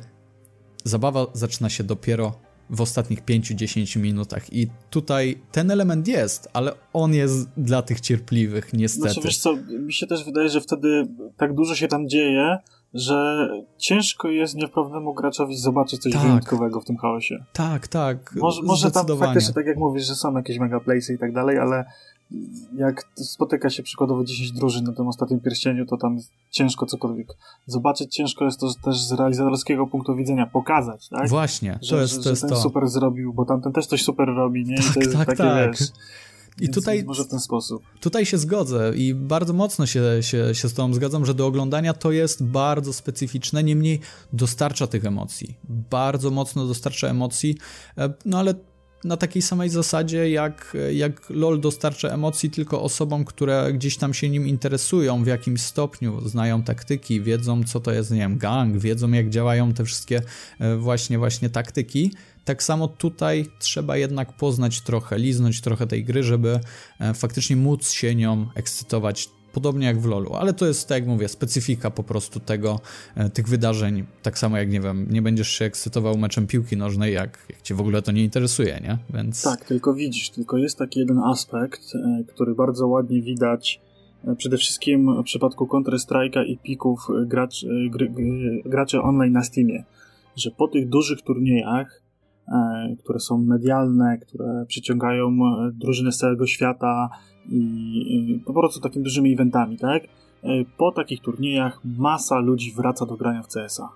[0.85, 2.39] zabawa zaczyna się dopiero
[2.71, 8.73] w ostatnich 5-10 minutach i tutaj ten element jest, ale on jest dla tych cierpliwych,
[8.73, 9.13] niestety.
[9.13, 12.59] Znaczy, wiesz co, mi się też wydaje, że wtedy tak dużo się tam dzieje,
[12.95, 16.23] że ciężko jest niepewnemu graczowi zobaczyć coś tak.
[16.23, 17.45] wyjątkowego w tym chaosie.
[17.53, 18.35] Tak, tak.
[18.37, 21.59] Może, może tam faktycznie, tak jak mówisz, że są jakieś mega playsy i tak dalej,
[21.59, 21.85] ale
[22.77, 26.19] jak spotyka się przykładowo 10 drużyn na tym ostatnim pierścieniu, to tam
[26.51, 27.37] ciężko cokolwiek
[27.67, 28.15] zobaczyć.
[28.15, 31.29] Ciężko jest to też z realizatorskiego punktu widzenia pokazać, tak?
[31.29, 32.63] Właśnie, że, to jest, że, to jest że ten to.
[32.63, 34.75] super zrobił, bo tamten też coś super robi, nie?
[34.75, 35.71] I tak, to jest tak, takie, tak.
[35.71, 35.89] wiesz
[36.61, 37.83] I tutaj, może w ten sposób.
[38.01, 41.95] Tutaj się zgodzę i bardzo mocno się, się, się z Tobą zgadzam, że do oglądania
[41.95, 44.01] to jest bardzo specyficzne, niemniej
[44.33, 45.59] dostarcza tych emocji.
[45.91, 47.57] Bardzo mocno dostarcza emocji,
[47.99, 48.55] e, no ale
[49.05, 54.29] na takiej samej zasadzie, jak, jak LOL dostarcza emocji tylko osobom, które gdzieś tam się
[54.29, 59.13] nim interesują w jakimś stopniu, znają taktyki, wiedzą co to jest, nie wiem, gang, wiedzą
[59.13, 60.23] jak działają te wszystkie
[60.59, 62.13] e, właśnie, właśnie taktyki.
[62.45, 66.61] Tak samo tutaj trzeba jednak poznać trochę, liznąć trochę tej gry, żeby
[67.01, 71.09] e, faktycznie móc się nią ekscytować podobnie jak w LoLu, ale to jest, tak jak
[71.09, 72.81] mówię, specyfika po prostu tego,
[73.15, 77.15] e, tych wydarzeń, tak samo jak, nie wiem, nie będziesz się ekscytował meczem piłki nożnej,
[77.15, 78.99] jak, jak cię w ogóle to nie interesuje, nie?
[79.15, 79.43] Więc...
[79.43, 83.81] Tak, tylko widzisz, tylko jest taki jeden aspekt, e, który bardzo ładnie widać
[84.37, 87.67] Przede wszystkim w przypadku Counter-Strike'a i pików gracz,
[88.65, 89.85] graczy online na Steamie,
[90.37, 92.02] że po tych dużych turniejach,
[92.99, 95.39] które są medialne, które przyciągają
[95.73, 97.11] drużyny z całego świata,
[97.49, 100.03] i po prostu takimi dużymi eventami, tak?
[100.05, 100.09] E,
[100.77, 103.89] po takich turniejach masa ludzi wraca do grania w CS-a.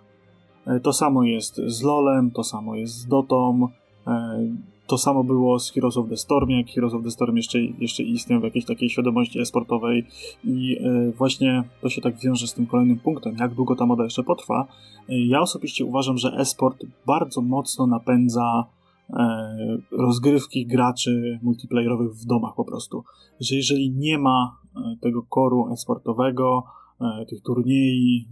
[0.67, 3.69] E, to samo jest z LoLem, to samo jest z Dotą,
[4.07, 4.39] e,
[4.87, 8.03] to samo było z Heroes of the Storm, jak Heroes of the Storm jeszcze, jeszcze
[8.03, 10.07] istniał w jakiejś takiej świadomości esportowej
[10.45, 10.79] i
[11.19, 14.67] właśnie to się tak wiąże z tym kolejnym punktem, jak długo ta moda jeszcze potrwa.
[15.09, 18.67] Ja osobiście uważam, że esport bardzo mocno napędza
[19.11, 23.05] E, rozgrywki graczy multiplayerowych w domach po prostu.
[23.41, 26.65] Że jeżeli nie ma e, tego koru esportowego,
[27.01, 28.29] e, tych turniej,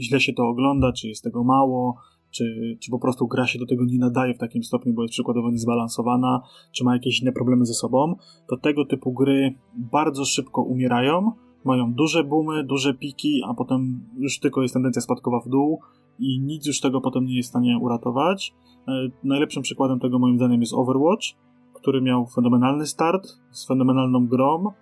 [0.00, 1.96] źle się to ogląda, czy jest tego mało,
[2.30, 5.12] czy, czy po prostu gra się do tego nie nadaje w takim stopniu, bo jest
[5.12, 8.14] przykładowo niezbalansowana, czy ma jakieś inne problemy ze sobą,
[8.48, 11.32] to tego typu gry bardzo szybko umierają,
[11.64, 15.80] mają duże boomy, duże piki, a potem już tylko jest tendencja spadkowa w dół
[16.18, 18.54] i nic już tego potem nie jest w stanie uratować.
[18.88, 18.92] E,
[19.24, 21.26] najlepszym przykładem tego moim zdaniem jest Overwatch,
[21.74, 24.72] który miał fenomenalny start z fenomenalną grą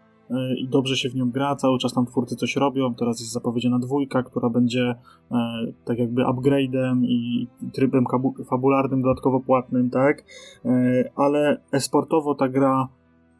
[0.59, 3.79] i dobrze się w nią gra, cały czas tam twórcy coś robią, teraz jest zapowiedziana
[3.79, 4.95] dwójka, która będzie
[5.31, 5.37] e,
[5.85, 8.05] tak jakby upgrade'em i trybem
[8.51, 10.25] fabularnym dodatkowo płatnym, tak,
[11.17, 12.89] ale esportowo ta gra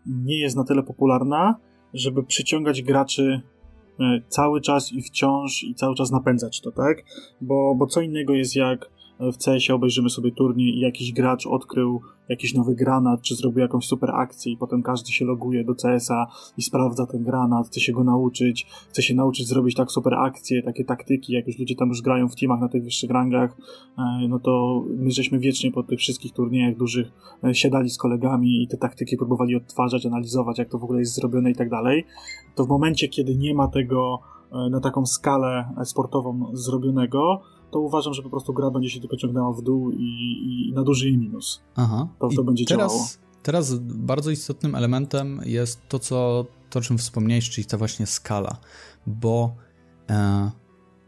[0.07, 1.55] nie jest na tyle popularna,
[1.95, 3.41] żeby przyciągać graczy
[4.29, 7.05] cały czas i wciąż i cały czas napędzać to, tak?
[7.41, 8.91] Bo, bo co innego jest jak
[9.21, 13.87] w CS-ie obejrzymy sobie turniej i jakiś gracz odkrył jakiś nowy granat, czy zrobił jakąś
[13.87, 17.93] super akcję i potem każdy się loguje do CS-a i sprawdza ten granat, chce się
[17.93, 21.89] go nauczyć, chce się nauczyć zrobić tak super akcje, takie taktyki, jak już ludzie tam
[21.89, 23.57] już grają w teamach na tych wyższych rangach,
[23.99, 27.13] e, no to my żeśmy wiecznie po tych wszystkich turniejach dużych
[27.45, 31.15] e, siadali z kolegami i te taktyki próbowali odtwarzać, analizować, jak to w ogóle jest
[31.15, 32.05] zrobione i tak dalej.
[32.55, 34.19] To w momencie, kiedy nie ma tego
[34.53, 39.17] e, na taką skalę sportową zrobionego, to uważam, że po prostu gra będzie się tylko
[39.17, 41.63] ciągnęła w dół i, i na duży jej minus.
[41.77, 42.09] Aha.
[42.19, 43.09] To, to będzie teraz, działało.
[43.43, 48.57] Teraz bardzo istotnym elementem jest to, co, to, o czym wspomniałeś, czyli ta właśnie skala,
[49.07, 49.57] bo
[50.11, 50.51] e,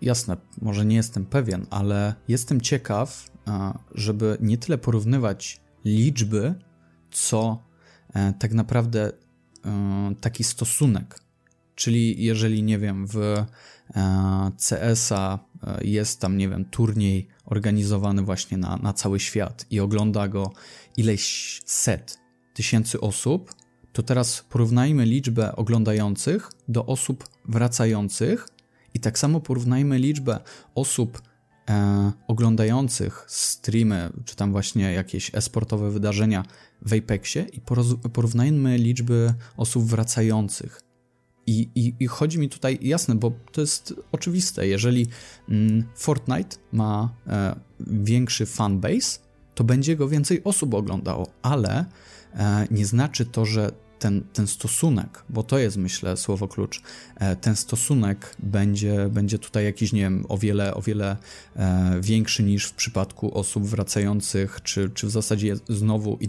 [0.01, 6.55] jasne, może nie jestem pewien, ale jestem ciekaw, e, żeby nie tyle porównywać liczby,
[7.11, 7.63] co
[8.15, 9.13] e, tak naprawdę
[9.65, 11.26] e, taki stosunek.
[11.77, 13.47] Czyli jeżeli, nie wiem, w e,
[14.69, 20.29] CS-a E, jest tam, nie wiem, turniej organizowany właśnie na, na cały świat i ogląda
[20.29, 20.53] go
[20.97, 22.19] ileś set
[22.55, 23.55] tysięcy osób,
[23.93, 28.49] to teraz porównajmy liczbę oglądających do osób wracających
[28.95, 30.41] i tak samo porównajmy liczbę
[30.75, 31.23] osób
[31.71, 36.45] e, oglądających streamy, czy tam właśnie jakieś esportowe wydarzenia
[36.83, 37.61] w Apexie i
[38.13, 40.86] porównajmy liczby osób wracających.
[41.47, 45.07] I, i, I, chodzi mi tutaj, jasne, bo to jest oczywiste, jeżeli
[45.49, 49.19] mm, Fortnite ma e, większy fanbase,
[49.55, 51.85] to będzie go więcej osób oglądało, ale
[52.35, 56.83] e, nie znaczy to, że ten, ten stosunek, bo to jest myślę słowo klucz,
[57.17, 61.17] e, ten stosunek będzie, będzie tutaj jakiś, nie wiem, o wiele, o wiele
[61.57, 66.29] e, większy niż w przypadku osób wracających, czy, czy w zasadzie znowu i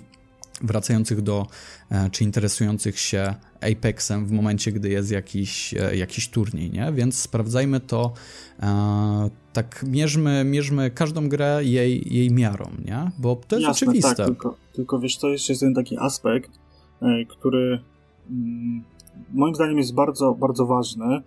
[0.61, 1.47] wracających do,
[1.91, 6.91] e, czy interesujących się Apexem w momencie, gdy jest jakiś, e, jakiś turniej, nie?
[6.91, 8.13] Więc sprawdzajmy to,
[8.59, 13.11] e, tak mierzmy, mierzmy każdą grę jej, jej miarą, nie?
[13.19, 14.15] Bo to jest Jasne, oczywiste.
[14.15, 16.51] Tak, tylko, tylko wiesz, to jeszcze jest jeden taki aspekt,
[17.29, 17.79] który
[18.29, 18.83] mm,
[19.33, 21.21] moim zdaniem jest bardzo, bardzo ważny.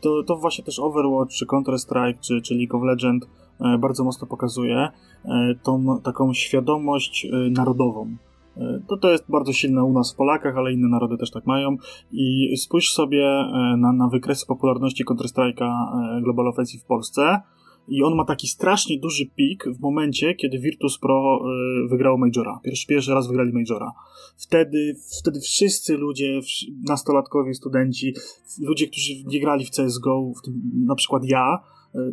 [0.00, 3.26] To, to właśnie też Overwatch, czy Counter-Strike, czy, czy League of Legends
[3.78, 4.88] bardzo mocno pokazuje
[5.24, 8.16] e, tą taką świadomość e, narodową.
[8.88, 11.76] To, to jest bardzo silne u nas w Polakach, ale inne narody też tak mają.
[12.12, 13.26] I spójrz sobie
[13.78, 15.70] na, na wykresy popularności Counter-Strike'a
[16.22, 17.40] Global Offensive w Polsce
[17.88, 21.40] i on ma taki strasznie duży pik w momencie, kiedy Virtus Pro
[21.88, 22.60] wygrało Majora.
[22.64, 23.92] Pierwszy, pierwszy raz wygrali Majora.
[24.36, 26.40] Wtedy, wtedy wszyscy ludzie,
[26.88, 28.14] nastolatkowie, studenci,
[28.60, 31.58] ludzie, którzy nie grali w CSGO, w tym na przykład ja,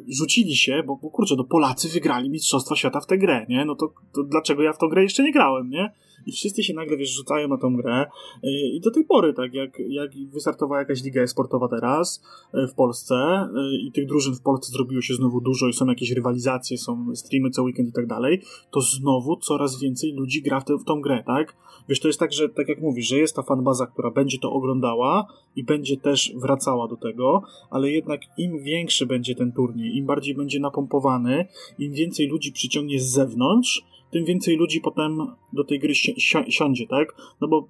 [0.07, 3.65] rzucili się, bo, bo kurczę, no Polacy wygrali Mistrzostwa Świata w tę grę, nie?
[3.65, 5.93] No to, to dlaczego ja w tą grę jeszcze nie grałem, nie?
[6.25, 8.05] I wszyscy się nagle, wiesz, rzucają na tą grę
[8.43, 12.23] y, i do tej pory, tak, jak, jak wystartowała jakaś liga sportowa teraz
[12.53, 15.85] y, w Polsce y, i tych drużyn w Polsce zrobiło się znowu dużo i są
[15.85, 18.41] jakieś rywalizacje, są streamy co weekend i tak dalej,
[18.71, 21.55] to znowu coraz więcej ludzi gra w, tę, w tą grę, tak?
[21.89, 24.51] Wiesz, to jest tak, że tak jak mówisz, że jest ta fanbaza, która będzie to
[24.51, 30.05] oglądała i będzie też wracała do tego, ale jednak im większy będzie ten turniej, im
[30.05, 31.45] bardziej będzie napompowany,
[31.79, 35.17] im więcej ludzi przyciągnie z zewnątrz, tym więcej ludzi potem
[35.53, 37.15] do tej gry si si siądzie, tak?
[37.41, 37.67] No bo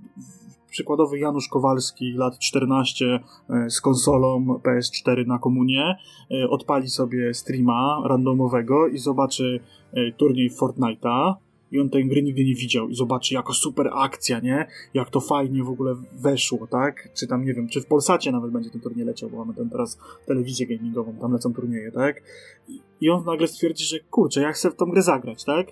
[0.69, 3.19] przykładowy Janusz Kowalski, lat 14,
[3.49, 5.95] e, z konsolą PS4 na komunie,
[6.31, 9.59] e, odpali sobie streama randomowego i zobaczy
[9.93, 11.33] e, turniej Fortnite'a
[11.71, 14.67] i on tej gry nigdy nie widział i zobaczy jako super akcja, nie?
[14.93, 17.09] Jak to fajnie w ogóle weszło, tak?
[17.13, 19.69] Czy tam, nie wiem, czy w Polsacie nawet będzie ten turniej leciał, bo mamy tam
[19.69, 22.23] teraz telewizję gamingową, tam lecą turnieje, tak?
[23.01, 25.67] I on nagle stwierdzi, że kurczę, ja chcę w tą grę zagrać, tak?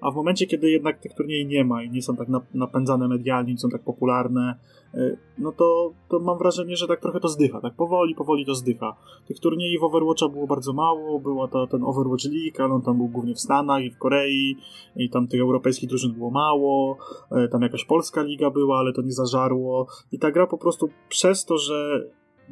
[0.00, 3.52] A w momencie, kiedy jednak tych turniejów nie ma i nie są tak napędzane medialnie,
[3.52, 4.54] nie są tak popularne,
[4.94, 8.54] y, no to, to mam wrażenie, że tak trochę to zdycha, tak powoli, powoli to
[8.54, 8.96] zdycha.
[9.26, 13.08] Tych turniejów Overwatcha było bardzo mało, była ta, ten Overwatch League, ale on tam był
[13.08, 14.56] głównie w Stanach i w Korei
[14.96, 16.98] i tam tych europejskich drużyn było mało,
[17.44, 20.88] y, tam jakaś polska liga była, ale to nie zażarło i ta gra po prostu
[21.08, 22.04] przez to, że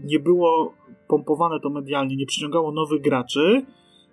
[0.04, 0.72] nie było
[1.08, 3.66] pompowane to medialnie, nie przyciągało nowych graczy,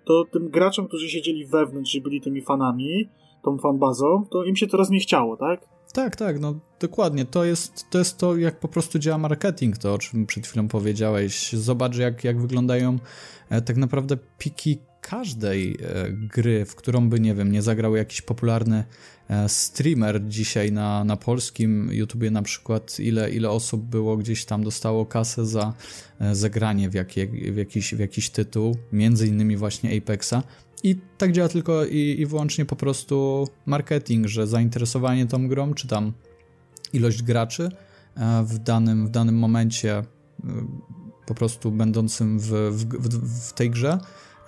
[0.04, 3.08] to tym graczom, którzy siedzieli wewnątrz i byli tymi fanami,
[3.46, 5.60] tą fanbazą, to im się teraz nie chciało, tak?
[5.92, 7.24] Tak, tak, no dokładnie.
[7.24, 10.68] To jest, to jest to, jak po prostu działa marketing, to o czym przed chwilą
[10.68, 11.52] powiedziałeś.
[11.52, 12.98] Zobacz, jak, jak wyglądają
[13.50, 18.22] e, tak naprawdę piki każdej e, gry, w którą by, nie wiem, nie zagrał jakiś
[18.22, 18.84] popularny
[19.28, 24.64] e, streamer dzisiaj na, na polskim YouTubie na przykład, ile, ile osób było gdzieś tam
[24.64, 25.72] dostało kasę za
[26.32, 30.42] zagranie w, jakie, w, jakiś, w jakiś tytuł, między innymi właśnie Apexa,
[30.86, 35.88] i tak działa tylko i, i wyłącznie po prostu marketing, że zainteresowanie tą grą, czy
[35.88, 36.12] tam
[36.92, 37.70] ilość graczy
[38.16, 40.04] e, w danym, w danym momencie e,
[41.26, 42.84] po prostu będącym w, w,
[43.48, 43.98] w, tej grze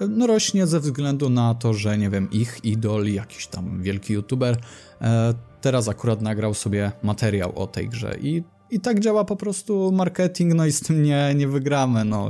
[0.08, 4.56] no rośnie ze względu na to, że nie wiem, ich idol, jakiś tam wielki youtuber
[5.00, 9.92] e, teraz akurat nagrał sobie materiał o tej grze i i tak działa po prostu
[9.92, 12.04] marketing, no i z tym nie, nie wygramy.
[12.04, 12.28] No.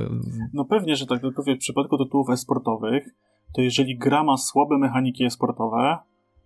[0.55, 3.05] no pewnie, że tak, tylko w przypadku tytułów e-sportowych
[3.54, 5.98] to jeżeli gra ma słabe mechaniki esportowe,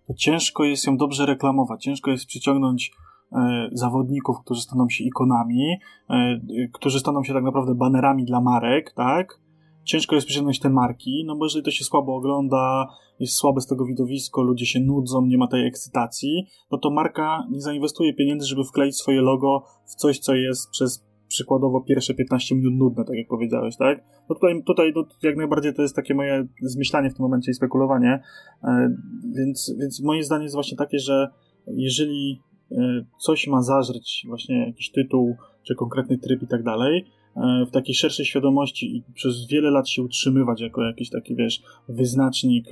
[0.07, 2.91] to ciężko jest ją dobrze reklamować, ciężko jest przyciągnąć
[3.31, 5.77] e, zawodników, którzy staną się ikonami,
[6.09, 6.39] e,
[6.73, 9.39] którzy staną się tak naprawdę banerami dla marek, tak?
[9.83, 12.87] Ciężko jest przyciągnąć te marki, no bo jeżeli to się słabo ogląda,
[13.19, 17.47] jest słabe z tego widowisko, ludzie się nudzą, nie ma tej ekscytacji, no to marka
[17.51, 22.55] nie zainwestuje pieniędzy, żeby wkleić swoje logo w coś, co jest przez przykładowo pierwsze 15
[22.55, 24.03] minut nudne, tak jak powiedziałeś, tak?
[24.29, 27.53] No tutaj, tutaj no, jak najbardziej to jest takie moje zmyślanie w tym momencie i
[27.53, 28.19] spekulowanie,
[28.63, 28.95] e,
[29.35, 31.27] więc, więc moje zdanie jest właśnie takie, że
[31.67, 32.41] jeżeli
[32.71, 37.05] e, coś ma zażreć, właśnie jakiś tytuł, czy konkretny tryb i tak dalej,
[37.35, 41.61] e, w takiej szerszej świadomości i przez wiele lat się utrzymywać jako jakiś taki, wiesz,
[41.89, 42.65] wyznacznik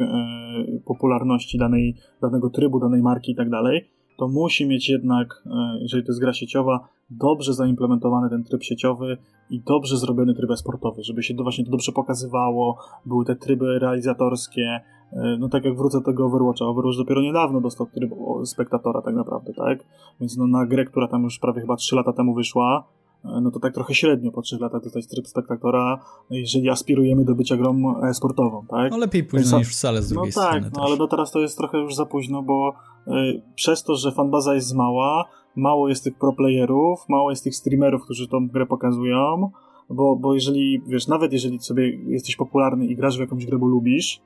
[0.85, 3.89] popularności danej, danego trybu, danej marki i tak dalej,
[4.21, 5.43] to musi mieć jednak,
[5.81, 9.17] jeżeli to jest gra sieciowa, dobrze zaimplementowany ten tryb sieciowy
[9.49, 13.79] i dobrze zrobiony tryb sportowy, żeby się to właśnie to dobrze pokazywało, były te tryby
[13.79, 14.81] realizatorskie,
[15.11, 18.11] e, no tak jak wrócę do tego Overwatcha, Overwatch dopiero niedawno dostał tryb
[18.45, 19.79] spektatora tak naprawdę, tak?
[20.19, 23.51] Więc no na grę, która tam już prawie chyba 3 lata temu wyszła, e, no
[23.51, 25.99] to tak trochę średnio po 3 latach dostać tryb spektatora,
[26.29, 28.91] jeżeli aspirujemy do bycia grą sportową, tak?
[28.91, 30.61] No lepiej późno Więc, niż wcale z drugiej no strony.
[30.61, 32.73] Tak, no ale no teraz to jest trochę już za późno, bo
[33.07, 33.11] y,
[33.55, 35.25] przez to, że fanbaza jest mała,
[35.55, 39.51] mało jest tych pro-playerów, mało jest tych streamerów, którzy tą grę pokazują,
[39.89, 43.67] bo, bo jeżeli, wiesz, nawet jeżeli sobie jesteś popularny i grasz w jakąś grę, bo
[43.67, 44.21] lubisz,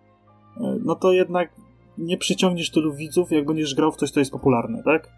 [0.57, 1.55] e, no to jednak
[1.97, 5.09] nie przyciągniesz tylu widzów, jak będziesz grał w coś, co jest popularne, tak?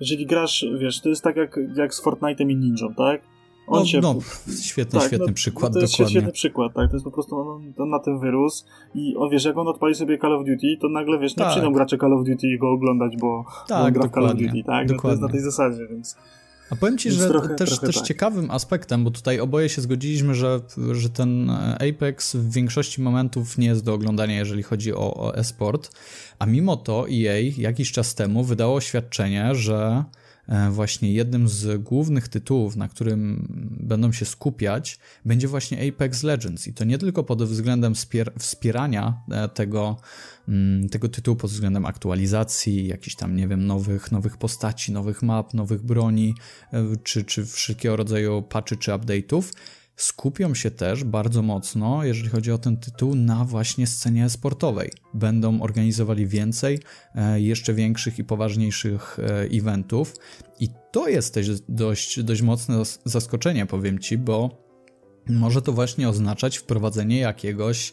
[0.00, 3.20] Jeżeli grasz, wiesz, to jest tak jak, jak z Fortnite'em i Ninją, tak?
[3.66, 4.00] On no, się...
[4.00, 4.14] no,
[4.62, 6.10] świetny, tak, świetny no, przykład, To jest dokładnie.
[6.10, 8.64] świetny przykład, tak, to jest po prostu, on, on na tym wyrósł
[8.94, 11.46] i o, wiesz, jak on odpali sobie Call of Duty, to nagle, wiesz, tak.
[11.46, 14.34] nie przyjdą gracze Call of Duty go oglądać, bo, tak, on gra w Call of
[14.34, 14.88] Duty, tak?
[14.90, 16.16] No, to jest na tej zasadzie, więc...
[16.70, 18.04] A powiem ci, że trochę, też, trochę też tak.
[18.04, 20.60] ciekawym aspektem, bo tutaj oboje się zgodziliśmy, że,
[20.92, 25.90] że ten Apex w większości momentów nie jest do oglądania, jeżeli chodzi o, o e-sport,
[26.38, 30.25] a mimo to EA jakiś czas temu wydało oświadczenie, że e,
[30.70, 33.46] właśnie jednym z głównych tytułów, na którym
[33.80, 36.66] będą się skupiać, będzie właśnie Apex Legends.
[36.66, 37.94] I to nie tylko pod względem
[38.38, 39.96] wspierania e, tego,
[40.48, 45.54] mm, tego tytułu, pod względem aktualizacji, jakichś tam, nie wiem, nowych, nowych postaci, nowych map,
[45.54, 46.34] nowych broni,
[47.02, 49.52] czy, czy wszelkiego rodzaju patchy czy update'ów,
[49.96, 54.90] skupią się też bardzo mocno, jeżeli chodzi o ten tytuł, na właśnie scenie sportowej.
[55.14, 56.78] Będą organizowali więcej,
[57.14, 60.14] e, jeszcze większych i poważniejszych e, eventów.
[60.60, 64.66] I to jest też dość, dość mocne zaskoczenie, powiem ci, bo
[65.28, 67.92] może to właśnie oznaczać wprowadzenie jakiegoś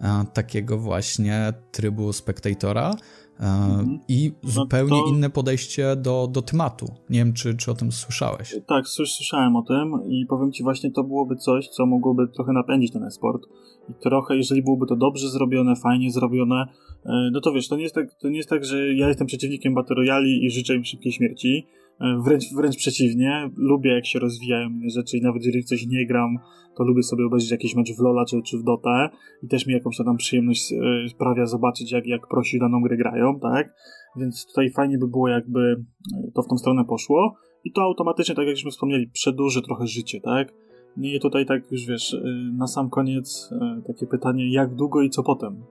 [0.00, 2.94] e, takiego właśnie trybu spektatora,
[3.40, 3.98] Mhm.
[4.08, 5.10] I no zupełnie no to...
[5.10, 6.86] inne podejście do, do tematu.
[7.10, 8.56] Nie wiem, czy, czy o tym słyszałeś.
[8.66, 12.92] Tak, słyszałem o tym i powiem Ci właśnie, to byłoby coś, co mogłoby trochę napędzić
[12.92, 13.42] ten esport.
[13.90, 16.66] I trochę, jeżeli byłoby to dobrze zrobione, fajnie zrobione,
[17.06, 19.26] e, no to wiesz, to nie jest tak, to nie jest tak że ja jestem
[19.26, 21.66] przeciwnikiem Battle Royale i życzę im szybkiej śmierci.
[22.00, 26.06] E, wręcz, wręcz przeciwnie, lubię jak się rozwijają inne rzeczy i nawet jeżeli coś nie
[26.06, 26.38] gram,
[26.76, 29.08] to lubię sobie obejrzeć jakiś mecz w Lola czy, czy w Dotę
[29.42, 33.40] i też mi jakąś tam przyjemność e, sprawia zobaczyć jak, jak prosi daną grę grają,
[33.40, 33.74] tak?
[34.16, 38.34] Więc tutaj fajnie by było jakby e, to w tą stronę poszło i to automatycznie,
[38.34, 40.54] tak jak żeśmy wspomnieli, przedłuży trochę życie, tak?
[40.96, 42.16] I tutaj tak już wiesz,
[42.58, 43.50] na sam koniec
[43.86, 45.64] takie pytanie, jak długo i co potem?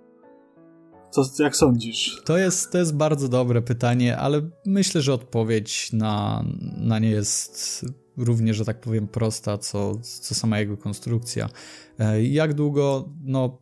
[1.14, 2.22] Co, jak sądzisz?
[2.26, 6.46] To jest, to jest bardzo dobre pytanie, ale myślę, że odpowiedź na,
[6.78, 7.86] na nie jest
[8.18, 11.50] równie, że tak powiem, prosta, co, co sama jego konstrukcja.
[12.00, 13.10] E, jak długo?
[13.24, 13.58] No,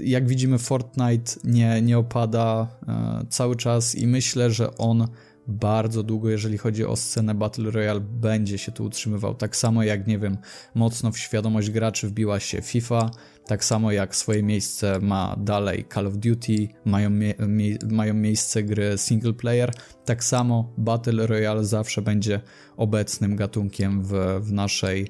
[0.00, 5.08] jak widzimy, Fortnite nie, nie opada e, cały czas i myślę, że on
[5.46, 9.34] bardzo długo, jeżeli chodzi o scenę Battle Royale, będzie się tu utrzymywał.
[9.34, 10.38] Tak samo jak, nie wiem,
[10.74, 13.10] mocno w świadomość graczy wbiła się FIFA,
[13.46, 18.98] tak samo jak swoje miejsce ma dalej Call of Duty, mają, mie mają miejsce gry
[18.98, 19.72] single player,
[20.04, 22.40] tak samo Battle Royale zawsze będzie
[22.76, 25.08] obecnym gatunkiem w, w naszej,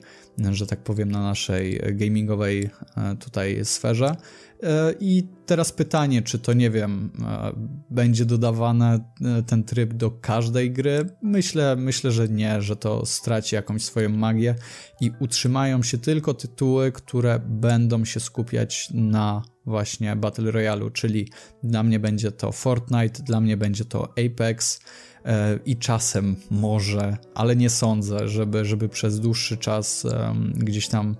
[0.50, 4.16] że tak powiem, na naszej gamingowej e, tutaj sferze.
[4.64, 7.52] E, I teraz pytanie, czy to nie wiem, e,
[7.90, 9.00] będzie dodawane
[9.46, 11.06] ten tryb do każdej gry?
[11.22, 14.54] Myślę, myślę, że nie, że to straci jakąś swoją magię
[15.00, 21.28] i utrzymają się tylko tytuły, które będą się skupiać na właśnie Battle Royale, czyli
[21.62, 24.80] dla mnie będzie to Fortnite, dla mnie będzie to Apex
[25.24, 30.06] e, i czasem może, ale nie sądzę, żeby, żeby przez dłuższy czas
[30.54, 31.16] gdzieś tam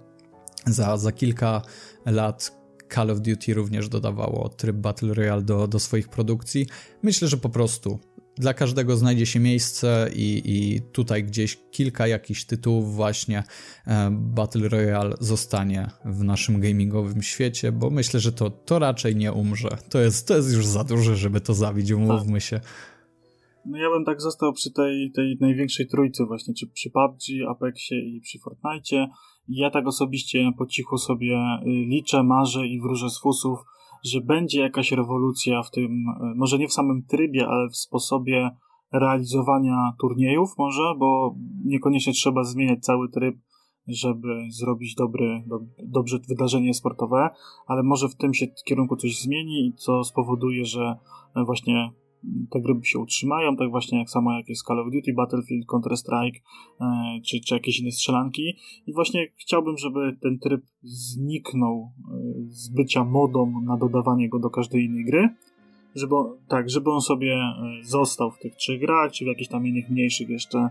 [0.67, 1.63] za, za kilka
[2.07, 2.64] lat
[2.95, 6.67] Call of Duty również dodawało tryb Battle Royale do, do swoich produkcji.
[7.03, 7.99] Myślę, że po prostu
[8.37, 13.43] dla każdego znajdzie się miejsce i, i tutaj gdzieś kilka jakichś tytułów właśnie
[13.87, 19.33] e, Battle Royale zostanie w naszym gamingowym świecie, bo myślę, że to, to raczej nie
[19.33, 19.69] umrze.
[19.91, 22.61] To jest, to jest już za duże, żeby to zabić, umówmy się.
[23.67, 27.99] No ja bym tak został przy tej, tej największej trójce właśnie, czy przy PUBG, Apexie
[27.99, 29.07] i przy Fortnite.
[29.49, 33.59] Ja tak osobiście po cichu sobie y, liczę, marzę i wróżę z fusów,
[34.05, 38.51] że będzie jakaś rewolucja w tym, e, może nie w samym trybie, ale w sposobie
[38.93, 41.35] realizowania turniejów może, bo
[41.65, 43.37] niekoniecznie trzeba zmieniać cały tryb,
[43.89, 45.59] żeby zrobić dobry, do,
[45.89, 47.31] dobrze wydarzenie sportowe,
[47.67, 50.97] ale może w tym się kierunku coś zmieni, co spowoduje, że
[51.47, 51.91] właśnie
[52.51, 56.41] te gry się utrzymają, tak właśnie jak samo jak jest Call of Duty, Battlefield, Counter-Strike
[56.81, 58.57] e, czy, czy jakieś inne strzelanki.
[58.87, 62.17] I właśnie chciałbym, żeby ten tryb zniknął e,
[62.49, 65.29] z bycia modą na dodawanie go do każdej innej gry,
[65.95, 66.15] żeby,
[66.49, 69.91] tak, żeby on sobie e, został w tych trzech grach, czy w jakichś tam innych
[69.91, 70.71] mniejszych jeszcze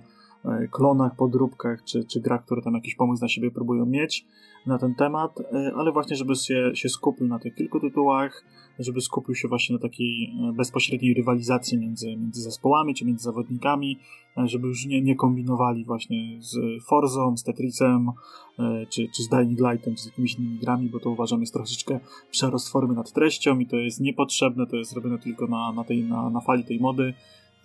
[0.71, 4.25] klonach, podróbkach, czy, czy grach, które tam jakiś pomysł na siebie próbują mieć
[4.65, 5.39] na ten temat,
[5.75, 8.43] ale właśnie, żeby się, się skupił na tych kilku tytułach,
[8.79, 13.99] żeby skupił się właśnie na takiej e, bezpośredniej rywalizacji między, między zespołami czy między zawodnikami,
[14.37, 18.11] e, żeby już nie, nie kombinowali właśnie z Forzą, z Tetrisem,
[18.59, 21.53] e, czy, czy z Dying Lightem, czy z jakimiś innymi grami, bo to uważam jest
[21.53, 21.99] troszeczkę
[22.31, 26.03] przerost formy nad treścią i to jest niepotrzebne, to jest robione tylko na, na, tej,
[26.03, 27.13] na, na fali tej mody.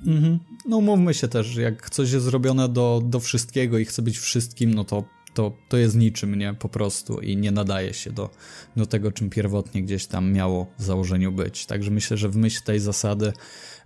[0.06, 0.38] Mhm.
[0.66, 4.74] No mówmy się też, jak coś jest zrobione do, do wszystkiego i chce być wszystkim,
[4.74, 5.04] no to
[5.38, 6.54] to, to jest niczym, nie?
[6.54, 8.30] Po prostu i nie nadaje się do,
[8.76, 11.66] do tego, czym pierwotnie gdzieś tam miało w założeniu być.
[11.66, 13.32] Także myślę, że w myśl tej zasady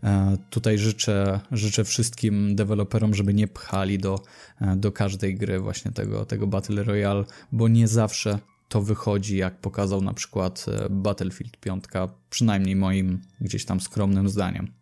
[0.02, 4.20] e, tutaj życzę, życzę wszystkim deweloperom, żeby nie pchali do,
[4.60, 9.60] e, do każdej gry właśnie tego, tego Battle Royale, bo nie zawsze to wychodzi, jak
[9.60, 11.84] pokazał na przykład e, Battlefield 5,
[12.30, 14.81] przynajmniej moim gdzieś tam skromnym zdaniem.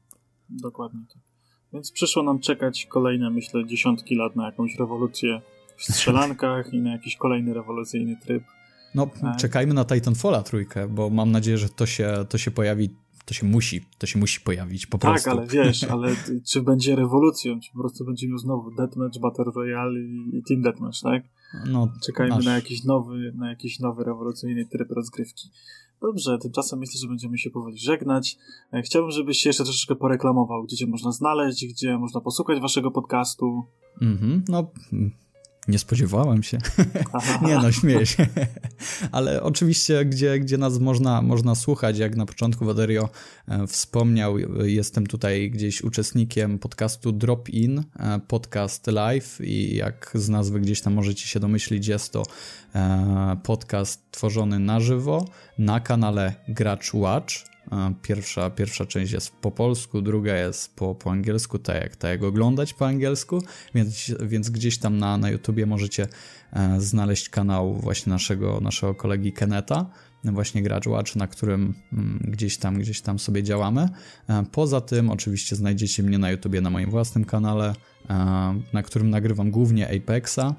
[0.50, 1.22] Dokładnie tak.
[1.72, 5.40] Więc przyszło nam czekać kolejne, myślę, dziesiątki lat na jakąś rewolucję
[5.76, 8.44] w strzelankach i na jakiś kolejny rewolucyjny tryb.
[8.94, 9.36] No, tak.
[9.36, 12.90] czekajmy na Titanfalla trójkę, bo mam nadzieję, że to się, to się pojawi
[13.24, 15.30] to się musi, to się musi pojawić po tak, prostu.
[15.30, 16.16] Tak, ale wiesz, ale
[16.46, 20.62] czy będzie rewolucją, czy po prostu będzie miał znowu Deathmatch, Battle Royale i, i Team
[20.62, 21.22] Deathmatch, tak?
[21.66, 22.44] No, Czekajmy masz...
[22.44, 25.50] na jakiś nowy, na jakiś nowy rewolucyjny tryb rozgrywki.
[26.02, 28.36] Dobrze, tymczasem myślę, że będziemy się powoli żegnać.
[28.72, 32.90] E, chciałbym, żebyś się jeszcze troszeczkę poreklamował, gdzie cię można znaleźć, gdzie można posłuchać waszego
[32.90, 33.62] podcastu.
[34.02, 34.70] Mhm, no
[35.68, 36.58] nie spodziewałem się.
[37.46, 38.26] nie no, śmieję się.
[39.12, 43.08] Ale oczywiście, gdzie, gdzie nas można, można słuchać, jak na początku Waderio
[43.48, 50.28] e, wspomniał, jestem tutaj gdzieś uczestnikiem podcastu Drop In, e, podcast live i jak z
[50.28, 52.22] nazwy gdzieś tam możecie się domyślić, jest to
[52.74, 55.24] e, podcast tworzony na żywo
[55.58, 57.34] na kanale Gracz Watch.
[58.02, 62.22] Pierwsza, pierwsza część jest po polsku, druga jest po, po angielsku, tak jak, tak jak
[62.22, 63.42] oglądać po angielsku,
[63.74, 66.08] więc, więc gdzieś tam na, na YouTubie możecie
[66.52, 69.90] e, znaleźć kanał właśnie naszego, naszego kolegi Keneta,
[70.24, 73.88] właśnie Gracz Watch, na którym mm, gdzieś tam, gdzieś tam sobie działamy.
[74.28, 77.74] E, poza tym oczywiście znajdziecie mnie na YouTubie na moim własnym kanale,
[78.10, 78.14] e,
[78.72, 80.54] na którym nagrywam głównie Apexa.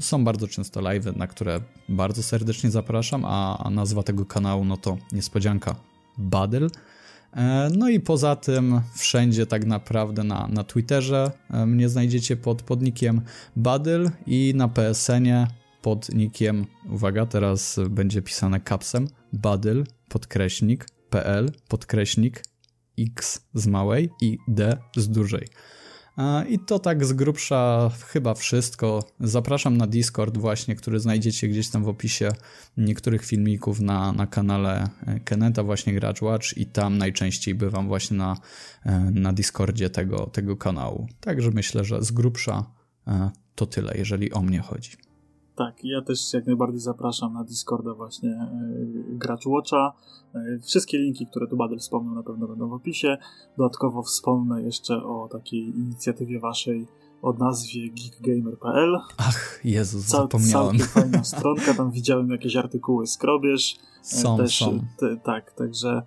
[0.00, 4.76] Są bardzo często live, na które bardzo serdecznie zapraszam, a, a nazwa tego kanału no
[4.76, 6.70] to niespodzianka Badel.
[7.36, 12.62] E, no i poza tym wszędzie tak naprawdę na, na Twitterze e, mnie znajdziecie pod
[12.62, 13.20] podnikiem
[13.56, 15.46] Badel i na PSN-ie
[15.82, 22.42] pod nikiem, uwaga, teraz będzie pisane kapsem, Badel, podkreśnik, PL, podkreśnik,
[22.98, 25.48] X z małej i D z dużej.
[26.48, 29.04] I to tak z grubsza chyba wszystko.
[29.20, 32.32] Zapraszam na Discord właśnie, który znajdziecie gdzieś tam w opisie
[32.76, 38.16] niektórych filmików na, na kanale e, Keneta właśnie Gracz Watch i tam najczęściej bywam właśnie
[38.16, 38.36] na,
[38.84, 41.08] e, na Discordzie tego, tego kanału.
[41.20, 42.70] Także myślę, że z grubsza
[43.06, 44.90] e, to tyle, jeżeli o mnie chodzi.
[45.56, 48.48] Tak, ja też jak najbardziej zapraszam na Discorda właśnie e,
[49.08, 49.92] Gracz Watcha.
[50.34, 53.16] E, wszystkie linki, które tu Badel wspomniał, na pewno będą w opisie.
[53.58, 56.86] Dodatkowo wspomnę jeszcze o takiej inicjatywie waszej
[57.22, 58.98] o nazwie geekgamer.pl.
[59.16, 60.78] Ach, Jezus, Cał, zapomniałem.
[60.78, 63.76] Całkiem fajna stronka, tam widziałem jakieś artykuły skrobierz.
[64.00, 64.80] E, są, też, są.
[64.98, 66.02] Te, tak, także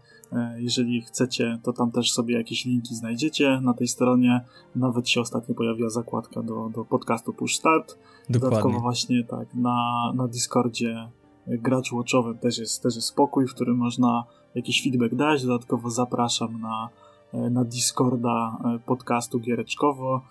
[0.57, 4.41] jeżeli chcecie, to tam też sobie jakieś linki znajdziecie na tej stronie.
[4.75, 7.87] Nawet się ostatnio pojawiła zakładka do, do podcastu Push Start.
[8.29, 8.39] Dokładnie.
[8.39, 11.09] Dodatkowo właśnie tak, na, na Discordzie
[11.47, 14.23] gracz watchowym też jest, też jest spokój, w którym można
[14.55, 15.45] jakiś feedback dać.
[15.45, 16.89] Dodatkowo zapraszam na,
[17.33, 20.21] e, na Discorda e, podcastu Giereczkowo.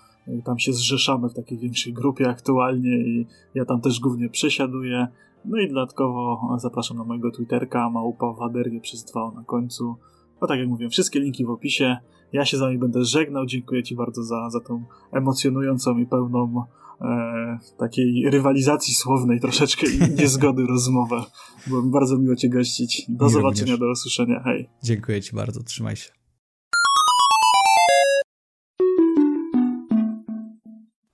[0.44, 5.09] Tam się zrzeszamy w takiej większej grupie aktualnie i ja tam też głównie przesiaduję.
[5.44, 9.97] No i dodatkowo zapraszam na mojego Twitterka, małpa Waderie przez dwa na końcu.
[10.40, 11.97] No tak jak mówię, wszystkie linki w opisie.
[12.32, 13.47] Ja się z wami będę żegnał.
[13.47, 16.65] Dziękuję ci bardzo za, za tą emocjonującą i pełną
[17.01, 21.24] e, takiej rywalizacji słownej troszeczkę i niezgody rozmowę.
[21.66, 23.07] Było mi bardzo miło cię gościć.
[23.09, 23.78] Do zobaczenia, również.
[23.78, 24.43] do usłyszenia.
[24.44, 24.69] Hej.
[24.82, 25.62] Dziękuję ci bardzo.
[25.62, 26.15] Trzymaj się.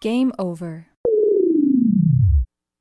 [0.03, 0.92] Game over.